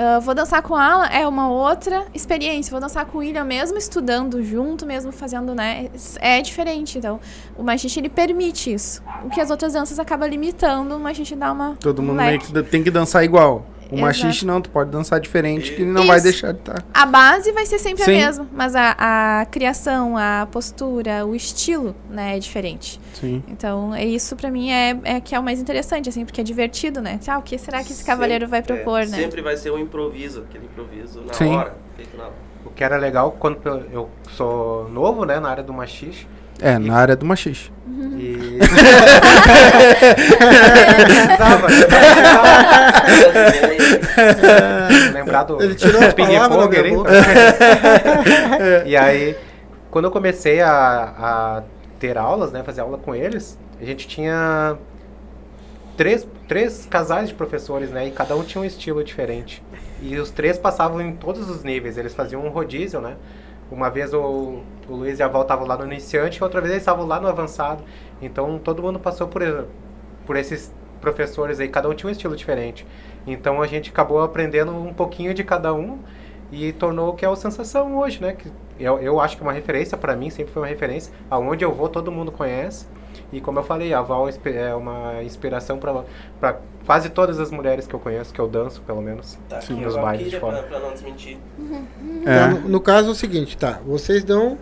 [0.00, 2.70] Ah, vou dançar com a Alan, é uma outra experiência.
[2.70, 5.88] Vou dançar com o William, mesmo estudando junto, mesmo fazendo, né?
[6.20, 6.98] É diferente.
[6.98, 7.18] Então,
[7.56, 9.02] o machixe, ele permite isso.
[9.24, 11.74] O que as outras danças acabam limitando, o machixe dá uma.
[11.80, 12.46] Todo um mundo meio leque.
[12.46, 13.66] que da- tem que dançar igual.
[13.90, 14.00] O Exato.
[14.02, 16.24] machixe não, tu pode dançar diferente que ele não vai Isso.
[16.24, 16.84] deixar de estar.
[16.92, 18.12] A base vai ser sempre Sim.
[18.22, 18.94] a mesma, mas a,
[19.40, 23.00] a criação, a postura, o estilo, né, é diferente.
[23.14, 23.42] Sim.
[23.48, 26.44] Então, é isso pra mim é, é que é o mais interessante, assim, porque é
[26.44, 27.18] divertido, né?
[27.26, 29.16] Ah, o que será que esse cavaleiro vai Sempre- propor, é, né?
[29.16, 31.56] Sempre vai ser um improviso, aquele improviso na Sim.
[31.56, 32.32] hora, feito na hora.
[32.66, 33.58] O que era legal, quando
[33.90, 36.26] eu sou novo, né, na área do machixe,
[36.60, 37.70] É, na área do machixe.
[37.88, 38.58] e...
[45.12, 46.90] Lembrar do Ele tirou as palavras da ali.
[46.90, 47.10] boca.
[48.86, 49.36] E aí,
[49.90, 51.62] quando eu comecei a, a
[51.98, 54.76] ter aulas, né, fazer aula com eles, a gente tinha
[55.96, 58.06] três, três casais de professores, né?
[58.06, 59.62] E cada um tinha um estilo diferente.
[60.00, 61.98] E os três passavam em todos os níveis.
[61.98, 63.14] Eles faziam um rodízio, né?
[63.70, 66.82] Uma vez o, o Luiz e a Val estavam lá no iniciante, outra vez eles
[66.82, 67.82] estavam lá no avançado.
[68.20, 69.66] Então todo mundo passou por,
[70.26, 72.86] por esses professores aí, cada um tinha um estilo diferente.
[73.26, 75.98] Então a gente acabou aprendendo um pouquinho de cada um
[76.50, 78.32] e tornou o que é o Sensação hoje, né?
[78.32, 78.50] Que
[78.80, 81.12] eu, eu acho que é uma referência para mim, sempre foi uma referência.
[81.30, 82.86] Aonde eu vou, todo mundo conhece.
[83.32, 86.56] E como eu falei, a Val é uma inspiração para
[86.86, 89.94] quase todas as mulheres que eu conheço, que eu danço, pelo menos, Tá aqui, nos
[89.94, 90.62] eu bailes de fora.
[90.62, 91.36] pra, pra não desmentir.
[92.24, 92.46] É.
[92.46, 93.80] Então, no, no caso é o seguinte, tá?
[93.86, 94.56] Vocês dão.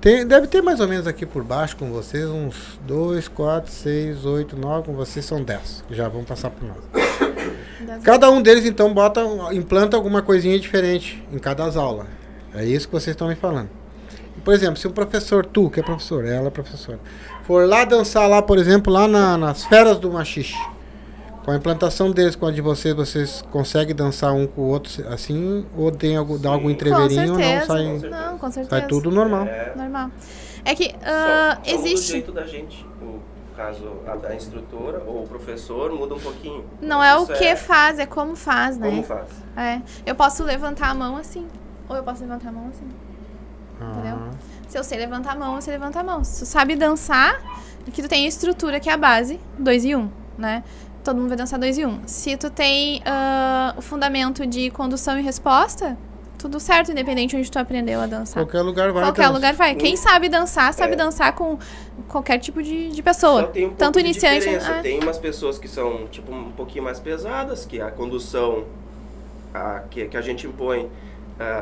[0.00, 4.24] Tem, deve ter mais ou menos aqui por baixo com vocês uns 2, 4, 6,
[4.24, 5.84] 8, 9, com vocês são 10.
[5.86, 6.78] que Já vão passar por nós.
[8.02, 9.20] Cada um deles então bota,
[9.52, 12.06] implanta alguma coisinha diferente em cada aula.
[12.54, 13.68] É isso que vocês estão me falando.
[14.44, 16.98] Por exemplo, se um professor, tu que é professor, ela é professora,
[17.44, 20.56] for lá dançar lá, por exemplo, lá na- nas feras do machixe,
[21.44, 24.90] com a implantação deles com a de vocês, vocês conseguem dançar um com o outro
[25.08, 25.66] assim?
[25.76, 26.74] Ou tem algum, dá algum Sim.
[26.74, 27.66] entreveirinho ou não certeza.
[27.66, 28.70] sai, Não, com certeza.
[28.70, 29.44] sai tudo normal?
[29.46, 30.10] É, Normal.
[30.64, 32.12] É que ah, só, só muda o existe.
[32.12, 32.86] jeito da gente.
[33.02, 33.18] O
[33.56, 36.64] caso a da instrutora ou o professor muda um pouquinho.
[36.80, 38.88] Não é o que faz, é como faz, né?
[38.88, 39.26] Como faz?
[39.56, 39.82] É.
[40.06, 41.46] Eu posso levantar a mão assim.
[41.88, 42.86] Ou eu posso levantar a mão assim.
[43.80, 44.16] Entendeu?
[44.72, 46.24] Ah, Se eu sei levantar a mão, eu sei levantar a mão.
[46.24, 47.40] Se tu sabe dançar,
[47.92, 50.64] que tu tem a estrutura que é a base, 2 e 1, um, né?
[51.04, 51.88] Todo mundo vai dançar 2 e 1.
[51.88, 52.00] Um.
[52.06, 55.98] Se tu tem ah, o fundamento de condução e resposta,
[56.38, 58.42] tudo certo, independente onde tu aprendeu a dançar.
[58.42, 59.02] qualquer lugar vai.
[59.02, 59.34] Qualquer dança.
[59.34, 59.74] lugar vai.
[59.74, 60.96] Quem sabe dançar, sabe É.
[60.96, 61.58] dançar com
[62.08, 63.42] qualquer tipo de, de pessoa.
[63.42, 64.48] Só tem um Tanto de iniciante.
[64.48, 64.80] é.
[64.80, 68.64] Tem umas pessoas que são tipo um pouquinho mais pesadas, que a condução
[69.52, 71.11] a, que, que a gente impõe ah,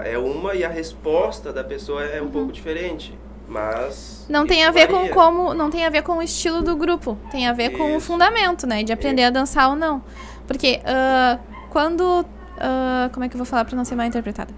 [0.05, 3.17] é uma e a resposta da pessoa é um pouco diferente.
[3.49, 4.27] Mas.
[4.29, 4.35] Uhum.
[4.35, 5.13] Não tem isso a ver com varia.
[5.13, 7.97] como, não tem a ver com o estilo do grupo, tem a ver com o
[7.97, 8.07] Isso.
[8.07, 10.01] fundamento, né, de aprender a dançar ou não.
[10.47, 11.39] Porque ah,
[11.69, 12.25] quando,
[12.59, 14.55] ah, como é que eu vou falar para não ser mal interpretada?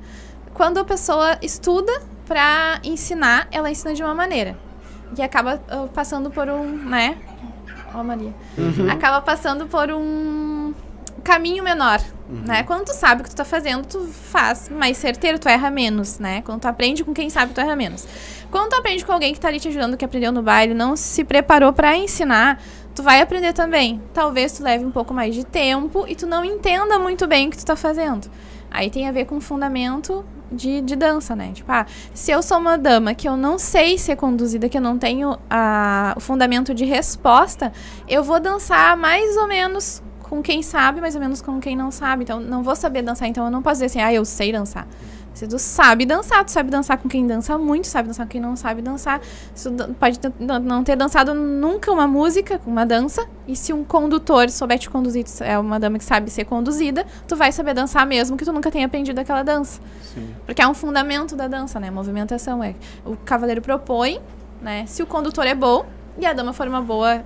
[0.53, 4.59] Quando a pessoa estuda para ensinar, ela ensina de uma maneira
[5.17, 7.17] e acaba ah, passando por um, né?
[7.95, 8.33] Ó, Maria.
[8.91, 10.75] Acaba passando por um
[11.23, 12.01] caminho menor,
[12.33, 12.63] né?
[12.63, 16.19] Quando tu sabe o que tu tá fazendo, tu faz mais certeiro, tu erra menos,
[16.19, 16.43] né?
[16.43, 18.07] Quando tu aprende com quem sabe, tu erra menos.
[18.51, 20.97] Quando tu aprende com alguém que tá ali te ajudando, que aprendeu no baile, não
[20.97, 22.61] se preparou pra ensinar,
[22.95, 24.01] tu vai aprender também.
[24.15, 27.51] Talvez tu leve um pouco mais de tempo e tu não entenda muito bem o
[27.51, 28.31] que tu tá fazendo.
[28.71, 31.53] Aí tem a ver com o fundamento de, de dança, né?
[31.53, 34.83] Tipo, ah, se eu sou uma dama que eu não sei ser conduzida, que eu
[34.83, 37.73] não tenho a, o fundamento de resposta,
[38.09, 40.03] eu vou dançar mais ou menos
[40.33, 42.23] com quem sabe, mais ou menos com quem não sabe.
[42.23, 44.87] Então, não vou saber dançar, então eu não posso dizer assim, ah, eu sei dançar.
[45.35, 48.41] Se tu sabe dançar, tu sabe dançar com quem dança muito, sabe dançar com quem
[48.41, 49.21] não sabe dançar.
[49.55, 54.49] Se tu pode não- ter dançado nunca uma música, uma dança, e se um condutor
[54.49, 58.35] souber te conduzir, é uma dama que sabe ser conduzida, tu vai saber dançar mesmo
[58.35, 59.83] que tu nunca tenha aprendido aquela dança.
[60.15, 60.35] Sim.
[60.47, 61.91] Porque é um fundamento da dança, né?
[61.91, 62.75] Movimentação é.
[63.05, 64.19] O cavaleiro propõe,
[64.63, 64.87] né?
[64.87, 65.85] Se o condutor é bom
[66.19, 67.23] e a dama for uma boa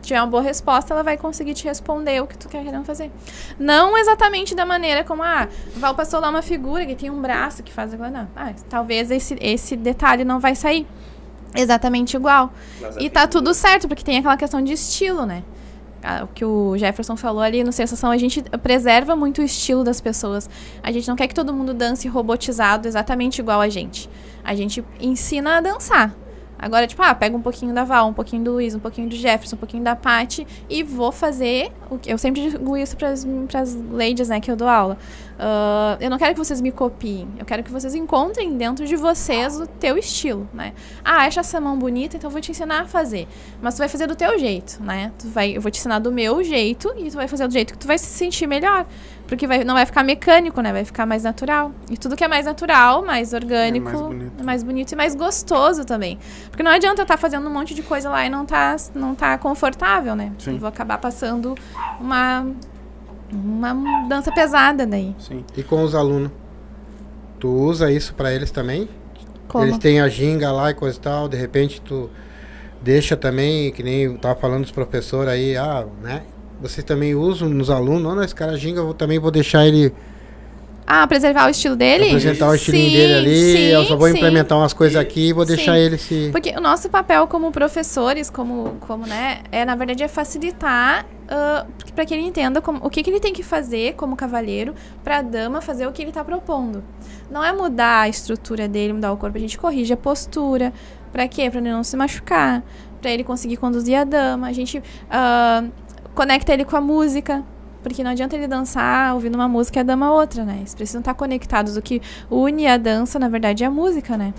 [0.00, 3.10] tiver uma boa resposta, ela vai conseguir te responder o que tu quer querendo fazer.
[3.58, 7.62] Não exatamente da maneira como, ah, Val passou lá uma figura que tem um braço
[7.62, 8.10] que faz aquela.
[8.10, 8.28] Não.
[8.36, 10.86] Ah, talvez esse, esse detalhe não vai sair
[11.54, 12.52] exatamente igual.
[12.80, 15.42] Mas a E tá tudo certo, porque tem aquela questão de estilo, né?
[16.02, 19.84] Ah, O que o Jefferson falou ali no Sensação, a gente preserva muito o estilo
[19.84, 20.50] das pessoas.
[20.82, 24.10] A gente não quer que todo mundo dance robotizado exatamente igual a gente.
[24.42, 26.14] A gente ensina a dançar.
[26.62, 29.16] Agora, tipo, ah, pega um pouquinho da Val, um pouquinho do Luiz, um pouquinho do
[29.16, 31.72] Jefferson, um pouquinho da Paty e vou fazer.
[31.90, 34.96] O que, eu sempre digo isso pras, pras ladies, né, que eu dou aula.
[35.44, 37.28] Ah, eu não quero que vocês me copiem.
[37.36, 40.72] Eu quero que vocês encontrem dentro de vocês o teu estilo, né?
[41.04, 43.26] Ah, acha essa mão bonita, então eu vou te ensinar a fazer.
[43.60, 45.10] Mas tu vai fazer do teu jeito, né?
[45.18, 47.72] Tu vai, eu vou te ensinar do meu jeito e tu vai fazer do jeito
[47.72, 48.86] que tu vai se sentir melhor.
[49.32, 50.74] Porque vai, não vai ficar mecânico, né?
[50.74, 51.72] Vai ficar mais natural.
[51.88, 54.32] E tudo que é mais natural, mais orgânico, mais bonito.
[54.38, 56.18] é mais bonito e mais gostoso também.
[56.50, 59.14] Porque não adianta eu estar fazendo um monte de coisa lá e não tá, não
[59.14, 60.32] tá confortável, né?
[60.38, 60.52] Sim.
[60.52, 61.54] Eu vou acabar passando
[61.98, 62.46] uma,
[63.32, 65.16] uma dança pesada daí.
[65.18, 65.42] Sim.
[65.56, 66.30] E com os alunos?
[67.40, 68.86] Tu usa isso pra eles também?
[69.48, 69.64] Como?
[69.64, 72.10] Eles têm a ginga lá e coisa e tal, de repente tu
[72.82, 76.20] deixa também, que nem eu tava falando dos professores aí, ah, né?
[76.62, 79.92] Vocês também usam nos alunos, não, esse cara ginga, eu também vou deixar ele
[80.86, 82.06] Ah, preservar o estilo dele?
[82.06, 84.16] apresentar o estilinho Sim, dele ali, sim, eu só vou sim.
[84.16, 86.28] implementar umas coisas aqui e vou deixar ele se...
[86.30, 91.04] Porque o nosso papel como professores, como, como né, é na verdade é facilitar
[91.94, 95.18] para que ele entenda como, o que, que ele tem que fazer como cavalheiro para
[95.18, 96.82] a dama fazer o que ele está propondo.
[97.30, 100.72] Não é mudar a estrutura dele, mudar o corpo, a gente corrige a postura.
[101.10, 101.48] Para quê?
[101.50, 102.62] Para ele não se machucar,
[103.00, 104.46] para ele conseguir conduzir a dama.
[104.48, 105.64] A gente ah,
[106.14, 107.42] conecta ele com a música.
[107.82, 110.58] Porque não adianta ele dançar ouvindo uma música e a dama outra, né?
[110.58, 111.76] Eles precisam estar conectados.
[111.76, 114.32] O que une a dança, na verdade, é a música, né?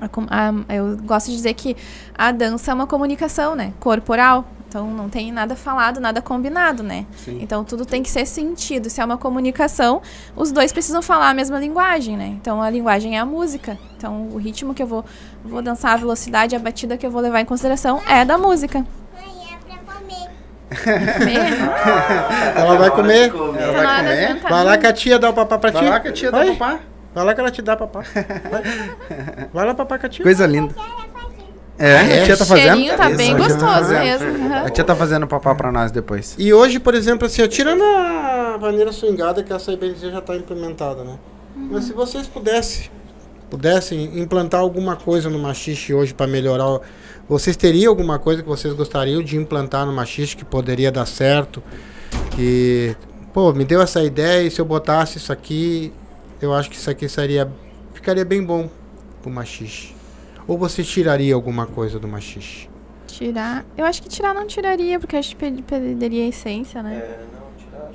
[0.00, 1.74] A a- eu gosto de dizer que
[2.16, 3.72] a dança é uma comunicação, né?
[3.80, 4.44] Corporal.
[4.68, 7.06] Então não tem nada falado, nada combinado, né?
[7.16, 7.38] Sim.
[7.40, 8.90] Então tudo tem que ser sentido.
[8.90, 10.02] Se é uma comunicação,
[10.36, 12.26] os dois precisam falar a mesma linguagem, né?
[12.38, 13.78] Então a linguagem é a música.
[13.96, 15.06] Então o ritmo que eu vou,
[15.42, 18.80] vou dançar, a velocidade, a batida que eu vou levar em consideração é da música.
[19.14, 20.08] Mãe, é pra comer.
[20.14, 20.30] Comer?
[22.56, 23.32] Ela vai comer.
[23.32, 24.40] Ela Tá na vai comer?
[24.42, 25.78] Vai lá que a tia dá o papá pra ti.
[25.78, 26.56] Vai lá que a tia dá Vai.
[26.56, 26.78] papá.
[27.14, 28.02] Vai lá que ela te dá papá.
[28.50, 28.62] Vai,
[29.52, 30.22] Vai lá papá com a tia.
[30.22, 30.74] Coisa linda.
[31.78, 32.66] É, É, a tia tá fazendo?
[32.74, 34.00] Cheirinho tá bem Isso, a tia tá gostoso fazendo.
[34.00, 34.46] mesmo.
[34.52, 34.66] aham.
[34.66, 36.34] A tia tá fazendo papá pra nós depois.
[36.38, 41.04] E hoje, por exemplo, assim, tirando a maneira swingada que essa IBNZ já está implementada,
[41.04, 41.14] né?
[41.56, 42.90] Mas se vocês pudessem,
[43.50, 46.80] pudessem implantar alguma coisa no machixe hoje para melhorar,
[47.28, 51.62] vocês teriam alguma coisa que vocês gostariam de implantar no machixe que poderia dar certo?
[52.34, 52.94] Que,
[53.32, 55.92] pô, me deu essa ideia e se eu botasse isso aqui,
[56.40, 57.50] eu acho que isso aqui seria,
[57.94, 58.68] ficaria bem bom
[59.22, 59.94] pro machixe.
[60.46, 62.68] Ou você tiraria alguma coisa do machixe?
[63.06, 63.64] Tirar.
[63.76, 66.94] Eu acho que tirar não tiraria, porque acho que per- perderia a essência, né?
[66.96, 67.47] É, não,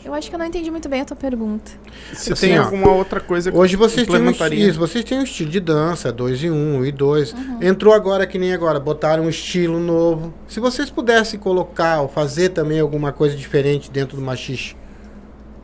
[0.04, 1.72] Eu acho que eu não entendi muito bem a tua pergunta.
[2.14, 5.20] Se Assim, tem ó, alguma outra coisa que Hoje vocês têm, um, isso, vocês têm
[5.20, 7.36] um estilo de dança, dois em um e dois.
[7.62, 10.34] Entrou agora que nem agora, botaram um estilo novo.
[10.48, 14.76] Se vocês pudessem colocar ou fazer também alguma coisa diferente dentro do machixe,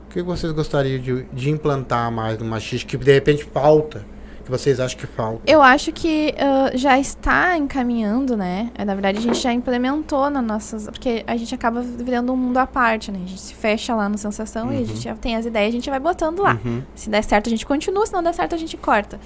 [0.07, 4.05] o que vocês gostariam de, de implantar mais no machixe que de repente falta,
[4.49, 5.41] que vocês acham que falta?
[5.45, 8.71] Eu acho que ah, já está encaminhando, né?
[8.75, 10.85] É, Na verdade, a gente já implementou nas nossas.
[10.85, 13.19] Porque a gente acaba virando um mundo à parte, né?
[13.23, 15.71] A gente se fecha lá no Sensação e a gente já tem as ideias, a
[15.71, 16.59] gente vai botando lá.
[16.65, 16.81] Uhum.
[16.95, 19.19] Se der certo, a gente continua, se não der certo, a gente corta.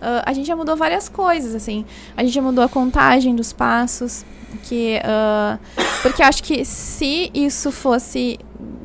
[0.00, 1.84] Ah, a gente já mudou várias coisas, assim.
[2.16, 4.24] A gente já mudou a contagem dos passos.
[4.62, 5.58] Que, ah,
[6.02, 8.38] porque acho que se isso fosse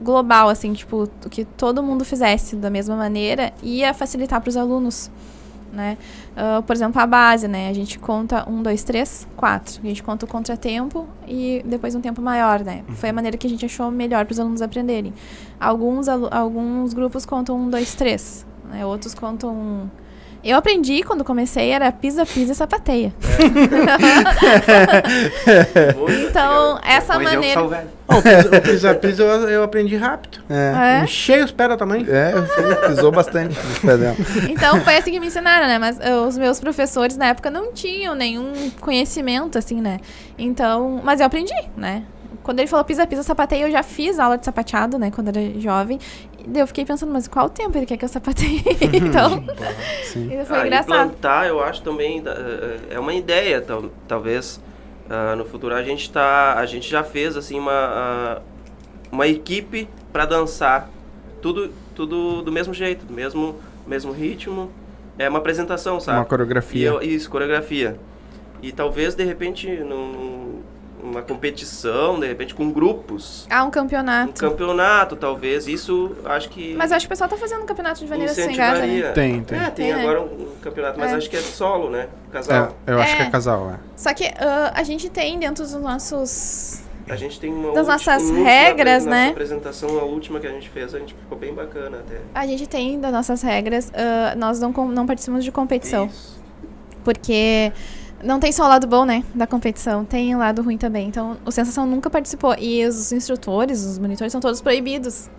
[0.04, 5.12] global, assim, tipo, que todo mundo fizesse da mesma maneira, ia facilitar para os alunos,
[5.72, 5.98] né?
[6.36, 7.70] Ah, por exemplo, a base, né?
[7.70, 9.80] A gente conta um, dois, três, quatro.
[9.84, 12.84] A gente conta o contratempo e depois um tempo maior, né?
[12.90, 15.14] Foi a maneira que a gente achou melhor para os alunos aprenderem.
[15.60, 18.46] Alguns, alu- alguns grupos contam um, dois, três.
[18.70, 18.86] Né?
[18.86, 19.54] Outros contam.
[19.54, 19.90] um.
[20.44, 23.14] Eu aprendi quando comecei, era pisa, pisa e sapateia.
[25.98, 27.62] Muito Então, essa Pois eu que maneira.
[28.08, 30.40] o pisa- o pisa-pisa eu, eu aprendi rápido.
[30.50, 31.00] É.
[31.02, 31.04] É?
[31.04, 32.06] Enchei os pés da tamanho.
[32.10, 32.34] É,
[32.88, 34.16] pisou bastante nos pés dela.
[34.50, 35.78] Então foi assim que me ensinaram, né?
[35.78, 40.00] Mas uh, os meus professores na época não tinham nenhum conhecimento, assim, né?
[40.38, 42.04] Então, mas eu aprendi, né?
[42.44, 45.12] Quando ele falou pisa, pisa, sapateia, eu já fiz aula de sapateado, né?
[45.12, 46.00] Quando era jovem.
[46.40, 48.64] E daí eu fiquei pensando, mas qual tempo ele quer que eu sapateie?
[48.94, 49.44] então,
[50.02, 50.84] isso foi Ah, engraçado.
[50.86, 54.60] implantar, eu acho também eh, é uma ideia, tal- talvez
[55.10, 58.42] ah, no futuro a gente tá, a gente já fez assim uma ah,
[59.12, 60.90] uma equipe para dançar,
[61.42, 63.56] tudo tudo do mesmo jeito, do mesmo
[63.86, 64.72] mesmo ritmo,
[65.20, 66.18] é uma apresentação, sabe?
[66.20, 66.88] Uma E coreografia.
[66.88, 68.00] eu- isso, coreografia.
[68.64, 70.41] E talvez de repente num,
[71.04, 74.34] numa competição, de repente com grupos, Ah, um um campeonato.
[74.40, 78.06] campeonato, talvez isso acho que Mas acho que o pessoal tá fazendo um campeonato de
[78.06, 78.86] vaneira swingada, né?
[78.88, 79.12] incentivaria.
[79.14, 79.58] Tem, tem.
[79.60, 80.02] É, tem Tem, né?
[80.02, 81.16] agora um campeonato, mas É.
[81.16, 82.08] acho que é solo, né?
[82.30, 82.76] É, Casal.
[82.88, 83.30] eu acho que é É.
[83.30, 83.76] casal, é.
[83.96, 86.82] Só que ah, a gente tem dentro dos nossos.
[87.10, 89.20] A gente tem uma Das ulti- nossas uma última regras, apre- né?
[89.24, 92.18] Nossa apresentação, a última que a gente fez, a gente ficou bem bacana até.
[92.34, 96.06] A gente tem das nossas regras, ah, nós não, não participamos de competição.
[96.06, 96.40] Isso.
[97.04, 97.74] Porque
[98.24, 101.08] não tem só o lado bom, né, da competição, tem o lado ruim também.
[101.08, 102.56] Então, o Sensação nunca participou.
[102.58, 105.30] E os instrutores, os monitores são todos proibidos.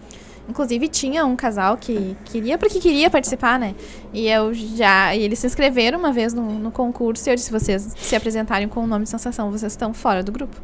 [0.48, 3.74] Inclusive, tinha um casal que queria, porque queria participar, né?
[4.12, 5.14] E eu já.
[5.14, 8.16] E eles se inscreveram uma vez no, no concurso e eu disse: se vocês se
[8.16, 10.60] apresentarem com o nome Sensação, vocês estão fora do grupo.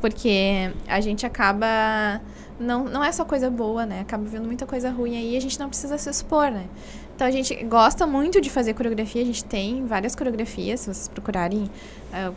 [0.00, 2.20] Porque a gente acaba.
[2.60, 4.00] Não, não é só coisa boa, né?
[4.00, 6.66] Acaba vendo muita coisa ruim aí e a gente não precisa se expor, né?
[7.16, 11.08] Então a gente gosta muito de fazer coreografia, a gente tem várias coreografias, se vocês
[11.08, 11.68] procurarem.
[12.12, 12.30] ah,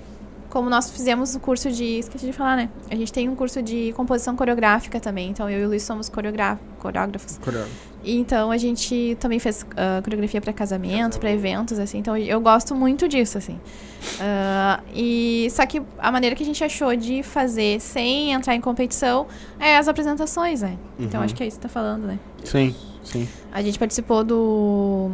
[0.49, 1.99] como nós fizemos o curso de.
[1.99, 2.69] Esqueci de falar, né?
[2.89, 5.30] A gente tem um curso de composição coreográfica também.
[5.30, 6.60] Então eu e o Luiz somos coreógrafos.
[6.81, 7.72] coreógrafos.
[8.03, 11.99] E Então a gente também fez ah, coreografia para casamento, para eventos, assim.
[11.99, 13.60] Então eu gosto muito disso, assim.
[14.19, 18.61] Ah, e só que a maneira que a gente achou de fazer sem entrar em
[18.61, 19.27] competição
[19.60, 20.77] é as apresentações, né?
[20.97, 21.26] Então Uhum.
[21.26, 22.18] acho que é isso que tá falando, né?
[22.43, 22.73] Sim,
[23.11, 23.27] sim.
[23.52, 25.10] A gente participou do.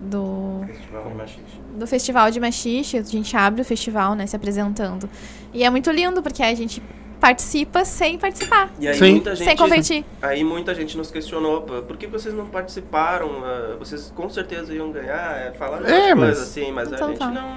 [0.00, 1.60] Do, Festival de Machixe.
[1.78, 2.98] do festival de machixe.
[2.98, 4.26] A gente abre o festival, né?
[4.26, 5.08] Se apresentando.
[5.54, 6.82] E é muito lindo, porque a gente
[7.20, 8.72] participa sem participar.
[8.80, 9.12] E aí Sim.
[9.12, 9.46] muita gente.
[9.46, 10.04] Sem competir.
[10.20, 13.44] Aí muita gente nos questionou, "Pô, por que vocês não participaram?
[13.44, 17.10] Ah, Vocês com certeza iam ganhar, é, falaram É, mas- coisas assim, mas Então a
[17.10, 17.30] gente tá.
[17.30, 17.56] não.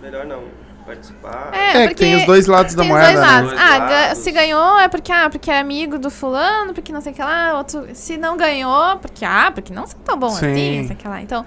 [0.00, 0.44] Melhor não.
[0.84, 1.50] Participar.
[1.52, 3.32] É, que tem os dois lados da tem moeda, Os dois né?
[3.32, 3.50] lados.
[3.50, 7.00] Dois Ah, ga- se ganhou é porque, ah, porque é amigo do fulano, porque não
[7.00, 7.56] sei o que lá.
[7.58, 10.50] Outro, se não ganhou, porque, ah, porque não são tão bom Sim.
[10.50, 11.22] assim, não sei o que lá.
[11.22, 11.44] Então,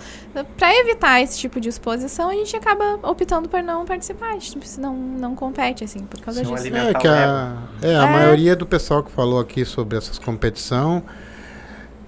[0.57, 4.29] pra evitar esse tipo de exposição, a gente acaba optando por não participar.
[4.29, 6.67] A gente não, não compete, assim, por causa Se um disso.
[6.75, 8.11] É que a, é, a É.
[8.11, 11.03] maioria do pessoal que falou aqui sobre essas competição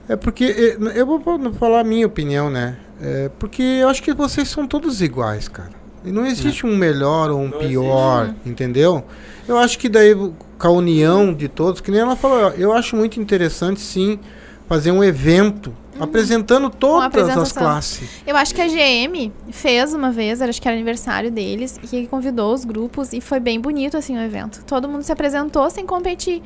[0.09, 2.77] é porque é, eu vou vou falar a minha opinião, né?
[3.01, 5.69] É porque eu acho que vocês são todos iguais, cara.
[6.07, 9.03] E não existe um melhor ou um Não pior, entendeu?
[9.47, 12.95] Eu acho que daí com a união de todos, que nem ela falou, eu acho
[12.95, 14.19] muito interessante sim
[14.67, 18.09] fazer um evento apresentando todas as classes.
[18.25, 22.07] Eu acho que a GM fez uma vez, acho que era aniversário deles, e que
[22.07, 24.63] convidou os grupos e foi bem bonito assim o evento.
[24.65, 26.41] Todo mundo se apresentou sem competir.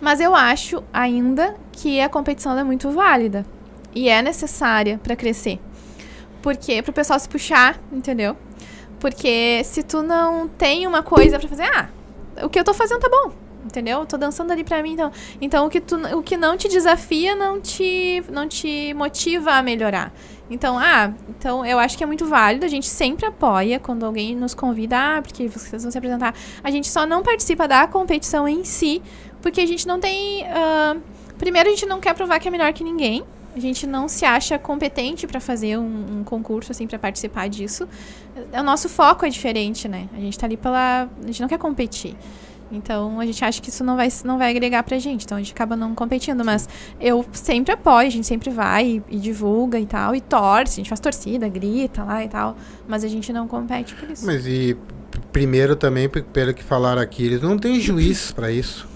[0.00, 3.44] Mas eu acho ainda que a competição é muito válida
[3.94, 5.58] e é necessária para crescer.
[6.40, 8.36] Porque pro pessoal se puxar, entendeu?
[9.00, 11.88] Porque se tu não tem uma coisa pra fazer, ah,
[12.42, 13.32] o que eu tô fazendo tá bom.
[13.64, 14.00] Entendeu?
[14.00, 15.12] Eu tô dançando ali pra mim, então.
[15.40, 19.62] Então o que, tu, o que não te desafia não te, não te motiva a
[19.62, 20.12] melhorar.
[20.50, 22.64] Então, ah, então eu acho que é muito válido.
[22.64, 26.34] A gente sempre apoia quando alguém nos convida, ah, porque vocês vão se apresentar.
[26.64, 29.02] A gente só não participa da competição em si,
[29.42, 30.46] porque a gente não tem.
[30.48, 30.96] ah,
[31.36, 33.22] primeiro, a gente não quer provar que é melhor que ninguém.
[33.58, 37.88] A gente não se acha competente pra fazer um, um concurso, assim, pra participar disso.
[38.52, 40.08] O nosso foco é diferente, né?
[40.16, 41.08] A gente tá ali pela.
[41.20, 42.14] A gente não quer competir.
[42.70, 45.24] Então a gente acha que isso não vai, não vai agregar pra gente.
[45.24, 46.44] Então a gente acaba não competindo.
[46.44, 46.68] Mas
[47.00, 50.14] eu sempre apoio, a gente sempre vai e, e divulga e tal.
[50.14, 52.56] E torce, a gente faz torcida, grita lá e tal.
[52.86, 54.24] Mas a gente não compete por isso.
[54.24, 54.76] Mas e
[55.32, 58.86] primeiro também, pelo que falaram aqui, eles não têm juiz para isso.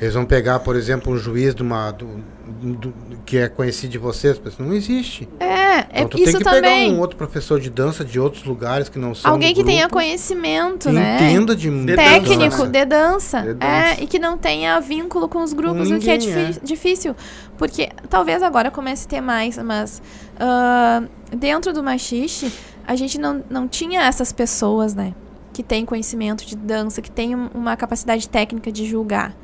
[0.00, 2.94] Eles vão pegar, por exemplo, um juiz de uma, do, do-
[3.24, 5.28] que é conhecido de vocês, mas não existe.
[5.38, 6.62] É, é Então, tu isso tem que também.
[6.88, 9.64] pegar um outro professor de dança de outros lugares que não são Alguém do que
[9.64, 11.16] tenha conhecimento, que né?
[11.16, 12.70] entenda de, De técnico dança, né?
[12.70, 13.40] de dança.
[13.42, 14.02] De É, dança.
[14.02, 17.14] e que não tenha vínculo com os grupos, o que é, ninguém, difi- difícil.
[17.56, 20.02] Porque talvez agora comece a ter mais, mas
[20.38, 21.02] ah,
[21.36, 22.52] dentro do machixe,
[22.86, 25.14] a gente não, não tinha essas pessoas, né?
[25.52, 29.34] Que têm conhecimento de dança, que têm um- uma capacidade técnica de julgar.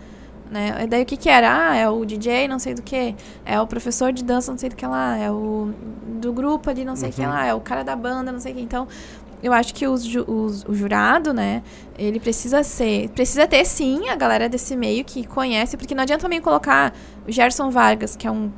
[0.51, 0.85] Né?
[0.85, 1.70] E daí o que que era?
[1.70, 4.68] Ah, é o DJ não sei do que, é o professor de dança não sei
[4.68, 5.73] do que lá, é o
[6.20, 8.52] do grupo ali não sei o que lá, é o cara da banda não sei
[8.52, 8.60] o que.
[8.62, 8.86] Então,
[9.43, 11.62] eu acho que os, os- o jurado, né,
[11.98, 16.23] ele precisa ser, precisa ter sim a galera desse meio que conhece, porque não adianta
[16.23, 16.94] também colocar
[17.27, 18.51] o Gerson Vargas, que é um,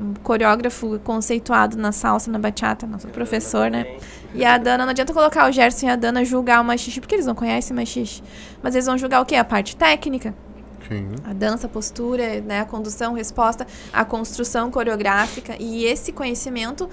[0.00, 3.82] um coreógrafo conceituado na salsa, na bachata, nosso professor, né?
[3.84, 4.00] Também.
[4.34, 7.14] E a Dana, não adianta colocar o Gerson e a Dana julgar o machixe, porque
[7.14, 8.22] eles não conhecem machixe.
[8.62, 9.34] Mas eles vão julgar o quê?
[9.36, 10.34] A parte técnica.
[10.88, 11.08] Sim.
[11.24, 16.88] A dança, a postura, né, a condução, resposta, a construção coreográfica e esse conhecimento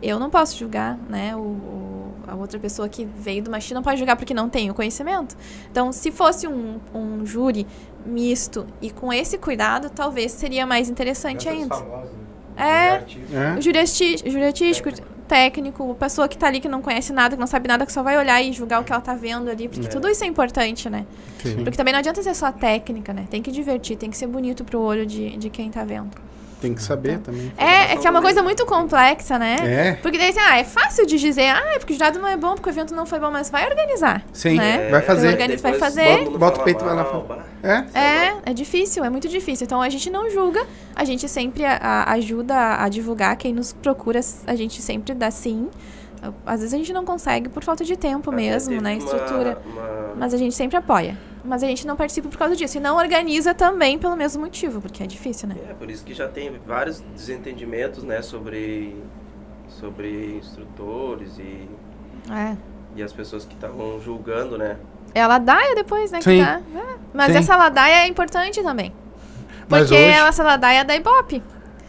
[0.00, 1.34] eu não posso julgar, né?
[1.34, 4.70] O, o- a outra pessoa que veio do machismo não pode julgar porque não tem
[4.70, 5.34] o conhecimento.
[5.70, 7.66] Então, se fosse um, um júri
[8.04, 11.74] misto e com esse cuidado, talvez seria mais interessante ainda.
[12.56, 13.02] É.
[13.32, 13.54] É?
[13.58, 13.78] O júri,
[14.46, 14.90] artístico,
[15.28, 18.02] técnico, pessoa que tá ali que não conhece nada, que não sabe nada, que só
[18.02, 19.90] vai olhar e julgar o que ela tá vendo ali, porque É.
[19.90, 21.04] tudo isso é importante, né?
[21.42, 21.62] Sim.
[21.62, 23.26] Porque também não adianta ser só técnica, né?
[23.30, 26.10] Tem que divertir, tem que ser bonito pro olho de, de quem tá vendo.
[26.60, 27.52] Tem que saber também.
[27.56, 29.56] É, é que é uma coisa muito complexa, né?
[29.62, 29.92] É.
[30.02, 32.36] Porque daí assim, ah, é fácil de dizer, ah, é porque o jurado não é
[32.36, 34.24] bom, porque o evento não foi bom, mas vai organizar.
[34.32, 34.88] Sim, Né?
[34.90, 35.28] vai fazer.
[35.28, 36.24] Organiza- vai fazer.
[36.24, 37.44] mundo Bota o peito e vai lá bah.
[37.62, 37.84] É?
[37.98, 39.64] É, é difícil, é muito difícil.
[39.64, 40.66] Então a gente não julga,
[40.96, 43.36] a gente sempre a- a- ajuda a divulgar.
[43.36, 45.68] Quem nos procura, a gente sempre dá sim.
[46.44, 48.94] Às vezes a gente não consegue por falta de tempo Até mesmo, né?
[48.94, 49.58] uma- Estrutura.
[49.64, 51.16] uma- Mas a gente sempre apoia.
[51.44, 52.76] Mas a gente não participa por causa disso.
[52.76, 55.56] E não organiza também pelo mesmo motivo, porque é difícil, né?
[55.70, 58.96] É, por isso que já tem vários desentendimentos, né, sobre,
[59.68, 61.68] sobre instrutores e,
[62.30, 62.56] É.
[62.96, 64.76] e as pessoas que estavam julgando, né?
[65.14, 66.20] É a ladaia depois, né?
[66.20, 66.38] Sim.
[66.38, 66.60] Que dá.
[66.74, 66.96] É.
[67.14, 67.38] Mas Sim.
[67.38, 68.92] essa ladaia é importante também.
[69.68, 71.42] Porque hoje- essa ladaia é da Ibope,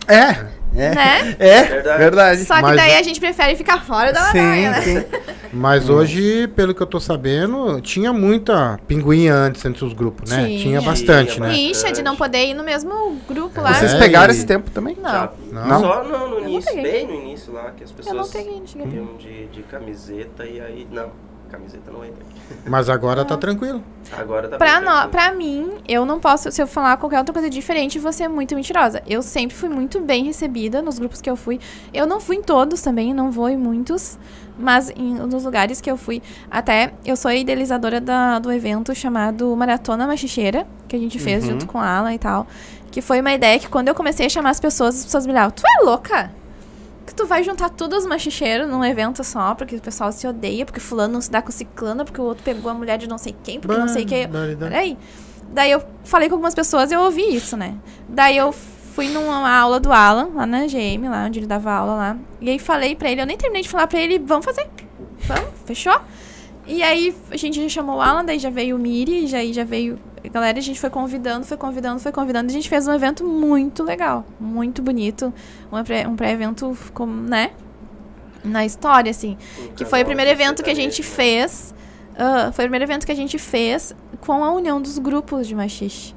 [0.08, 0.59] É.
[0.76, 0.94] É.
[0.96, 1.36] né?
[1.40, 1.98] É, Verdade.
[1.98, 2.46] verdade.
[2.46, 4.82] Só que Mas daí a gente prefere ficar fora da ladaia, né?
[4.82, 5.06] Sim, sim.
[5.52, 10.46] Mas hoje, pelo que eu tô sabendo, tinha muita pinguinha antes entre os grupos, né?
[10.46, 10.60] Tinha.
[10.60, 11.54] Tinha bastante, Tinha né?
[11.54, 13.74] Rixa de não poder ir no mesmo grupo lá.
[13.74, 14.96] Vocês É, pegaram e- esse tempo também?
[15.02, 15.10] Não.
[15.10, 15.80] Já- Não?
[15.80, 18.62] Só no, no não início, bem no início lá, que as Eu pessoas não peguei,
[18.76, 21.10] não de, de camiseta e aí, não,
[21.50, 22.26] camiseta não entra.
[22.66, 23.84] Mas agora tá tranquilo.
[24.18, 25.10] Agora tá Pra, tranquilo.
[25.10, 28.56] pra mim, eu não posso, se eu falar qualquer outra coisa diferente, você é muito
[28.56, 29.02] mentirosa.
[29.06, 31.60] Eu sempre fui muito bem recebida nos grupos que eu fui.
[31.94, 34.18] Eu não fui em todos também, não vou em muitos,
[34.58, 36.22] mas em, nos lugares que eu fui.
[36.50, 41.44] Até eu sou a idealizadora da- do evento chamado Maratona Machicheira, que a gente fez
[41.44, 41.52] Uhum.
[41.52, 42.48] junto com a Alan e tal.
[42.92, 45.32] Que foi uma ideia que quando eu comecei a chamar as pessoas, as pessoas me
[45.32, 46.32] olhavam, tu é louca?
[47.10, 50.66] Que tu vai juntar todos os machicheiros num evento só, porque o pessoal se odeia,
[50.66, 53.18] porque fulano não se dá com ciclano, porque o outro pegou a mulher de não
[53.18, 54.28] sei quem, porque não sei quem.
[54.70, 54.98] Peraí.
[55.52, 57.76] Daí eu falei com algumas pessoas e eu ouvi isso, né?
[58.08, 61.96] Daí eu fui numa aula do Alan, lá na GM, lá onde ele dava aula
[61.96, 62.18] lá.
[62.40, 64.68] E aí falei pra ele, eu nem terminei de falar pra ele, vamos fazer.
[65.22, 66.00] Vamos, fechou?
[66.72, 69.52] E aí a gente já chamou o Alan, daí já veio o Miri, já, aí
[69.52, 72.50] já veio a galera, a gente foi convidando, foi convidando, foi convidando.
[72.50, 75.34] A gente fez um evento muito legal, muito bonito.
[75.72, 77.52] Um pré- um pré-evento, como, né?
[78.44, 79.36] Na história, assim.
[79.76, 81.74] Que foi o primeiro evento que a gente fez.
[82.18, 85.56] ah, foi o primeiro evento que a gente fez com a união dos grupos de
[85.56, 86.14] machixe.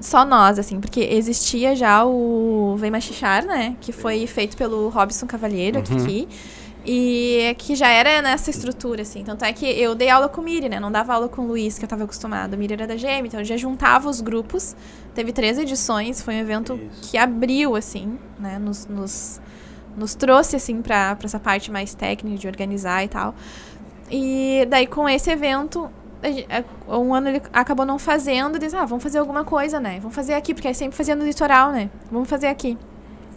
[0.00, 3.76] Só nós, assim, porque existia já o Vem Machichar, né?
[3.80, 6.28] Que foi feito pelo Robson Cavalheiro aqui.
[6.86, 9.24] E que já era nessa estrutura, assim.
[9.24, 10.78] Tanto é que eu dei aula com o Miri, né?
[10.78, 12.54] Não dava aula com o Luiz, que eu tava acostumada.
[12.54, 14.76] O Miri era da GM, então eu já juntava os grupos.
[15.14, 17.10] Teve três edições, foi um evento Isso.
[17.10, 18.58] que abriu, assim, né?
[18.58, 19.40] Nos, nos,
[19.96, 23.34] nos trouxe, assim, pra, pra essa parte mais técnica de organizar e tal.
[24.10, 25.90] E daí, com esse evento,
[26.86, 29.98] um ano ele acabou não fazendo, disse, ah, vamos fazer alguma coisa, né?
[30.00, 31.90] Vamos fazer aqui, porque aí sempre fazia no litoral, né?
[32.10, 32.76] Vamos fazer aqui.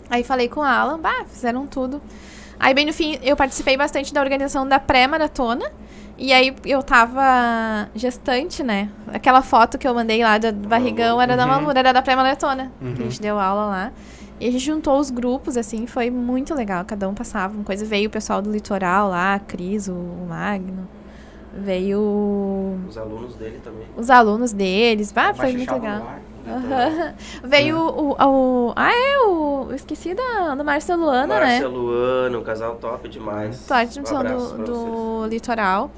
[0.09, 2.01] Aí falei com a Alan, bah, fizeram tudo.
[2.59, 5.71] Aí, bem no fim, eu participei bastante da organização da pré-maratona.
[6.17, 8.89] E aí, eu tava gestante, né?
[9.13, 12.71] Aquela foto que eu mandei lá do barrigão era da Malu, era da pré-maratona.
[12.79, 13.91] Que a gente deu aula lá.
[14.39, 16.83] E a gente juntou os grupos, assim, foi muito legal.
[16.85, 17.85] Cada um passava uma coisa.
[17.85, 19.93] Veio o pessoal do litoral lá, a Cris, o,
[20.27, 20.87] Magno.
[21.59, 23.87] Veio Os alunos dele também.
[23.95, 25.11] os alunos deles.
[25.15, 26.19] Ah, foi muito legal.
[26.47, 27.13] Aham.
[27.43, 29.67] Veio o, o, Ah, é, o.
[29.69, 31.45] eu Esqueci da, do Márcio Luana, né?
[31.45, 33.57] Márcia Luana, um casal top demais.
[33.57, 35.91] Sorte Um do, do litoral.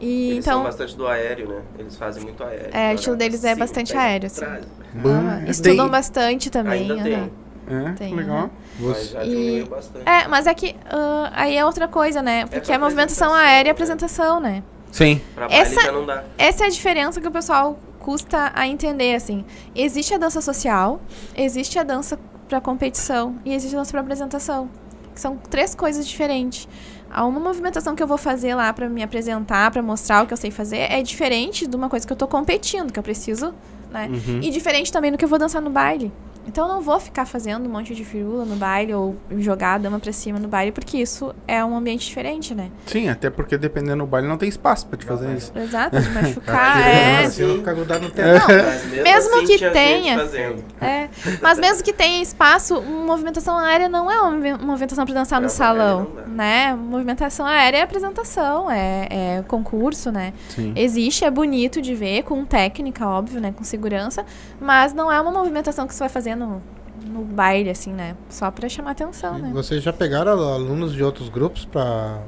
[0.00, 0.64] E Eles são então.
[0.64, 1.60] bastante do aéreo, né?
[1.78, 2.70] Eles fazem muito aéreo.
[2.72, 4.44] É, o estilo deles é bastante aéreo, assim.
[4.44, 6.90] Aham, estudam bastante também.
[6.90, 7.32] Ainda tem.
[7.70, 8.50] É, Tem, legal.
[8.80, 10.08] Você, já E- diminuiu bastante.
[10.08, 12.46] É, mas é que ah, aí é outra coisa, né?
[12.46, 13.70] Porque pra é movimentação aérea e né?
[13.70, 14.64] apresentação, né?
[14.90, 15.20] Sim.
[15.34, 16.24] Pra baile essa- já não dá.
[16.36, 19.44] Essa é a diferença que o pessoal custa a entender, assim.
[19.74, 21.00] Existe a dança social,
[21.36, 22.18] existe a dança
[22.48, 24.68] pra competição e existe a dança pra apresentação.
[25.14, 26.68] Que são três coisas diferentes.
[27.10, 30.32] Há uma movimentação que eu vou fazer lá pra me apresentar, pra mostrar o que
[30.32, 33.54] eu sei fazer, é diferente de uma coisa que eu tô competindo, que eu preciso,
[33.90, 34.08] né?
[34.10, 34.40] Uhum.
[34.42, 36.10] E diferente também do que eu vou dançar no baile.
[36.46, 39.78] Então eu não vou ficar fazendo um monte de firula no baile ou jogar a
[39.78, 42.70] dama pra cima no baile, porque isso é um ambiente diferente, né?
[42.86, 45.52] Sim, até porque dependendo do baile não tem espaço pra te fazer isso.
[45.56, 47.28] Exato, de machucar, é.
[47.30, 48.46] Você vai ficar grudado no teto.
[48.48, 50.18] Mas mesmo, Mesmo assim, que tenha.
[50.18, 50.64] fazendo.
[50.80, 51.08] É,
[51.40, 55.48] mas mesmo que tenha espaço, movimentação aérea não é uma movi- movimentação para dançar no
[55.48, 56.74] Pra baile salão, não né?
[56.74, 60.32] Movimentação aérea é apresentação, é, é concurso, né?
[60.48, 60.72] Sim.
[60.74, 63.52] Existe, é bonito de ver, com técnica, óbvio, né?
[63.56, 64.24] Com segurança,
[64.60, 66.62] mas não é uma movimentação que você vai fazer no,
[67.06, 68.16] no baile, assim, né?
[68.28, 69.50] Só para chamar atenção, né?
[69.52, 72.18] Vocês já pegaram alunos de outros grupos pra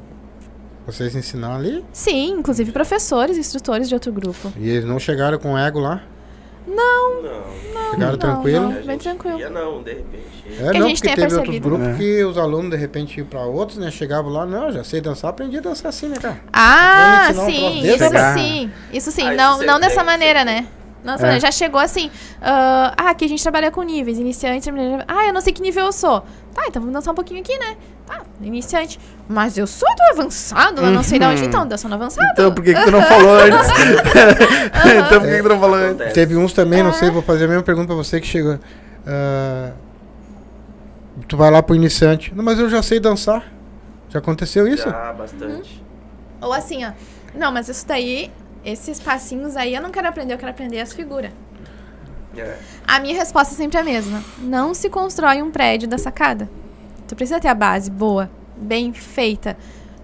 [0.87, 1.85] vocês ensinar ali?
[1.93, 4.53] Sim, inclusive professores, instrutores de outro grupo.
[4.59, 6.03] E eles não chegaram com ego lá?
[6.67, 7.23] Não.
[7.91, 8.71] Chegaram não, tranquilo?
[8.71, 8.83] não.
[8.87, 9.39] bem tranquilo.
[9.39, 10.25] Ia não, de repente.
[10.59, 11.69] É, Que a não, gente porque tenha teve outros percebido.
[11.69, 11.99] grupos É.
[11.99, 13.91] que os alunos de repente iam pra outros, né?
[13.91, 16.41] Chegavam lá, não, já sei dançar, aprendi a dançar assim, né, cara?
[16.53, 18.71] Ah, Vamos ensinar um sim, troço isso sim.
[18.93, 20.67] Isso sim, Ah, isso não, não dessa maneira, né?
[21.05, 21.41] Não dessa É.
[21.41, 22.11] Já chegou assim.
[22.41, 24.71] ah, ah, aqui a gente trabalha com níveis, iniciante.
[25.07, 26.23] Ah, eu não sei que nível eu sou.
[26.55, 27.77] Tá, então vamos dançar um pouquinho aqui, né?
[28.07, 28.99] Tá, iniciante.
[29.29, 31.49] Mas eu sou do avançado, eu não sei de onde Uhum.
[31.49, 32.27] então, dançando avançado.
[32.33, 33.69] Então por que, que tu não falou antes?
[35.07, 36.13] então por que, que tu não falou antes?
[36.13, 36.95] Teve uns também, não É.
[36.95, 38.59] sei, vou fazer a mesma pergunta pra você que chegou.
[39.07, 39.73] Ah,
[41.29, 42.33] tu vai lá pro iniciante.
[42.35, 43.45] Não, mas eu já sei dançar.
[44.09, 44.89] Já aconteceu isso?
[44.89, 45.83] Já, bastante.
[46.41, 46.93] Ou assim, ó.
[47.35, 48.31] Não, mas isso daí,
[48.65, 51.31] esses passinhos aí, eu não quero aprender, eu quero aprender as figuras.
[52.37, 52.59] É.
[52.87, 54.23] A minha resposta é sempre a mesma.
[54.39, 56.51] Não se constrói um prédio da sacada.
[57.07, 59.57] Tu precisa ter a base boa, bem feita.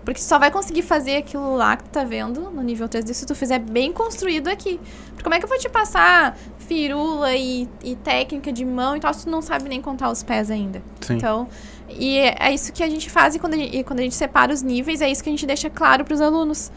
[0.05, 3.13] Porque tu só vai conseguir fazer aquilo lá que tu tá vendo no nível 3D
[3.13, 4.81] se tu fizer bem construído aqui.
[5.09, 9.01] Porque como é que eu vou te passar firula e, e técnica de mão e
[9.01, 10.83] tal se tu não sabe nem contar os pés ainda?
[11.01, 11.17] Sim.
[11.17, 11.49] Então,
[11.89, 14.03] e é é isso que a gente faz e quando a gente, e quando a
[14.03, 16.73] gente separa os níveis, é isso que a gente deixa claro pros alunos.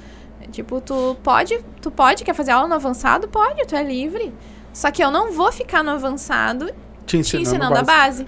[0.51, 3.27] Tipo, tu pode, tu pode, quer fazer aula no avançado?
[3.27, 4.33] Pode, tu é livre.
[4.73, 6.73] Só que eu não vou ficar no avançado Te
[7.05, 8.23] te ensinando, ensinando a base.
[8.23, 8.25] base.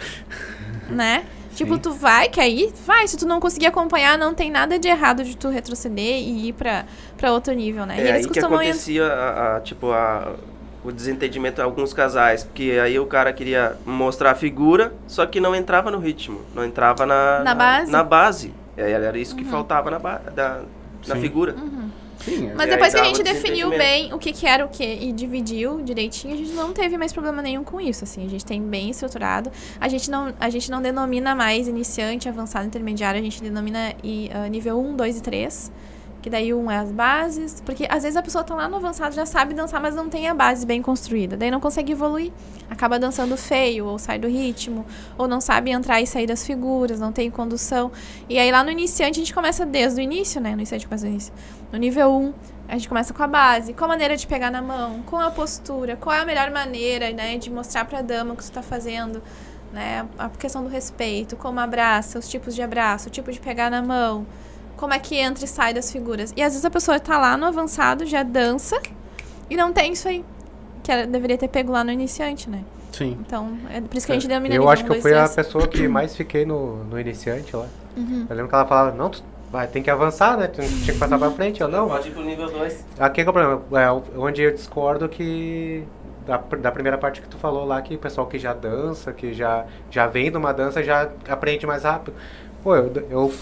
[0.90, 1.26] né?
[1.56, 1.80] Tipo, Sim.
[1.80, 2.74] tu vai, quer ir?
[2.86, 3.08] Vai.
[3.08, 6.54] Se tu não conseguir acompanhar, não tem nada de errado de tu retroceder e ir
[6.54, 6.86] pra,
[7.18, 7.96] pra outro nível, né?
[7.98, 10.34] e É eles aí que costumam ir- acontecia, a, a- tipo, a,
[10.84, 12.44] o desentendimento em alguns casais.
[12.44, 16.42] Porque aí o cara queria mostrar a figura, só que não entrava no ritmo.
[16.54, 17.40] Não entrava na...
[17.40, 17.86] Na base?
[17.86, 17.92] Uhum.
[17.92, 18.54] Na base.
[18.78, 20.60] É, era isso que faltava na, ba da,
[21.08, 21.56] na figura.
[22.20, 25.12] Sim, Mas depois que a gente definiu bem o que, que era o que e
[25.12, 28.26] dividiu direitinho, a gente não teve mais problema nenhum com isso, assim.
[28.26, 29.52] A gente tem bem estruturado.
[29.80, 34.30] A gente não, a gente não denomina mais iniciante, avançado, intermediário, a gente denomina e,
[34.34, 35.72] ah, nível 1, 2 e 3.
[36.26, 39.14] Que daí um é as bases, porque às vezes a pessoa tá lá no avançado,
[39.14, 41.38] já sabe dançar, mas não tem a base bem construída.
[41.38, 42.32] Daí não consegue evoluir.
[42.68, 44.88] Acaba dançando feio, ou sai do ritmo,
[45.20, 47.92] ou não sabe entrar e sair das figuras, não tem condução.
[48.28, 50.50] E aí lá no iniciante a gente começa desde o início, né?
[50.50, 51.32] No iniciante começa do início.
[51.72, 52.34] No nível 1,
[52.70, 55.30] a gente começa com a base, com a maneira de pegar na mão, com a
[55.30, 58.64] postura, qual é a melhor maneira, né, de mostrar pra dama o que você tá
[58.64, 59.22] fazendo,
[59.72, 60.08] né?
[60.18, 63.84] A questão do respeito, como abraça, os tipos de abraço, o tipo de pegar na
[63.84, 64.26] mão,
[64.76, 66.34] como é que entra e sai das figuras.
[66.36, 68.80] E às vezes a pessoa tá lá no avançado, já dança
[69.50, 70.24] e não tem isso aí.
[70.84, 72.64] Que ela deveria ter pego lá no iniciante, né?
[72.92, 73.18] Sim.
[73.26, 75.68] Então, é por isso que a gente denomina Eu acho que eu fui a pessoa
[75.68, 77.68] que mais fiquei no, no iniciante lá.
[77.98, 78.26] Uhum.
[78.30, 80.48] Eu lembro que ela falava, não, tu vai, tem que avançar, né?
[80.48, 81.60] Tu tinha que passar pra frente.
[81.62, 81.88] Eu não.
[81.88, 82.86] Pode ir pro nível 2.
[83.00, 83.62] Aqui que é o problema.
[83.82, 85.84] É onde eu discordo que.
[86.26, 89.32] Da, da primeira parte que tu falou lá, que o pessoal que já dança, que
[89.32, 92.16] já, já vem de uma dança, já aprende mais rápido.
[92.64, 93.34] Pô, eu, eu-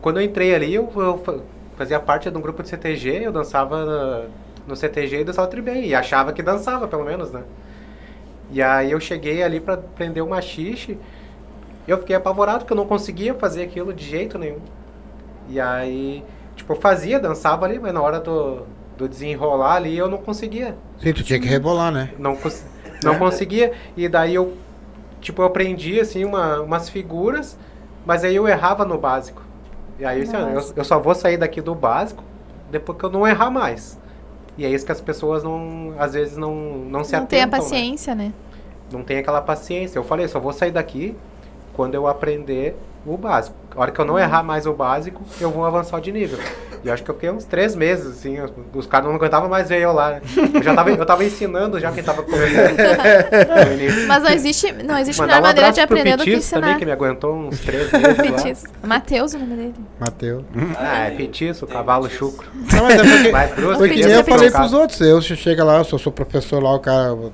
[0.00, 1.38] quando eu entrei ali, eu, eu fa-
[1.76, 4.26] fazia parte de um grupo de CTG, eu dançava
[4.66, 7.42] no CTG e dançava tri bem, e achava que dançava, pelo menos, né?
[8.50, 10.98] E aí eu cheguei ali pra aprender o machixe,
[11.86, 14.60] eu fiquei apavorado porque eu não conseguia fazer aquilo de jeito nenhum.
[15.48, 16.22] E aí,
[16.56, 18.62] tipo, eu fazia, dançava ali, mas na hora do,
[18.96, 20.76] do desenrolar ali eu não conseguia.
[21.00, 22.10] Sim, tu tinha que rebolar, né?
[22.18, 22.64] Não, cons-
[23.04, 23.72] não conseguia.
[23.96, 24.54] E daí eu,
[25.20, 27.58] tipo, eu aprendi, assim, uma, umas figuras,
[28.04, 29.42] mas aí eu errava no básico.
[29.98, 32.22] E aí, assim, eu, eu só vou sair daqui do básico
[32.70, 33.98] depois que eu não errar mais.
[34.56, 37.44] E é isso que as pessoas não, às vezes não, não se Não tem a
[37.44, 37.64] atentam, né?
[37.64, 38.32] paciência, né?
[38.90, 39.98] Não tem aquela paciência.
[39.98, 41.16] Eu falei, só vou sair daqui
[41.74, 42.76] quando eu aprender
[43.14, 43.56] o básico.
[43.76, 46.38] A hora que eu não errar mais o básico, eu vou avançar de nível.
[46.82, 48.36] E eu acho que eu fiquei uns três meses, assim,
[48.74, 50.10] os caras não aguentavam mais ver eu lá.
[50.12, 50.20] né?
[50.54, 52.76] Eu já tava, eu tava ensinando já quem tava começando.
[53.66, 54.06] no início.
[54.08, 56.78] Mas não existe, não existe melhor um maneira de aprender do que Pitis também, ensinar.
[56.78, 58.64] que me aguentou uns três meses.
[58.82, 59.74] Matheus, o nome dele.
[60.00, 60.44] Mateus.
[60.78, 62.48] Ah, é Pitis, o Tem cavalo chucro.
[62.54, 64.52] Não, mas é porque, Mais grosso porque é eu falei Pitis.
[64.58, 67.32] pros outros, eu che- chega lá, eu sou, sou professor lá, o cara, eu,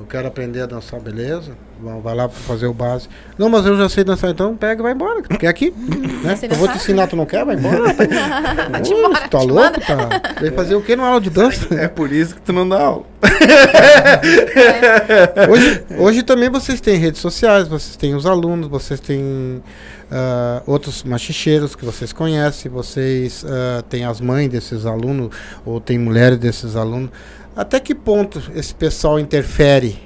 [0.00, 1.52] eu quero aprender a dançar, beleza?
[1.82, 3.12] Vai vai lá fazer o básico.
[3.38, 5.22] Não, mas eu já sei dançar, então pega e vai embora.
[5.22, 5.72] Tu quer aqui?
[6.22, 6.38] né?
[6.42, 7.44] Eu vou te ensinar, tu não quer?
[7.44, 7.94] Vai embora.
[8.82, 9.54] Te Ô, embora, tá te louco?
[9.54, 9.80] manda.
[9.80, 10.08] Tá?
[10.40, 11.74] Veio fazer o quê numa aula de dança?
[11.74, 13.04] É por isso que tu não dá aula.
[15.50, 19.62] Hoje, hoje também vocês têm redes sociais, vocês têm os alunos, vocês têm
[20.10, 25.34] ah, outros machicheiros que vocês conhecem, vocês ah, têm as mães desses alunos,
[25.64, 27.10] ou tem mulheres desses alunos.
[27.54, 29.98] Até que ponto esse pessoal interfere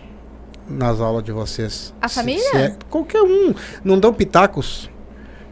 [0.68, 1.92] nas aulas de vocês?
[2.00, 2.42] A Se- família?
[2.50, 3.54] se é- qualquer um.
[3.84, 4.90] Não dão pitacos?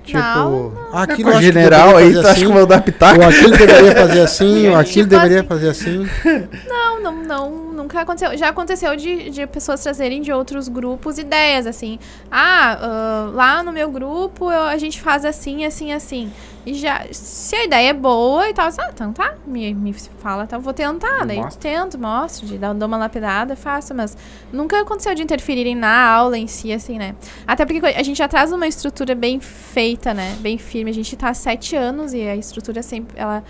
[0.04, 2.66] Tipo, Não, ah, Com aquilo eu que general aí, tu acha que assim, eu vou
[2.66, 3.20] dar pitaco?
[3.20, 5.48] Ou aquilo deveria fazer assim, ou Tipo aquilo deveria assim.
[5.48, 6.08] fazer assim.
[6.68, 8.36] Não, não, não, nunca aconteceu.
[8.36, 11.98] Já aconteceu de, de pessoas trazerem de outros grupos ideias, assim.
[12.30, 16.30] Ah, ah, lá no meu grupo eu- a gente faz assim, assim, assim.
[16.64, 20.44] E já, se a ideia é boa e tal, ah, então tá, me, me fala,
[20.44, 21.26] então eu vou tentar.
[21.26, 21.60] Daí Mostra.
[21.60, 24.16] tento, mostro, de dar, dou uma lapidada, faço, mas
[24.52, 27.16] nunca aconteceu de interferirem na aula em si, assim, né?
[27.48, 30.36] Até porque a gente já traz uma estrutura bem feita, né?
[30.40, 30.90] Bem firme.
[30.90, 33.43] A gente tá há sete anos e a estrutura sempre, ela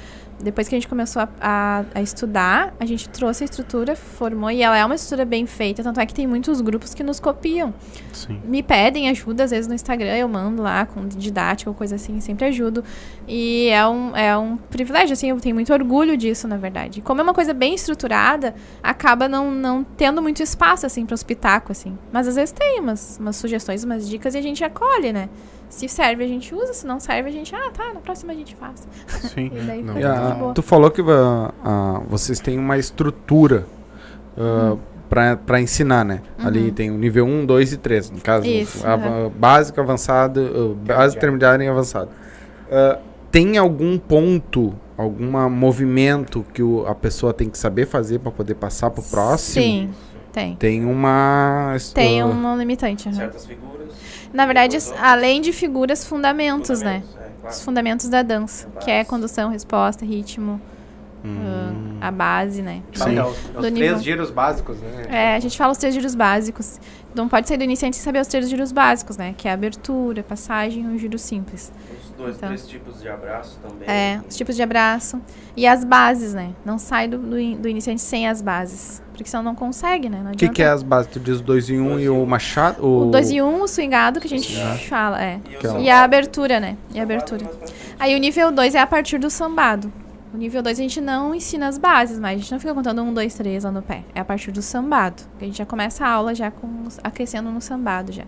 [0.42, 4.50] depois que a gente começou a, a- a estudar, a gente trouxe a estrutura, formou,
[4.50, 7.20] e ela é uma estrutura bem feita, tanto é que tem muitos grupos que nos
[7.20, 7.72] copiam.
[8.12, 8.40] Sim.
[8.44, 12.18] Me pedem ajuda, às vezes no Instagram eu mando lá com didática ou coisa assim,
[12.20, 12.82] sempre ajudo.
[13.28, 17.00] E é um, é um privilégio, assim, eu tenho muito orgulho disso, na verdade.
[17.02, 18.52] Como é uma coisa bem estruturada,
[18.82, 21.96] acaba não, não tendo muito espaço, assim, para os pitacos, assim.
[22.12, 25.28] Mas às vezes tem umas, umas sugestões, umas dicas e a gente acolhe, né?
[25.72, 28.36] Se serve, a gente usa, se não serve, a gente, ah, tá, na próxima a
[28.36, 28.86] gente faz.
[29.32, 29.50] Sim.
[29.56, 29.94] E daí Não.
[29.94, 30.52] fica E a- boa.
[30.52, 33.66] tu falou que ah, ah, vocês têm uma estrutura
[34.36, 34.78] uh,
[35.08, 36.20] para ensinar, né?
[36.38, 38.10] Ali tem o nível 1, 2 e 3.
[38.10, 39.32] No caso, Isso, a- aham.
[39.34, 42.10] básico, avançado, uh, básico, intermediário e avançado.
[42.70, 42.98] Ah,
[43.30, 48.56] tem algum ponto, algum movimento que o- a pessoa tem que saber fazer para poder
[48.56, 49.64] passar pro próximo?
[49.64, 49.90] Sim,
[50.32, 50.54] tem.
[50.56, 51.74] Tem uma.
[51.94, 53.08] Tem ah, um limitante.
[53.08, 53.16] aham.
[53.16, 53.72] Certas figuras.
[54.32, 57.02] Na verdade, além de figuras, fundamentos, né?
[57.02, 57.54] Fundamentos, é, claro.
[57.54, 60.60] Os fundamentos da dança, que é condução, resposta, ritmo,
[61.24, 62.82] hum, ah, a base, né?
[62.94, 63.18] Sim.
[63.18, 63.36] É os,
[63.72, 65.06] três giros básicos, né?
[65.08, 66.80] É, a gente fala os três giros básicos.
[67.14, 69.34] Não pode sair do iniciante sem saber os três giros básicos, né?
[69.36, 71.70] Que é a abertura, passagem e o giro simples.
[72.22, 72.48] Os dois, Então.
[72.48, 73.88] três tipos de abraço também.
[73.88, 75.20] É, os tipos de abraço.
[75.56, 76.50] E as bases, né?
[76.64, 79.02] Não sai do, do, do iniciante sem as bases.
[79.12, 80.22] Porque senão não consegue, né?
[80.32, 81.10] O que, que é as bases?
[81.12, 82.84] Tu diz 2 e 1 um e o machado?
[82.84, 84.78] O 2 e 1, um, o swingado, que a gente Swingado.
[84.88, 85.40] fala, é.
[85.48, 86.76] E, o é o- E a abertura, né?
[86.94, 87.50] E a sambado abertura.
[87.98, 89.92] Aí o nível 2 é a partir do sambado.
[90.32, 93.02] O nível 2 a gente não ensina as bases, mas a gente não fica contando
[93.02, 94.02] um, dois, três lá no pé.
[94.14, 95.22] É a partir do sambado.
[95.38, 98.24] Que a gente já começa a aula já com aquecendo no sambado já.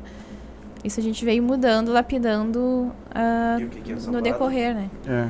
[0.84, 4.90] Isso a gente veio mudando, lapidando o que que é o no decorrer, né?
[5.08, 5.28] É.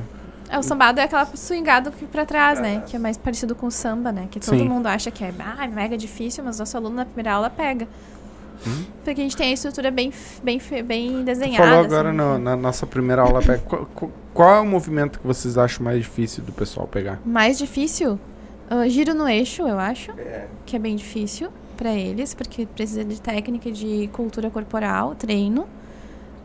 [0.51, 2.75] É, o sambado é aquela swingada que pra trás, Pra né?
[2.77, 2.91] trás.
[2.91, 4.29] Que é mais parecido com o samba, né?
[4.31, 4.69] Que todo Sim.
[4.69, 7.89] mundo acha que é ah, mega difícil, mas nosso aluno na primeira aula pega.
[8.67, 8.85] Hum?
[9.05, 10.13] Porque a gente tem a estrutura bem,
[10.43, 11.65] bem, bem Tu desenhada.
[11.69, 12.17] falou agora assim.
[12.19, 13.41] no- na nossa primeira aula.
[13.41, 13.89] pega- Qual,
[14.35, 17.21] qual- é o movimento que vocês acham mais difícil do pessoal pegar?
[17.25, 18.19] Mais difícil?
[18.71, 20.11] ah, giro no eixo, eu acho.
[20.13, 25.67] É, que é bem difícil para eles, porque precisa de técnica de cultura corporal, treino.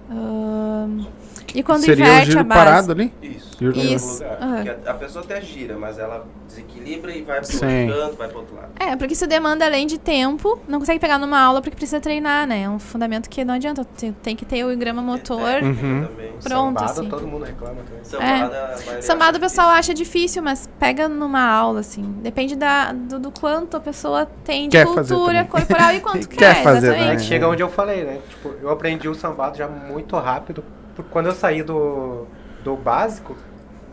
[0.10, 1.08] Ahn,
[1.56, 2.60] e quando Seria o inverte giro a base.
[2.60, 3.14] parado ali?
[3.22, 3.50] isso.
[3.60, 4.24] Giro Isso.
[4.24, 4.38] lugar.
[4.56, 7.90] Porque a, a pessoa até gira, mas ela desequilibra e vai pro Sim.
[7.90, 8.70] outro canto, vai pro outro lado.
[8.80, 12.48] É, porque isso demanda além de tempo, não consegue pegar numa aula porque precisa treinar,
[12.48, 12.64] né?
[12.64, 15.42] É um fundamento que não adianta, tem, tem que ter o grama motor.
[15.42, 16.06] É, Uhum.
[16.08, 16.32] também.
[16.42, 17.10] Pronto, Sambado, assim.
[17.10, 19.02] todo mundo reclama também.
[19.02, 19.80] Sambado o acha pessoal difícil.
[19.80, 22.04] acha difícil, mas pega numa aula, assim.
[22.22, 26.28] Depende da, do, do quanto a pessoa tem de Quer fazer cultura corporal e quanto
[26.30, 27.20] Quer quer, fazer, É exatamente.
[27.22, 28.20] que chega onde eu falei, né?
[28.30, 30.64] Tipo, eu aprendi o sambado já muito rápido.
[31.00, 32.26] Porque quando eu saí do,
[32.62, 33.34] do básico,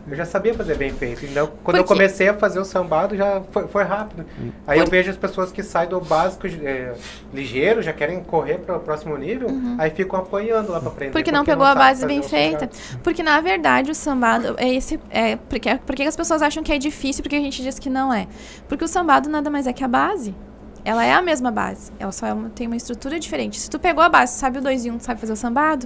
[0.09, 1.25] eu já sabia fazer bem feito.
[1.25, 4.25] Então, quando eu Porque- comecei a fazer o sambado, já foi, foi rápido.
[4.67, 6.93] Aí eu vejo as pessoas que saem do básico é,
[7.33, 9.47] ligeiro, já querem correr para o próximo nível,
[9.77, 11.07] aí ficam apanhando lá pra aprender.
[11.07, 11.13] Uhum.
[11.13, 12.69] Porque não pegou a sabe base bem feita.
[13.01, 14.99] Porque, na verdade, o sambado é esse.
[15.09, 18.13] É, porque, porque as pessoas acham que é difícil porque a gente diz que não
[18.13, 18.27] é.
[18.67, 20.35] Porque o sambado nada mais é que a base.
[20.85, 21.91] Ela é a mesma base.
[21.99, 23.59] Ela só é uma- tem uma estrutura diferente.
[23.59, 25.85] Se tu pegou a base, sabe o 2 e 1, um, sabe fazer o sambado,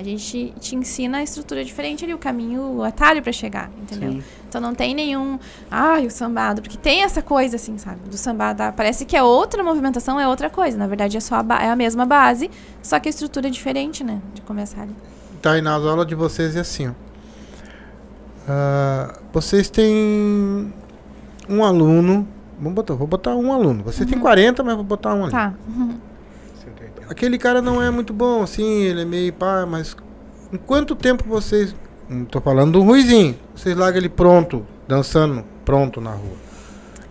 [0.00, 4.12] a gente te ensina a estrutura diferente ali, o caminho, o atalho pra chegar, entendeu?
[4.12, 4.22] Sim.
[4.48, 5.38] Então não tem nenhum.
[5.70, 6.62] Ai, o sambado.
[6.62, 8.00] Porque tem essa coisa, assim, sabe?
[8.08, 8.62] Do sambado.
[8.62, 10.78] ah, Parece que é outra movimentação, é outra coisa.
[10.78, 12.50] Na verdade, é só a, é a mesma base,
[12.82, 14.22] só que a estrutura é diferente, né?
[14.32, 14.96] De começar ali.
[15.42, 16.92] Tá aí nas aulas de vocês é assim, ó.
[18.48, 20.72] Ah, vocês têm
[21.46, 22.26] um aluno.
[22.58, 23.84] Vamos botar, vou botar um aluno.
[23.84, 25.32] Vocês têm 40, mas vou botar um ali.
[25.32, 25.52] Tá.
[25.76, 26.09] 180.
[27.10, 29.96] Aquele cara não é muito bom, assim, ele é meio pá, mas
[30.52, 31.74] em quanto tempo vocês.
[32.08, 33.36] Não tô falando do Ruizinho.
[33.52, 36.36] Vocês largam ele pronto, dançando, pronto na rua.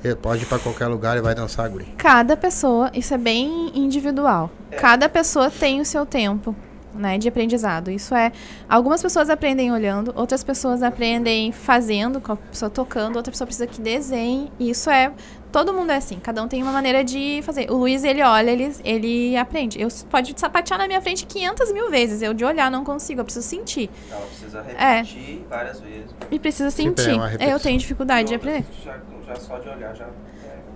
[0.01, 1.93] Ele pode ir pra qualquer lugar e vai dançar, guri.
[1.97, 4.49] Cada pessoa, isso é bem individual.
[4.77, 6.55] Cada pessoa tem o seu tempo,
[6.93, 7.89] né, de aprendizado.
[7.91, 8.31] Isso é,
[8.67, 13.67] algumas pessoas aprendem olhando, outras pessoas aprendem fazendo, com a pessoa tocando, outra pessoa precisa
[13.67, 14.51] que desenhe.
[14.59, 15.11] E Isso é,
[15.51, 16.19] todo mundo é assim.
[16.19, 17.69] Cada um tem uma maneira de fazer.
[17.71, 19.81] O Luiz ele olha, ele, ele aprende.
[19.81, 22.21] Eu pode sapatear na minha frente 500 mil vezes.
[22.21, 24.95] Eu de olhar não consigo, eu preciso sentir Ela precisa É.
[24.97, 26.05] repetir várias vezes.
[26.31, 27.17] e precisa Sempre é sentir.
[27.19, 28.65] uma eu tenho dificuldade de aprender.
[28.83, 28.97] Já,
[29.27, 30.07] já só de olhar, já.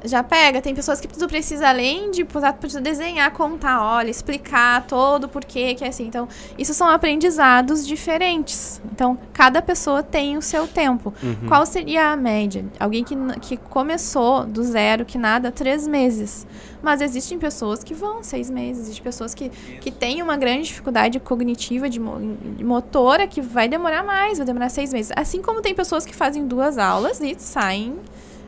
[0.03, 0.07] É.
[0.07, 5.25] Já pega, tem pessoas que tu precisa, além de precisa desenhar, contar, olha, explicar todo
[5.25, 6.05] o porquê que é assim.
[6.05, 6.27] Então,
[6.57, 8.81] isso são aprendizados diferentes.
[8.91, 11.13] Então, cada pessoa tem o seu tempo.
[11.23, 11.47] Uhum.
[11.47, 12.65] Qual seria a média?
[12.79, 16.45] Alguém que, que começou do zero, que nada, três meses.
[16.81, 19.49] Mas existem pessoas que vão seis meses, existem pessoas que,
[19.79, 24.45] que têm uma grande dificuldade cognitiva, de, mo- de motora, que vai demorar mais, vai
[24.45, 25.11] demorar seis meses.
[25.15, 27.95] Assim como tem pessoas que fazem duas aulas e saem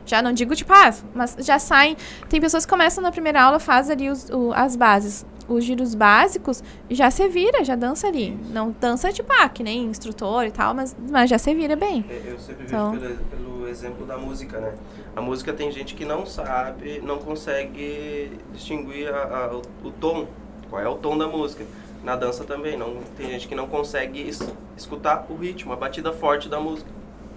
[0.06, 1.96] já não digo tipo, ah, mas já saem.
[2.28, 5.94] Tem pessoas que começam na primeira aula, faz ali os, o- as bases, os giros
[5.94, 8.38] básicos, já se vira, já dança ali.
[8.50, 12.04] Não dança tipo, ah, que nem instrutor e tal, mas, mas já se vira bem.
[12.24, 13.16] Eu sempre Então- vejo pelo,
[13.54, 14.72] pelo exemplo da música, né?
[15.14, 20.26] A música tem gente que não sabe, não consegue distinguir a- a- o, o tom,
[20.70, 21.64] qual é o tom da música.
[22.04, 26.12] Na dança também, não, tem gente que não consegue es- escutar o ritmo, a batida
[26.12, 26.88] forte da música.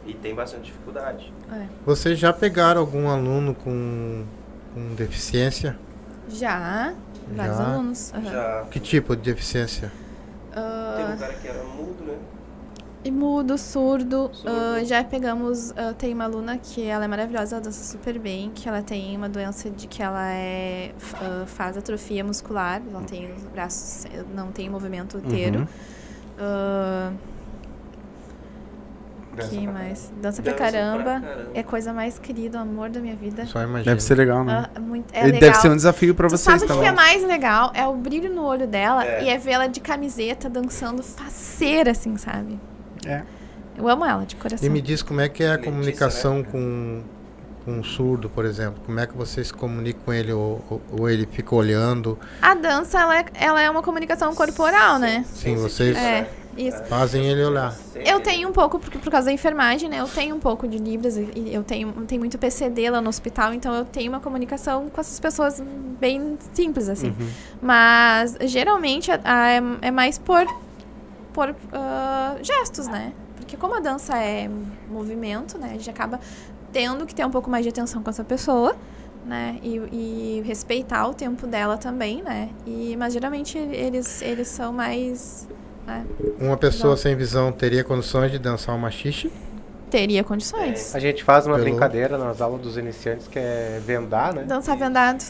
[0.09, 1.31] E tem bastante dificuldade.
[1.85, 4.25] Vocês já pegaram algum aluno com,
[4.73, 5.77] com deficiência?
[6.27, 6.93] Já,
[7.35, 7.63] vários Já.
[7.73, 8.13] alunos.
[8.13, 8.23] aham.
[8.31, 9.91] Já Que tipo de deficiência?
[10.97, 12.15] teve um cara que era mudo, né?
[13.03, 14.31] E mudo, surdo.
[14.33, 14.49] Surdo.
[14.51, 15.71] ah, já pegamos.
[15.77, 19.15] ah, tem uma aluna que ela é maravilhosa, ela dança super bem, que ela tem
[19.15, 24.05] uma doença de que ela é, ah, faz atrofia muscular, ela tem os braços,
[24.35, 25.59] não tem movimento inteiro.
[26.39, 27.17] Uhum.
[29.35, 29.89] Dança que pra mais?
[29.99, 31.03] Dança pra Dança pra caramba.
[31.03, 31.51] caramba.
[31.53, 33.45] É a coisa mais querida, o amor da minha vida.
[33.45, 33.83] Só imagina.
[33.91, 34.67] Deve ser legal, né?
[34.75, 35.39] Ah, muito, é E legal.
[35.39, 36.87] deve ser um desafio pra Tu vocês sabe o que também.
[36.89, 37.71] é mais legal?
[37.73, 39.23] É o brilho no olho dela É.
[39.23, 42.59] e é ver ela de camiseta dançando faceira, assim, sabe?
[43.05, 43.21] É.
[43.77, 44.65] Eu amo ela, de coração.
[44.65, 46.45] E me diz como é que é a Letícia, comunicação né?
[46.51, 47.01] com,
[47.63, 48.81] com um surdo, por exemplo.
[48.85, 52.19] Como é que vocês se comunicam com ele ou, ou- ou ele fica olhando?
[52.41, 55.23] A dança, ela é, ela é uma comunicação corporal, né?
[55.33, 56.27] Sim, vocês É, né?
[56.67, 56.83] Isso.
[56.85, 57.73] fazem ele olhar.
[57.95, 59.99] Eu tenho um pouco, porque por causa da enfermagem, né?
[59.99, 63.73] Eu tenho um pouco de Libras eu tenho, tenho muito PCD lá no hospital, então
[63.73, 65.61] eu tenho uma comunicação com essas pessoas
[65.99, 67.09] bem simples, assim.
[67.09, 67.29] Uhum.
[67.61, 70.45] Mas geralmente a- a- é, é mais por,
[71.33, 73.13] por ah, gestos, né?
[73.37, 74.49] Porque como a dança é
[74.89, 75.69] movimento, né?
[75.71, 76.19] A gente acaba
[76.71, 78.75] tendo que ter um pouco mais de atenção com essa pessoa,
[79.25, 79.57] né?
[79.63, 82.49] E, e respeitar o tempo dela também, né?
[82.65, 85.47] E, mas geralmente eles, eles são mais.
[85.89, 86.05] Né,
[86.39, 86.97] Uma pessoa Não.
[86.97, 89.31] sem visão teria condições de dançar uma machixe?
[89.89, 90.95] Teria condições.
[90.95, 94.43] A gente faz uma Pelo- brincadeira nas aulas dos iniciantes que é vendar, né?
[94.43, 95.23] Dançar vendado.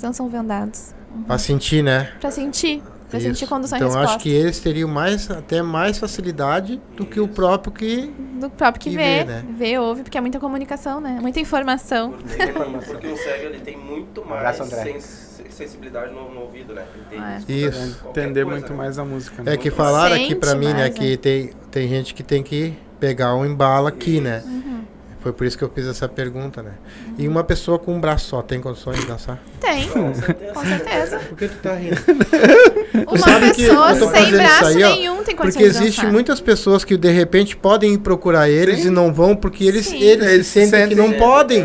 [0.00, 0.94] Dançam vendados.
[1.26, 2.10] Pra sentir, né?
[2.20, 2.82] Pra sentir.
[3.18, 3.26] Isso.
[3.28, 4.14] sentir condução e Então resposta.
[4.16, 8.12] acho que eles teriam mais, até mais facilidade do que o próprio que.
[8.40, 9.44] Do próprio que que vê, vê, né?
[9.56, 11.18] vê, ouve, porque é muita comunicação, né?
[11.20, 12.12] Muita informação.
[12.12, 12.46] Porque,
[12.92, 16.84] porque o cego ele tem muito mais sens- sensibilidade no, no ouvido, né?
[16.94, 17.20] Ele tem
[17.64, 17.68] É.
[17.68, 17.98] Isso.
[18.00, 18.76] qualquer Entender coisa, muito né?
[18.78, 19.42] mais a música.
[19.42, 19.54] né?
[19.54, 20.88] É que falaram aqui pra mim, né?
[20.90, 21.16] Que né?
[21.16, 24.42] tem, tem gente que tem que pegar um embalo aqui, né?
[24.46, 24.80] Uhum.
[25.20, 26.72] Foi por isso que eu fiz essa pergunta, né?
[27.18, 29.38] E uma pessoa com um braço só tem condições de dançar?
[29.60, 30.52] Tem, Com certeza.
[30.54, 31.18] com certeza.
[31.18, 31.96] Por que tu tá rindo?
[32.94, 37.10] Uma pessoa sem braço aí, ó, nenhum tem condição Porque existe muitas pessoas que de
[37.10, 38.88] repente podem ir procurar eles Sim.
[38.88, 40.00] e não vão porque eles, Sim.
[40.00, 41.64] eles, Eles se sentem que não podem.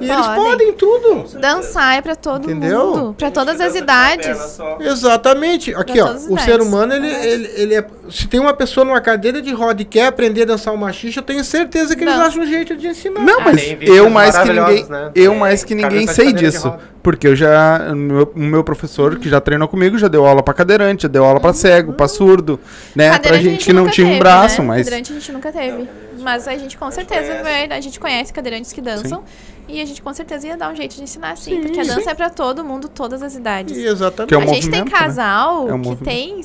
[0.00, 0.44] É, E eles Podem.
[0.44, 1.38] podem tudo.
[1.38, 2.86] Dançar é pra todo Entendeu?
[2.96, 4.36] mundo, pra todas as idades.
[4.56, 4.78] só.
[4.80, 5.74] Exatamente.
[5.74, 7.86] Aqui, Pra ó, o ser humano, ele, ele, ele é.
[8.10, 11.20] Se tem uma pessoa numa cadeira de roda e quer aprender a dançar uma xixa,
[11.20, 13.20] eu tenho certeza que eles acham um jeito de ensinar.
[13.20, 15.10] Não, Ah, mas vídeos eu mais que ninguém, né?
[15.14, 16.72] eu É, mais que ninguém sei disso,
[17.02, 20.42] porque eu já o meu, o meu professor que já treinou comigo já deu aula
[20.42, 22.60] pra cadeirante, já deu aula pra cego, pra surdo,
[22.94, 24.68] né, pra Cadeirante gente que não tinha um teve, braço, né?
[24.68, 25.88] mas Cadeirante a gente nunca teve.
[26.20, 27.42] Mas a gente com certeza conhece.
[27.42, 29.22] vai, a gente conhece cadeirantes que dançam.
[29.66, 32.10] E a gente com certeza ia dar um jeito de ensinar sim, porque a dança
[32.10, 33.76] é pra todo mundo, todas as idades.
[33.76, 34.28] E exatamente.
[34.28, 34.90] Que é um a gente tem né?
[34.90, 36.40] casal É um que tem.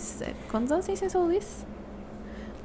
[0.49, 1.65] Quantos anos tem sem São Luís?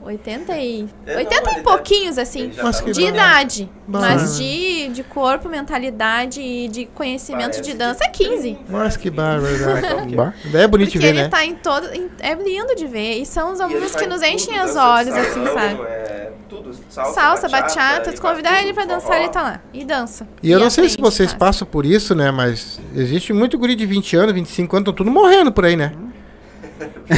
[0.05, 0.87] 80 e.
[1.07, 2.53] É, não, 80 ele e tá- pouquinhos, assim.
[2.63, 3.71] Mas tá que De no- idade.
[3.87, 8.59] Mas de, de corpo, mentalidade e de conhecimento Parece de dança é 15.
[8.69, 10.15] Mas que barbaridade.
[10.17, 10.33] Bah.
[10.47, 11.29] Daí é bonito de Porque ver, ele né?
[11.29, 11.87] tá em todo.
[11.95, 13.19] em- É lindo de ver.
[13.21, 15.83] E são os E alunos que nos enchem os olhos, assim, salão, sabe?
[15.83, 19.61] é tudo, salsa, Salsa, bachata, tu faz convidar ele pra dançar, ele tá lá.
[19.73, 20.27] E dança.
[20.43, 21.39] E eu não sei se vocês faz.
[21.39, 22.31] passam por isso, né?
[22.31, 25.93] Mas existe muito guri de 20 anos, 25 anos, estão tudo morrendo por aí, né?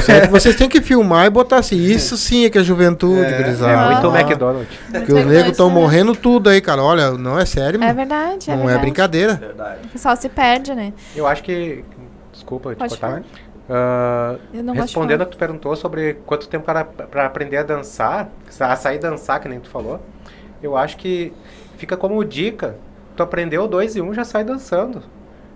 [0.05, 0.31] Certo?
[0.31, 3.73] Vocês têm que filmar e botar assim, isso sim é que é juventude, É, gurizada.
[3.73, 4.21] É muito Ah.
[4.21, 4.79] McDonald's.
[4.91, 6.83] Porque os negros estão morrendo tudo aí, cara.
[6.83, 7.95] Olha, não é sério, É mano.
[7.95, 8.81] verdade, é não é verdade.
[8.83, 9.35] brincadeira.
[9.35, 9.79] Verdade.
[9.85, 10.93] O pessoal se perde, né?
[11.15, 11.85] Eu acho que.
[12.33, 13.23] Desculpa, te Pode cortar.
[14.53, 17.63] não gosto de respondendo a que tu perguntou sobre quanto tempo para pra aprender a
[17.63, 18.29] dançar,
[18.61, 20.01] a sair dançar, que nem tu falou,
[20.63, 21.33] eu acho que
[21.77, 22.77] fica como dica.
[23.17, 25.03] Tu aprendeu dois e um, já sai dançando.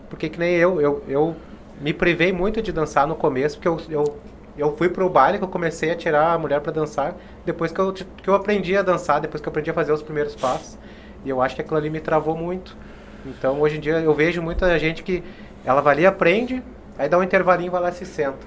[0.09, 1.37] Porque que nem eu, eu, eu
[1.81, 4.19] me privei muito de dançar no começo, porque eu, eu,
[4.57, 7.79] eu fui pro baile que eu comecei a tirar a mulher para dançar, depois que
[7.81, 10.79] eu, que eu aprendi a dançar, depois que eu aprendi a fazer os primeiros passos.
[11.25, 12.77] E eu acho que aquilo ali me travou muito.
[13.25, 15.23] Então hoje em dia eu vejo muita gente que
[15.65, 16.63] ela vai ali, aprende,
[16.99, 18.39] aí dá um intervalinho e vai lá e se senta.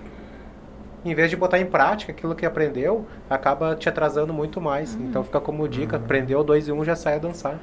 [1.06, 4.96] Em vez de botar em prática aquilo que aprendeu, acaba te atrasando muito mais.
[4.96, 7.60] Então fica como dica, aprendeu dois e um, já sai a dançar.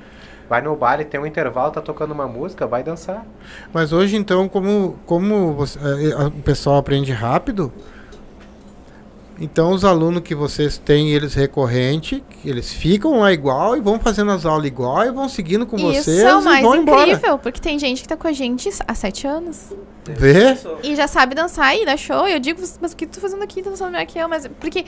[0.51, 3.25] Vai no baile, tem um intervalo, tá tocando uma música, vai dançar.
[3.73, 7.73] Mas hoje, então, como, como você- eh, eh, o pessoal aprende rápido,
[9.39, 13.99] então os alunos que vocês têm, eles recorrente, que eles ficam lá igual e vão
[13.99, 17.03] fazendo as aulas igual e vão seguindo com Isso vocês é o e mais embora.
[17.09, 19.73] incrível, porque tem gente que tá com a gente há sete anos.
[20.05, 20.59] Vê?
[20.83, 22.27] E já sabe dançar e dá show.
[22.29, 23.63] E eu digo, mas o que tu tá fazendo aqui?
[23.63, 24.29] Tá dançando melhor que eu.
[24.29, 24.85] Mas, porque,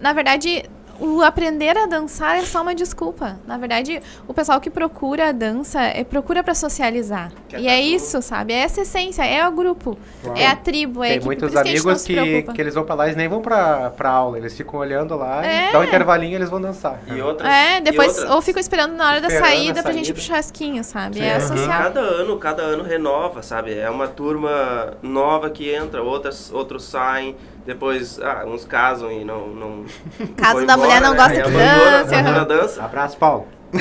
[0.00, 0.64] na verdade,
[1.00, 3.38] o aprender a dançar é só uma desculpa.
[3.46, 7.30] Na verdade, o pessoal que procura a dança é procura pra socializar.
[7.48, 8.52] Quer e tá é isso, sabe?
[8.52, 9.96] É essa essência, é o grupo,
[10.34, 11.26] é a tribo, é a tem equipe.
[11.26, 12.04] muitos que a gente não amigos
[12.46, 15.16] que, que eles vão pra lá, eles nem vão pra, pra aula, eles ficam olhando
[15.16, 15.68] lá, É.
[15.68, 17.00] e dá um intervalinho e eles vão dançar.
[17.06, 19.82] E outras, É, e depois, outras- ou ficam esperando na hora da Esperando a saída
[19.82, 20.14] pra gente ir saída.
[20.14, 21.16] pro churrasquinho, sabe?
[21.16, 21.22] Sim.
[21.24, 21.38] É Uhum.
[21.38, 21.82] E social.
[21.82, 23.78] cada ano, cada ano renova, sabe?
[23.78, 27.36] É uma turma nova que entra, outras, outros saem,
[27.68, 29.46] depois ah, uns casam e não.
[29.48, 29.84] não
[30.36, 31.16] Caso da mulher não né?
[31.16, 32.82] gosta Aí que abandona- a dança.
[32.82, 33.46] Abraço, Paulo.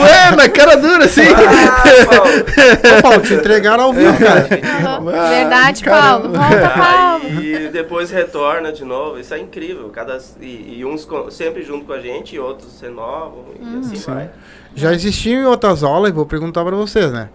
[0.00, 1.22] Ué, na cara dura, assim.
[1.22, 2.30] Ah, Paulo.
[2.98, 4.46] Ô, Paulo, te entregaram ao vivo, cara.
[4.86, 6.38] Ah, Verdade, caramba.
[6.38, 6.50] Paulo.
[6.52, 7.38] Volta, Paulo.
[7.38, 9.18] Aí depois retorna de novo.
[9.18, 9.88] Isso é incrível.
[9.92, 13.96] Cada, e, e uns co- sempre junto com a gente, e outros renovam, e assim
[14.08, 14.30] vai.
[14.74, 17.28] Já existiam em outras aulas, e vou perguntar pra vocês, né?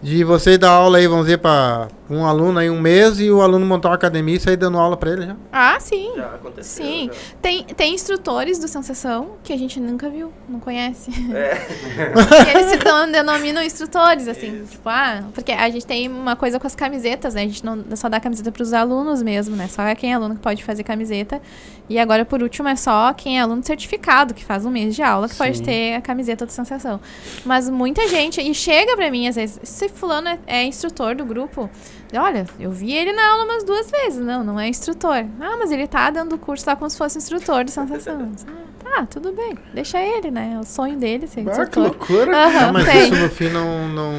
[0.00, 3.42] De vocês dar aula aí, vamos dizer, pra um aluno aí um mês e o
[3.42, 5.36] aluno montar uma academia e sair dando aula pra ele já.
[5.52, 6.12] Ah, sim.
[6.16, 6.84] Já aconteceu.
[6.84, 7.10] Sim.
[7.12, 7.18] já.
[7.42, 11.10] Tem, tem instrutores do Sensação que a gente nunca viu, não conhece.
[11.34, 11.58] É.
[12.48, 14.64] E eles se denominam instrutores, assim.
[14.64, 17.42] Tipo, ah, porque a gente tem uma coisa com as camisetas, né?
[17.42, 19.68] A gente não só dá camiseta pros alunos mesmo, né?
[19.68, 21.40] Só é quem é aluno que pode fazer camiseta.
[21.88, 25.02] E agora, por último, é só quem é aluno certificado, que faz um mês de
[25.02, 25.64] aula, que pode Sim.
[25.64, 27.00] ter a camiseta do Sensação.
[27.44, 31.24] Mas muita gente, e chega pra mim, às vezes, se fulano é, é instrutor do
[31.24, 31.70] grupo,
[32.16, 34.24] olha, eu vi ele na aula umas duas vezes.
[34.24, 35.24] Não, não é instrutor.
[35.40, 38.32] Ah, mas ele tá dando curso lá como se fosse instrutor do Sensação.
[38.46, 38.52] Ah,
[39.00, 40.54] Ah, tudo bem, deixa ele, né?
[40.56, 42.34] É o sonho dele ser Ah, que loucura.
[42.46, 43.02] Aham, Não, mas tem.
[43.02, 44.12] isso no fim não, não.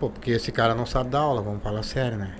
[0.00, 2.34] Pô, porque esse cara não sabe dar aula, vamos falar sério, né?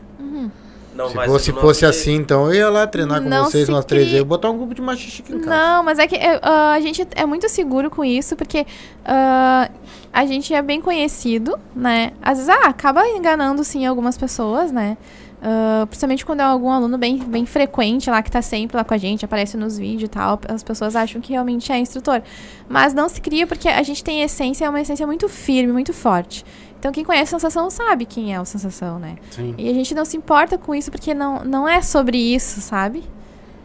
[0.99, 3.85] Não, se mas fosse, fosse assim, então eu ia lá treinar com Não vocês umas
[3.85, 4.19] três vezes.
[4.19, 5.51] Eu vou botar um grupo de machista aqui em casa.
[5.57, 8.67] Não, mas é que ah, a gente é muito seguro com isso, porque
[9.05, 9.71] ah,
[10.13, 12.11] a gente é bem conhecido, né?
[12.21, 14.97] Às vezes, ah, acaba enganando, sim, algumas pessoas, né?
[15.41, 18.93] Ah, principalmente quando é algum aluno bem, bem frequente lá, que tá sempre lá com
[18.93, 22.23] a gente, aparece nos vídeos e tal, as pessoas acham que realmente é instrutor.
[22.69, 25.93] Mas não se cria porque a gente tem essência, é uma essência muito firme, muito
[25.93, 26.45] forte.
[26.79, 29.17] Então quem conhece a sensação sabe quem é o sensação, né?
[29.31, 29.55] Sim.
[29.59, 33.03] E a gente não se importa com isso porque não, não é sobre isso, sabe?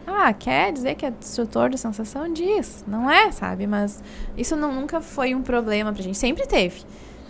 [0.06, 2.30] Ah, quer dizer que é instrutor de sensação?
[2.32, 2.84] Diz.
[2.86, 3.66] Não é, sabe?
[3.66, 4.02] Mas
[4.36, 6.18] isso não- nunca foi um problema pra gente.
[6.18, 6.82] Sempre teve.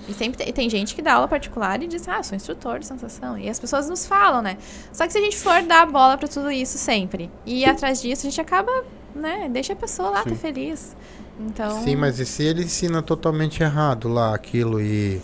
[0.09, 2.87] E sempre te- tem gente que dá aula particular e diz, ah, sou instrutor de
[2.87, 3.39] sensação.
[3.39, 4.59] E as pessoas nos falam, né?
[4.93, 8.03] Só que se a gente for dar bola pra tudo isso sempre e ir atrás
[8.03, 8.71] disso, a gente acaba,
[9.15, 9.49] né?
[9.51, 10.95] Deixa a pessoa lá, tá feliz.
[11.41, 11.83] Então.
[11.83, 15.23] Sim, mas e se ele ensina totalmente errado lá aquilo e.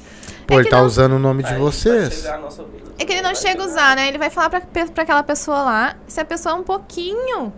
[0.50, 2.26] Pô, É ele tá não- usando o nome de vocês.
[2.98, 4.08] É que ele não chega a usar, né?
[4.08, 5.96] Ele vai falar pra, pra aquela pessoa lá.
[6.08, 7.52] Se a pessoa é um pouquinho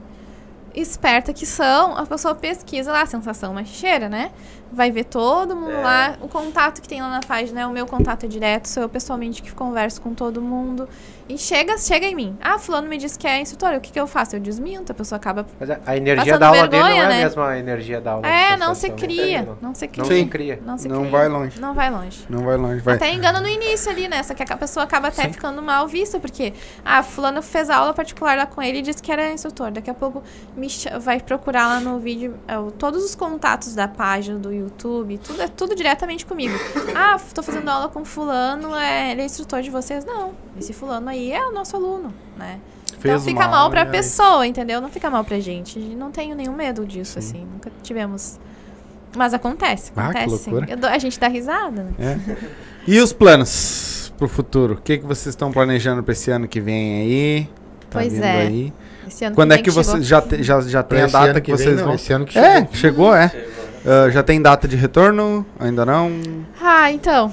[0.75, 4.31] esperta que são, a pessoa pesquisa lá, sensação machicheira, né?
[4.73, 5.83] Vai ver todo mundo É.
[5.83, 7.67] lá, o contato que tem lá na página, né?
[7.67, 10.89] O meu contato é direto, sou eu pessoalmente que converso com todo mundo.
[11.29, 12.37] E chega, chega em mim.
[12.41, 14.37] Ah, fulano me disse que é instrutor, o que, que eu faço?
[14.37, 15.47] Eu desminto, a pessoa acaba...
[15.59, 17.21] Mas a- a energia da aula dele não vergonha, é né?
[17.21, 18.27] a mesma energia da aula.
[18.27, 18.97] É, não se sensação.
[19.07, 20.03] cria, Não, não se cria.
[20.03, 20.25] não Sim.
[20.25, 20.61] se cria.
[20.67, 21.11] Não se Não cria.
[21.11, 21.61] vai longe.
[21.61, 22.27] Não vai longe.
[22.29, 22.97] Não vai longe, vai.
[22.97, 24.23] Até engana no início ali, né?
[24.23, 26.53] Só que a pessoa acaba até ficando mal vista, porque,
[26.85, 29.71] ah, fulano fez aula particular lá com ele e disse que era instrutor.
[29.71, 30.23] Daqui a pouco
[30.57, 30.67] me
[31.01, 35.41] vai procurar lá no vídeo é, o- todos os contatos da página do YouTube, tudo
[35.41, 36.55] é tudo diretamente comigo.
[36.95, 40.05] Ah, tô fazendo aula com fulano, é, ele é instrutor de vocês?
[40.05, 40.33] Não.
[40.59, 42.59] Esse fulano aí é o nosso aluno, né?
[42.99, 43.91] Fez então fica mal aula, pra né?
[43.91, 44.81] pessoa, entendeu?
[44.81, 45.79] Não fica mal pra gente.
[45.79, 47.45] E Não tenho nenhum medo disso, assim.
[47.53, 48.39] Nunca tivemos.
[49.17, 50.45] Mas acontece, Ah, que acontece.
[50.45, 50.51] sim.
[50.51, 50.73] loucura.
[50.73, 51.93] Eu dou- a gente dá risada, né?
[51.99, 52.37] É.
[52.87, 54.75] E os planos pro futuro?
[54.75, 57.45] O que, que vocês estão planejando pra esse ano que vem aí?
[57.91, 58.41] Tá Pois vindo é.
[58.43, 58.73] aí?
[59.07, 59.85] Esse ano Quando que é vem que chegou.
[59.85, 61.95] vocês já, te- já, já tem a data que, que vem, vocês não, vão?
[61.97, 62.75] esse ano que É, chegou.
[62.75, 63.29] chegou, é.
[63.29, 64.07] Chegou, né?
[64.07, 65.45] Ah, já tem data de retorno?
[65.59, 66.11] Ainda não?
[66.61, 67.31] Ah, então.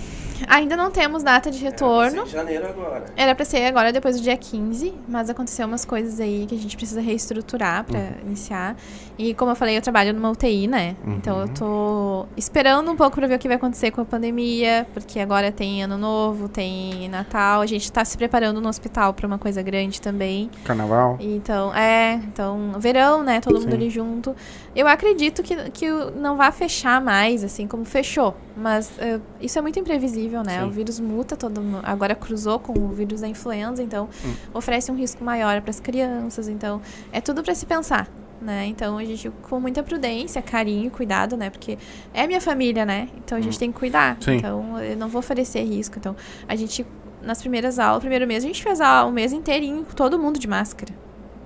[0.48, 2.12] Ainda não temos data de Era retorno.
[2.22, 3.06] pra ser em janeiro agora.
[3.16, 6.58] Era pra ser agora, depois do dia 15, mas aconteceu umas coisas aí que a
[6.58, 8.76] gente precisa reestruturar pra iniciar.
[9.18, 10.96] E como eu falei, eu trabalho numa UTI, né?
[11.06, 14.88] Então eu tô esperando um pouco pra ver o que vai acontecer com a pandemia,
[14.94, 19.28] porque agora tem Ano Novo, tem Natal, a gente tá se preparando no hospital pra
[19.28, 20.50] uma coisa grande também.
[20.64, 21.18] Carnaval?
[21.20, 23.42] Então, é, então, verão, né?
[23.42, 23.76] Todo mundo Sim.
[23.76, 24.36] ali junto.
[24.76, 28.36] Eu acredito que, que não vai fechar mais, assim, como fechou.
[28.56, 30.60] Mas eh, isso é muito imprevisível, né?
[30.62, 30.68] Sim.
[30.68, 34.34] O vírus muta todo mu- Agora cruzou com o vírus da influenza, então Hum.
[34.54, 36.48] oferece um risco maior para as crianças.
[36.48, 36.82] Então,
[37.12, 38.08] é tudo para se pensar.
[38.42, 38.68] Né?
[38.68, 41.50] Então a gente com muita prudência, carinho, cuidado, né?
[41.50, 41.78] Porque
[42.14, 43.10] é minha família, né?
[43.18, 44.16] Então a gente tem que cuidar.
[44.22, 44.36] Sim.
[44.38, 45.98] Então eu não vou oferecer risco.
[46.00, 46.16] Então
[46.48, 46.86] a gente
[47.22, 50.40] nas primeiras aulas, primeiro mês, a gente fez a, o mês inteirinho, com todo mundo
[50.40, 50.94] de máscara.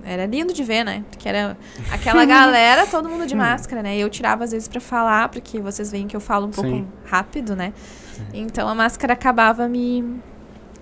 [0.04, 1.02] Era lindo de ver, né?
[1.10, 1.56] Porque era
[1.90, 3.96] aquela galera, todo mundo de máscara, né?
[3.96, 6.86] Eu tirava às vezes pra falar, porque vocês veem que eu falo um pouco Sim.
[7.06, 7.72] rápido, né?
[8.32, 10.20] Então a máscara acabava me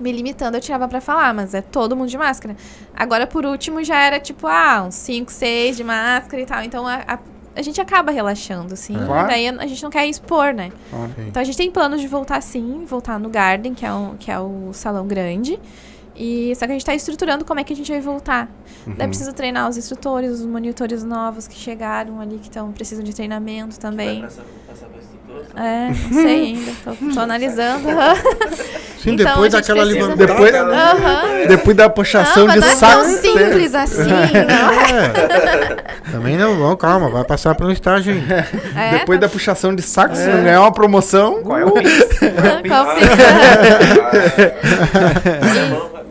[0.01, 2.57] me limitando, eu tirava pra falar, mas é todo mundo de máscara.
[2.95, 6.65] Agora, por último, já era tipo, ah, uns 5, 6 de máscara e tal.
[6.65, 7.19] Então a, a,
[7.55, 8.95] a gente acaba relaxando, assim.
[8.95, 9.29] Claro.
[9.29, 10.73] Daí a, a gente não quer expor, né?
[11.29, 14.31] Então a gente tem planos de voltar sim, voltar no Garden, que é, um, que
[14.31, 15.59] é o salão grande.
[16.15, 18.51] E só que a gente tá estruturando como é que a gente vai voltar.
[18.87, 18.95] Uhum.
[18.97, 23.15] Daí precisa treinar os instrutores, os monitores novos que chegaram ali, que tão, precisam de
[23.15, 24.21] treinamento Vai também.
[24.23, 25.12] passar, passar pra instrutor?
[25.57, 27.89] É, não sei ainda, tô, tô analisando.
[28.99, 30.27] Sim, Então, depois gente daquela precisa- levantada.
[30.27, 31.49] Depois-.
[31.49, 33.03] Depois da puxação Não, de mas não é saco.
[33.03, 34.73] tão simples assim, não.
[34.73, 35.77] É.
[36.13, 38.23] Também não, vamos, calma, vai passar pelo estágio aí.
[38.77, 41.43] É, Depois da puxação de saco, se não ganhar uma promoção.
[41.43, 42.19] Qual é o Pix?
[42.69, 43.13] qual Ah, fica?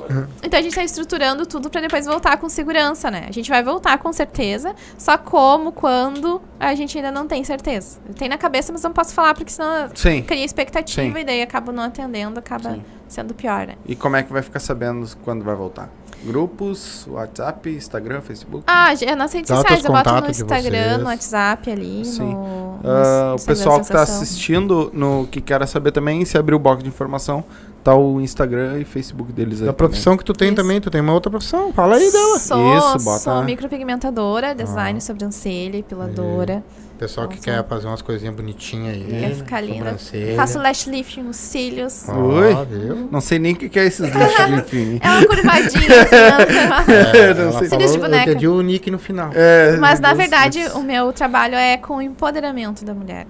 [0.51, 3.23] Então a gente tá estruturando tudo pra depois voltar com segurança, né?
[3.29, 7.99] A gente vai voltar com certeza, só como, quando, a gente ainda não tem certeza.
[8.17, 10.21] Tem na cabeça, mas não posso falar porque senão Sim.
[10.23, 11.21] cria expectativa Sim.
[11.21, 12.83] e daí acabo não atendendo, acaba Sim.
[13.07, 13.75] sendo pior, né?
[13.85, 15.89] E como é que vai ficar sabendo quando vai voltar?
[16.21, 18.65] Grupos, WhatsApp, Instagram, Facebook?
[18.67, 20.97] Ah, já- nas redes sociais, eu boto no contatos de Instagram, vocês.
[20.99, 22.23] no WhatsApp ali, Sim.
[22.33, 26.37] no, no Ah, o Instagram pessoal que está assistindo, no que quer saber também, se
[26.37, 27.43] abrir o box de informação,
[27.83, 29.67] tá o Instagram e Facebook deles aí.
[29.69, 30.55] A profissão que tu tem Isso.
[30.55, 31.71] também, tu tem uma outra profissão.
[31.73, 32.39] Fala aí dela.
[32.39, 35.01] Sou, Isso, bota- sou micropigmentadora, design, Ah.
[35.01, 36.63] sobrancelha, epiladora.
[36.99, 37.49] Pessoal que Nossa.
[37.49, 39.03] quer fazer umas coisinhas bonitinhas aí.
[39.09, 39.97] Quer ficar linda.
[40.35, 42.05] Faço lash lifting nos cílios.
[42.07, 42.53] Ó, Oi.
[42.69, 43.07] viu?
[43.11, 44.17] Não sei nem o que, que é esses de
[44.53, 44.99] enfim.
[45.01, 46.15] É uma curvadinha assim,
[47.17, 47.69] É, Não sei.
[47.69, 48.29] Cílios de eu boneca.
[48.29, 49.31] entendi o nick no final.
[49.33, 50.75] É, Mas na Deus, verdade, Deus.
[50.75, 53.25] o meu trabalho é com o empoderamento da mulher.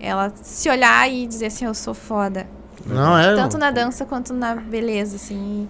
[0.00, 2.48] Ela se olhar e dizer assim, eu sou foda.
[2.86, 3.34] Não, é.
[3.34, 5.68] Tanto na dança quanto na beleza, assim.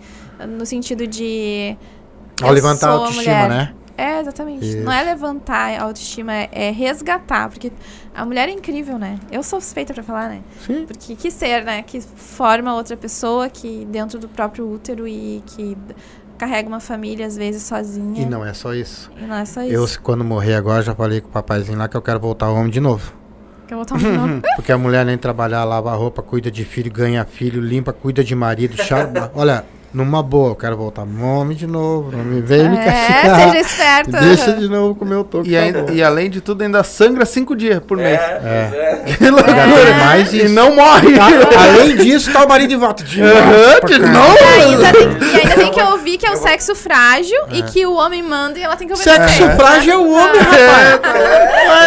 [0.49, 1.77] No sentido de.
[2.43, 3.49] Ao levantar a autoestima, mulher.
[3.49, 3.75] né?
[3.97, 4.67] É, exatamente.
[4.67, 4.79] Isso.
[4.79, 7.49] Não é levantar a autoestima, é, é resgatar.
[7.49, 7.71] Porque
[8.15, 9.19] a mulher é incrível, né?
[9.31, 10.43] Eu sou suspeita pra falar, né?
[10.67, 10.85] Sim.
[10.87, 11.83] Porque que ser, né?
[11.83, 15.77] Que forma outra pessoa que dentro do próprio útero e que
[16.39, 18.23] carrega uma família, às vezes, sozinha.
[18.23, 19.11] E não é só isso.
[19.17, 19.73] E não é só isso.
[19.73, 22.71] Eu, quando morrer agora, já falei com o papaizinho lá que eu quero voltar homem
[22.71, 23.22] de novo.
[23.97, 24.43] De novo.
[24.57, 28.35] Porque a mulher nem trabalhar, lava roupa, cuida de filho, ganha filho, limpa, cuida de
[28.35, 29.31] marido, charma.
[29.35, 32.11] Olha, numa boa, eu quero voltar homem de novo.
[32.17, 33.37] Não me vem me É, castigar.
[33.41, 34.11] seja esperto.
[34.13, 35.51] Deixa de novo com o meu toque.
[35.51, 38.19] E, ainda- e além de tudo, ainda sangra cinco dias por mês.
[38.19, 39.13] É, é.
[39.17, 39.53] Que loucura.
[39.57, 41.13] É, mais E não morre.
[41.15, 41.27] Tá?
[41.63, 43.03] Além disso, tá o marido de volta.
[43.05, 44.37] De novo, de novo.
[44.41, 47.85] E ainda, tem, e ainda tem que ouvir que é o sexo frágil e que
[47.87, 49.29] o homem manda e ela tem que obedecer.
[49.29, 51.01] Sexo frágil é o homem, rapaz.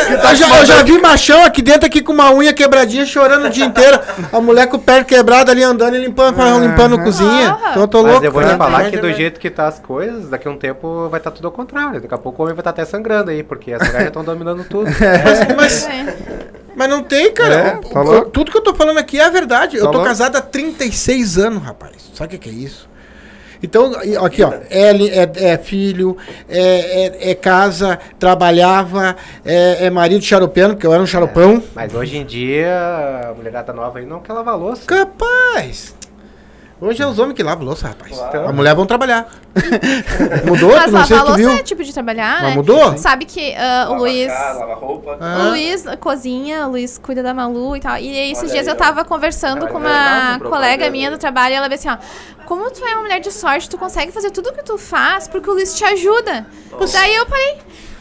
[0.10, 3.46] É, eu, já, eu já vi machão aqui dentro aqui com uma unha quebradinha chorando
[3.46, 4.00] o dia inteiro.
[4.32, 7.58] A mulher com o pé quebrado ali andando e limpando, limpando a cozinha.
[7.66, 7.72] Ah.
[7.72, 8.26] Então tô Mas louco.
[8.28, 10.52] eu vou te falar Mas que é- do jeito que tá as coisas, daqui a
[10.52, 12.02] um tempo vai estar tudo ao contrário.
[12.02, 14.24] Daqui a pouco o homem vai estar até sangrando aí, porque as mulheres já estão
[14.24, 14.90] dominando tudo.
[15.56, 16.16] Mas, É.
[16.76, 17.56] mas não tem, cara.
[17.56, 19.78] É, O- tá o- tudo que eu tô falando aqui é a verdade.
[19.78, 20.08] eu Tá tô louco.
[20.08, 22.12] casado há 36 anos, rapaz.
[22.14, 22.90] Sabe o que, que é isso?
[23.64, 23.94] Então,
[24.24, 26.16] aqui, ó, é, é- é filho,
[26.48, 31.64] é, é- é casa, trabalhava, é, é marido xaropeano, porque eu era um xaropão.
[31.74, 34.86] Mas hoje em dia, a mulherada nova aí não quer lavar louça.
[34.86, 35.96] Capaz!
[36.80, 38.18] Hoje é os homens que lavam louça, rapaz.
[38.18, 38.50] Claro.
[38.50, 39.30] A mulher vão trabalhar.
[40.46, 40.76] Mudou?
[40.76, 42.56] Mas não sei louça é tipo de trabalhar, Mas né?
[42.56, 42.98] mudou?
[42.98, 44.28] Sabe que ah, o Lava Luiz...
[44.28, 45.18] casa, lava roupa.
[45.22, 45.38] Ah.
[45.38, 47.98] O Luiz cozinha, o Luiz cuida da Malu e tal.
[47.98, 48.78] E aí, esses Olha dias aí, eu ó.
[48.78, 51.98] tava conversando Vai com uma colega minha do trabalho e ela veio assim, ó.
[52.46, 55.30] Como tu é uma mulher de sorte, tu consegue fazer tudo o que tu faz
[55.30, 56.46] porque o Luiz te ajuda.
[56.92, 57.58] Daí eu parei.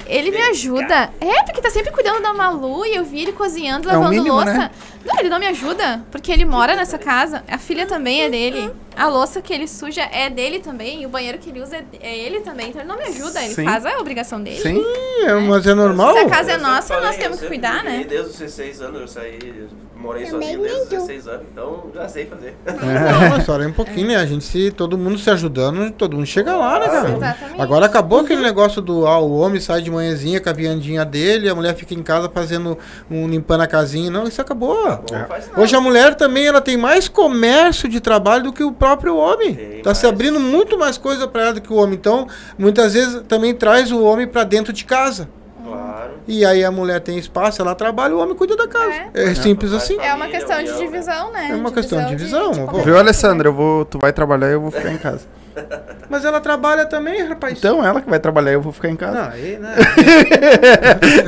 [0.06, 1.10] Ele me ajuda.
[1.20, 4.34] É, porque tá sempre cuidando da Malu e eu vi ele cozinhando, É lavando mínimo,
[4.34, 4.52] louça.
[4.52, 4.70] né?
[5.04, 7.44] Não, ele não me ajuda, porque ele mora nessa casa.
[7.48, 8.70] A filha também é dele.
[8.96, 11.02] A louça que ele suja é dele também.
[11.02, 12.68] E o banheiro que ele usa é- é ele também.
[12.68, 13.64] Então ele não me ajuda, ele Sim.
[13.64, 14.60] faz a obrigação dele.
[14.60, 14.82] Sim.
[15.24, 16.12] É, mas é normal.
[16.12, 18.04] Se a casa é nossa, falei, nós temos que cuidar, né?
[18.08, 21.06] Desde os 16 anos eu saí, morei Também sozinho desde os muito.
[21.06, 22.54] 16 anos, então já sei fazer.
[22.66, 24.16] Não, só um pouquinho, né?
[24.16, 27.10] A gente se todo mundo se ajudando, todo mundo chega lá, né, cara?
[27.16, 27.60] Exatamente.
[27.62, 31.48] Agora acabou aquele negócio do ah, o homem sai de manhãzinha com a viandinha dele,
[31.48, 32.76] a mulher fica em casa fazendo
[33.10, 34.10] um limpando a casinha.
[34.10, 34.76] Não, isso acabou.
[35.28, 35.60] Faz nada.
[35.60, 39.54] Hoje a mulher também ela tem mais comércio de trabalho do que o próprio homem.
[39.54, 41.94] Tem tá se abrindo muito mais coisa para ela do que o homem.
[41.94, 42.28] Então,
[42.58, 45.26] muitas vezes também traz o homem para dentro de casa.
[45.64, 46.10] Claro.
[46.28, 49.06] E aí a mulher tem espaço, ela trabalha, o homem cuida da casa.
[49.14, 49.98] É, simples assim.
[49.98, 50.76] É uma questão de né?
[50.78, 51.48] divisão, né?
[51.50, 52.60] É uma questão de divisão, pô.
[52.60, 52.84] competência.
[52.84, 53.48] Viu, Alessandra?
[53.48, 55.26] Eu vou, tu vai trabalhar e eu vou ficar em casa.
[56.10, 57.56] Mas ela trabalha também, rapaz.
[57.58, 59.22] Então, ela que vai trabalhar eu vou ficar em casa.
[59.22, 59.74] Não, aí, né?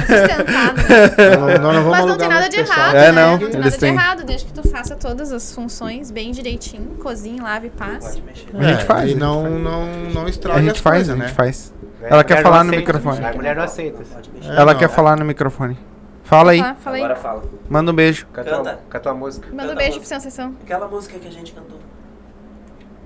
[0.07, 1.59] Sustentado, né?
[1.59, 2.79] Não, vamos Mas não tem nada de pessoal.
[2.79, 3.21] errado, É, né?
[3.23, 3.95] não, Não tem eles nada de têm.
[3.95, 8.21] errado, desde que tu faça todas as funções bem direitinho, cozinhe, lave e passe.
[8.21, 8.49] Pode mexer.
[8.55, 11.15] A gente É, faz, E a não, não, não estraga A gente as faz, coisas,
[11.15, 11.27] a né?
[11.27, 11.73] gente faz.
[12.03, 13.25] A Ela quer falar não no aceita, microfone.
[13.25, 14.03] A mulher não aceita.
[14.13, 14.51] Pode mexer.
[14.51, 14.89] É, Ela não, quer é.
[14.89, 15.79] falar no microfone.
[16.25, 16.61] Fala aí.
[16.61, 17.03] Lá, fala aí.
[17.05, 17.43] Agora fala.
[17.69, 18.27] Manda um beijo.
[18.33, 18.79] Canta, Canta.
[18.91, 19.49] canta uma música.
[19.53, 21.79] Manda um beijo a pra sensação Aquela música que a gente cantou.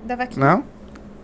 [0.03, 0.43] da vaquinha.
[0.45, 0.63] Não?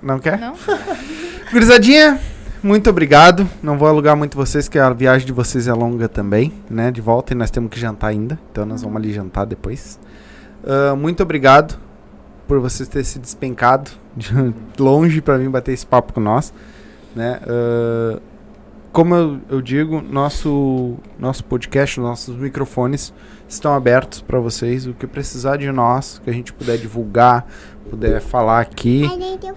[0.07, 0.39] Não quer?
[0.39, 0.55] Não?
[1.51, 2.17] Gurizadinha,
[2.63, 3.45] muito obrigado.
[3.61, 6.91] Não vou alugar muito vocês, que a viagem de vocês é longa também, né?
[6.91, 8.39] De volta e nós temos que jantar ainda.
[8.49, 9.99] Então nós vamos ali jantar depois.
[10.65, 11.77] Ah, muito obrigado
[12.47, 14.31] por vocês terem se despencado de
[14.79, 16.53] longe para vir bater esse papo com nós,
[17.13, 17.41] né?
[17.45, 18.19] Ah,
[18.97, 23.13] como eu, eu digo, nosso nosso podcast, nossos microfones
[23.47, 24.87] estão abertos para vocês.
[24.87, 27.45] O que precisar de nós, que a gente puder divulgar,
[27.91, 29.07] puder falar aqui,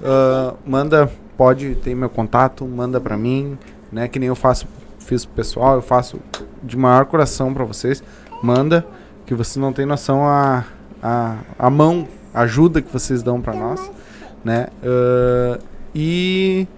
[0.04, 3.56] ah, manda, pode ter meu contato, manda pra mim,
[3.90, 4.08] né?
[4.08, 4.68] Que nem eu faço,
[4.98, 6.20] fiz pro pessoal, eu faço
[6.62, 8.04] de maior coração pra vocês.
[8.42, 8.86] Manda,
[9.24, 10.66] que vocês não têm noção a,
[11.02, 13.90] a, a mão, a ajuda que vocês dão pra nós,
[14.44, 14.66] né?
[14.84, 15.58] Ah,
[15.94, 16.68] e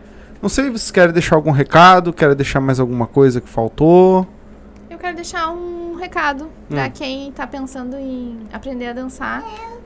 [0.43, 4.27] não sei, vocês querem deixar algum recado, querem deixar mais alguma coisa que faltou?
[4.90, 6.90] Eu quero deixar um recado pra Hum.
[6.93, 9.43] quem tá pensando em aprender a dançar.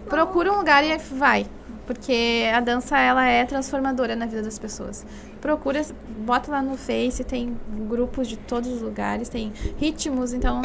[0.08, 1.46] Procura um lugar e vai.
[1.86, 5.06] Porque a dança, ela é transformadora na vida das pessoas.
[5.40, 5.80] Procura,
[6.18, 7.56] bota lá no Face, tem
[7.88, 10.60] grupos de todos os lugares, tem ritmos, então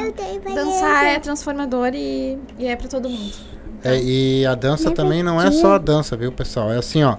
[0.56, 3.36] dançar é transformador e, e é pra todo mundo.
[3.84, 6.72] É, e a dança também não é só a dança, viu, pessoal?
[6.72, 7.18] É assim, ó.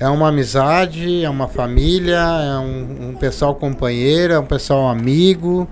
[0.00, 5.68] É uma amizade, é uma família, é um, um pessoal companheiro, é um pessoal amigo.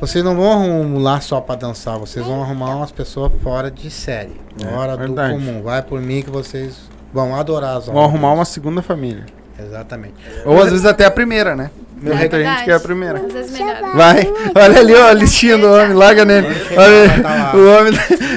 [0.00, 4.32] Vocês não vão arrumar só pra dançar, vocês vão arrumar umas pessoas fora de série,
[4.62, 5.34] É, fora do verdade.
[5.34, 5.62] comum.
[5.62, 9.26] Vai por mim que vocês vão adorar as Vão arrumar uma segunda família.
[9.58, 10.14] Exatamente.
[10.46, 11.70] Ou às vezes até a primeira, né?
[12.02, 12.64] É Muita gente verdade.
[12.64, 13.18] quer a primeira.
[13.18, 13.94] Às vezes melhor.
[13.94, 16.46] Vai, olha ali, ó, a listinha do homem, larga nele.
[16.76, 17.50] Olha Tá lá.
[17.52, 17.92] aí, o homem,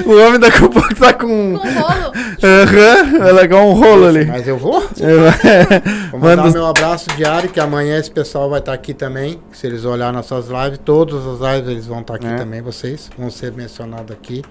[0.06, 1.58] o homem daqui a pouco tá com.
[1.58, 2.12] Com rolo.
[2.42, 4.26] Aham, vai largar um rolo ali.
[4.26, 4.80] Mas eu vou.
[6.10, 9.40] Vou Manda mandar os- meu abraço diário, que amanhã esse pessoal vai estar aqui também.
[9.52, 12.36] Se eles olharem nossas lives, todas as lives eles vão estar aqui É.
[12.36, 14.42] também, vocês vão ser mencionados aqui.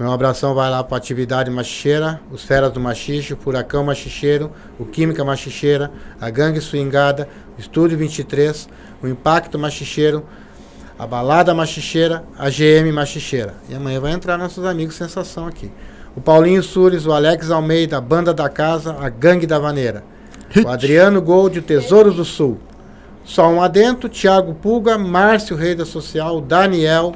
[0.00, 4.84] Meu abração vai lá para Atividade Machicheira, os Feras do Machixe, o Furacão Machicheiro, o
[4.84, 7.28] Química Machicheira, a Gangue Swingada,
[7.62, 8.68] Estúdio 23,
[9.00, 10.24] o Impacto Machicheiro,
[10.98, 13.54] a Balada Machicheira, a GM Machicheira.
[13.68, 15.70] E amanhã vai entrar nossos amigos Sensação aqui.
[16.16, 20.02] O Paulinho Sures, o Alex Almeida, a Banda da Casa, a Gangue da Vaneira.
[20.64, 22.58] O Adriano Gold, o Tesouro do Sul.
[23.24, 27.14] Só um adentro, Thiago Pulga, Márcio Rei da Social, Daniel,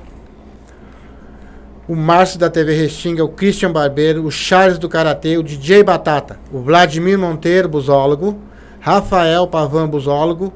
[1.88, 6.38] o Márcio da TV Restinga, o Christian Barbeiro, o Charles do Karatê, o DJ Batata,
[6.52, 8.40] o Vladimir Monteiro, busólogo,
[8.86, 10.52] Rafael Pavan, busólogo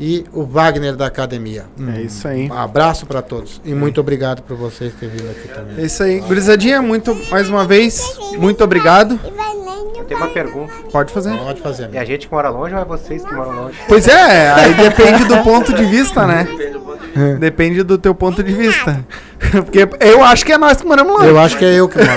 [0.00, 1.66] e o Wagner da Academia.
[1.94, 2.48] É isso aí.
[2.50, 5.76] Um abraço para todos e muito obrigado por vocês terem vindo aqui também.
[5.78, 6.20] É isso aí.
[6.20, 8.02] Gurizadinha, muito, mais uma vez,
[8.38, 9.20] muito obrigado.
[9.22, 10.72] E Eu tenho uma pergunta.
[10.90, 11.36] Pode fazer.
[11.36, 12.00] Pode fazer, É amigo.
[12.00, 13.76] a gente que mora longe ou é vocês que moram longe?
[13.86, 16.44] Pois é, aí depende do ponto de vista, né?
[16.44, 17.38] Depende do ponto de vista.
[17.38, 19.04] Depende do teu ponto de vista.
[19.52, 21.28] Porque eu acho que é nós que moramos longe.
[21.28, 22.10] Eu acho que é eu que mando.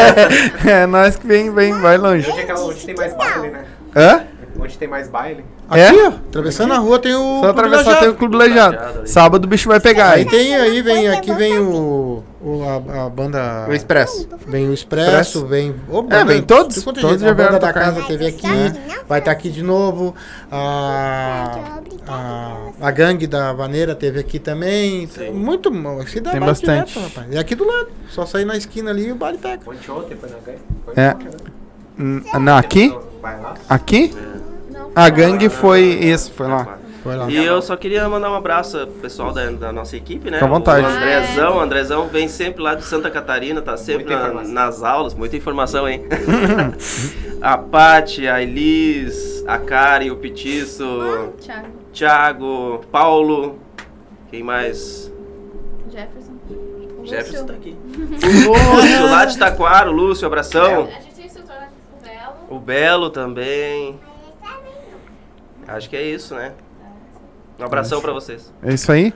[0.66, 2.30] É nós que vem, vem, vai longe.
[2.30, 3.64] Onde, é aquela, onde tem mais baile, né?
[3.96, 4.20] Hã?
[4.64, 5.44] Onde tem mais baile.
[5.70, 5.88] É?
[5.88, 7.40] Aqui, ó, atravessando a rua tem o.
[7.40, 9.06] Só atravessar tem o clube lejado.
[9.06, 12.24] Sábado o bicho vai pegar Aí tem, aí vem, aqui vem o.
[12.40, 13.66] o a, a banda.
[13.68, 14.26] O Expresso.
[14.46, 15.46] Vem o Expresso, Expresso.
[15.46, 15.68] vem.
[15.68, 17.20] É, banda, vem todos, todos jeito.
[17.20, 18.48] já A banda vieram da casa teve aqui,
[19.06, 20.14] vai estar aqui de novo.
[20.50, 25.06] A, a, a gangue da Vaneira teve aqui também.
[25.34, 26.02] Muito bom.
[26.04, 26.94] Tem baile bastante.
[26.94, 27.34] direto, rapaz.
[27.34, 27.88] E aqui do lado.
[28.08, 29.60] Só sair na esquina ali e o baile pega.
[29.66, 30.62] Ontem ontem foi na gangue.
[30.96, 32.38] É.
[32.38, 32.96] Não, aqui?
[33.20, 33.54] Vai lá.
[33.68, 34.14] Aqui?
[34.14, 34.33] Não.
[34.94, 36.78] A gangue foi isso, foi lá.
[37.02, 37.28] Foi lá.
[37.30, 40.38] E eu só queria mandar um abraço pro pessoal da, da nossa equipe, né?
[40.38, 40.86] Fica à vontade.
[40.86, 45.12] O Andrezão, o Andrezão vem sempre lá de Santa Catarina, tá sempre na- nas aulas,
[45.12, 46.02] muita informação, hein?
[47.42, 51.68] a Paty, a Elis, a Karen, o Petiço, Thiago.
[51.92, 53.58] Thiago, Paulo,
[54.30, 55.12] quem mais?
[55.92, 56.32] Jefferson.
[56.98, 57.46] O Jefferson Lúcio.
[57.46, 57.76] tá aqui.
[58.48, 60.88] O Lúcio, lá de Taquaro, Lúcio, abração.
[60.96, 62.34] A gente tem o Belo.
[62.48, 64.00] O Belo também.
[65.66, 66.52] Acho que é isso, né?
[67.58, 68.52] Um abração pra vocês.
[68.62, 69.14] É isso aí.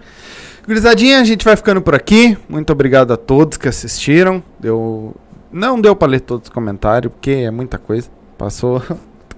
[0.66, 2.36] Gurizadinha, a gente vai ficando por aqui.
[2.48, 4.42] Muito obrigado a todos que assistiram.
[4.60, 5.14] Deu...
[5.50, 8.08] Não deu pra ler todos os comentários, porque é muita coisa.
[8.36, 8.82] Passou.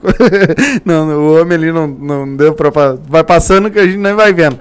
[0.84, 2.70] não, o homem ali não, não deu pra.
[3.06, 4.58] Vai passando que a gente nem vai vendo.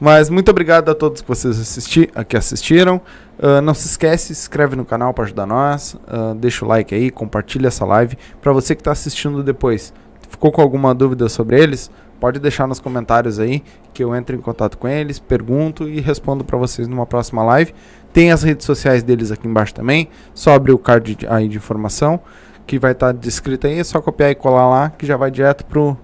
[0.00, 2.10] Mas muito obrigado a todos que vocês assisti...
[2.28, 3.00] que assistiram.
[3.40, 5.96] Ah, não se esquece, se inscreve no canal para ajudar nós.
[6.06, 8.16] Ah, deixa o like aí, compartilha essa live.
[8.40, 9.92] Pra você que está assistindo depois,
[10.32, 11.90] ficou com alguma dúvida sobre eles?
[12.18, 16.44] Pode deixar nos comentários aí que eu entro em contato com eles, pergunto e respondo
[16.44, 17.74] para vocês numa próxima live.
[18.12, 20.08] Tem as redes sociais deles aqui embaixo também.
[20.34, 22.20] Só abrir o card aí de informação
[22.66, 23.78] que vai estar descrito aí.
[23.78, 25.96] É só copiar e colar lá que já vai direto pro,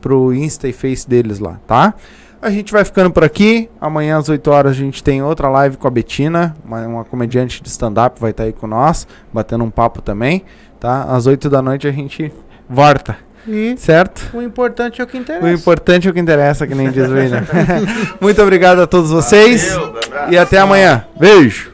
[0.00, 1.94] pro Insta e Face deles lá, tá?
[2.42, 3.70] A gente vai ficando por aqui.
[3.80, 7.62] Amanhã às 8 horas a gente tem outra live com a Betina, uma, uma comediante
[7.62, 10.42] de stand-up, vai estar aí com nós, batendo um papo também,
[10.80, 11.04] tá?
[11.04, 12.32] Às 8 da noite a gente
[12.68, 13.16] volta,
[13.48, 14.30] E certo?
[14.34, 15.44] o importante é o que interessa.
[15.44, 17.44] O importante é o que interessa, que nem diz o William.
[18.20, 20.32] Muito obrigado a todos vocês Valeu, um abraço.
[20.32, 21.04] e até amanhã.
[21.18, 21.72] Beijo!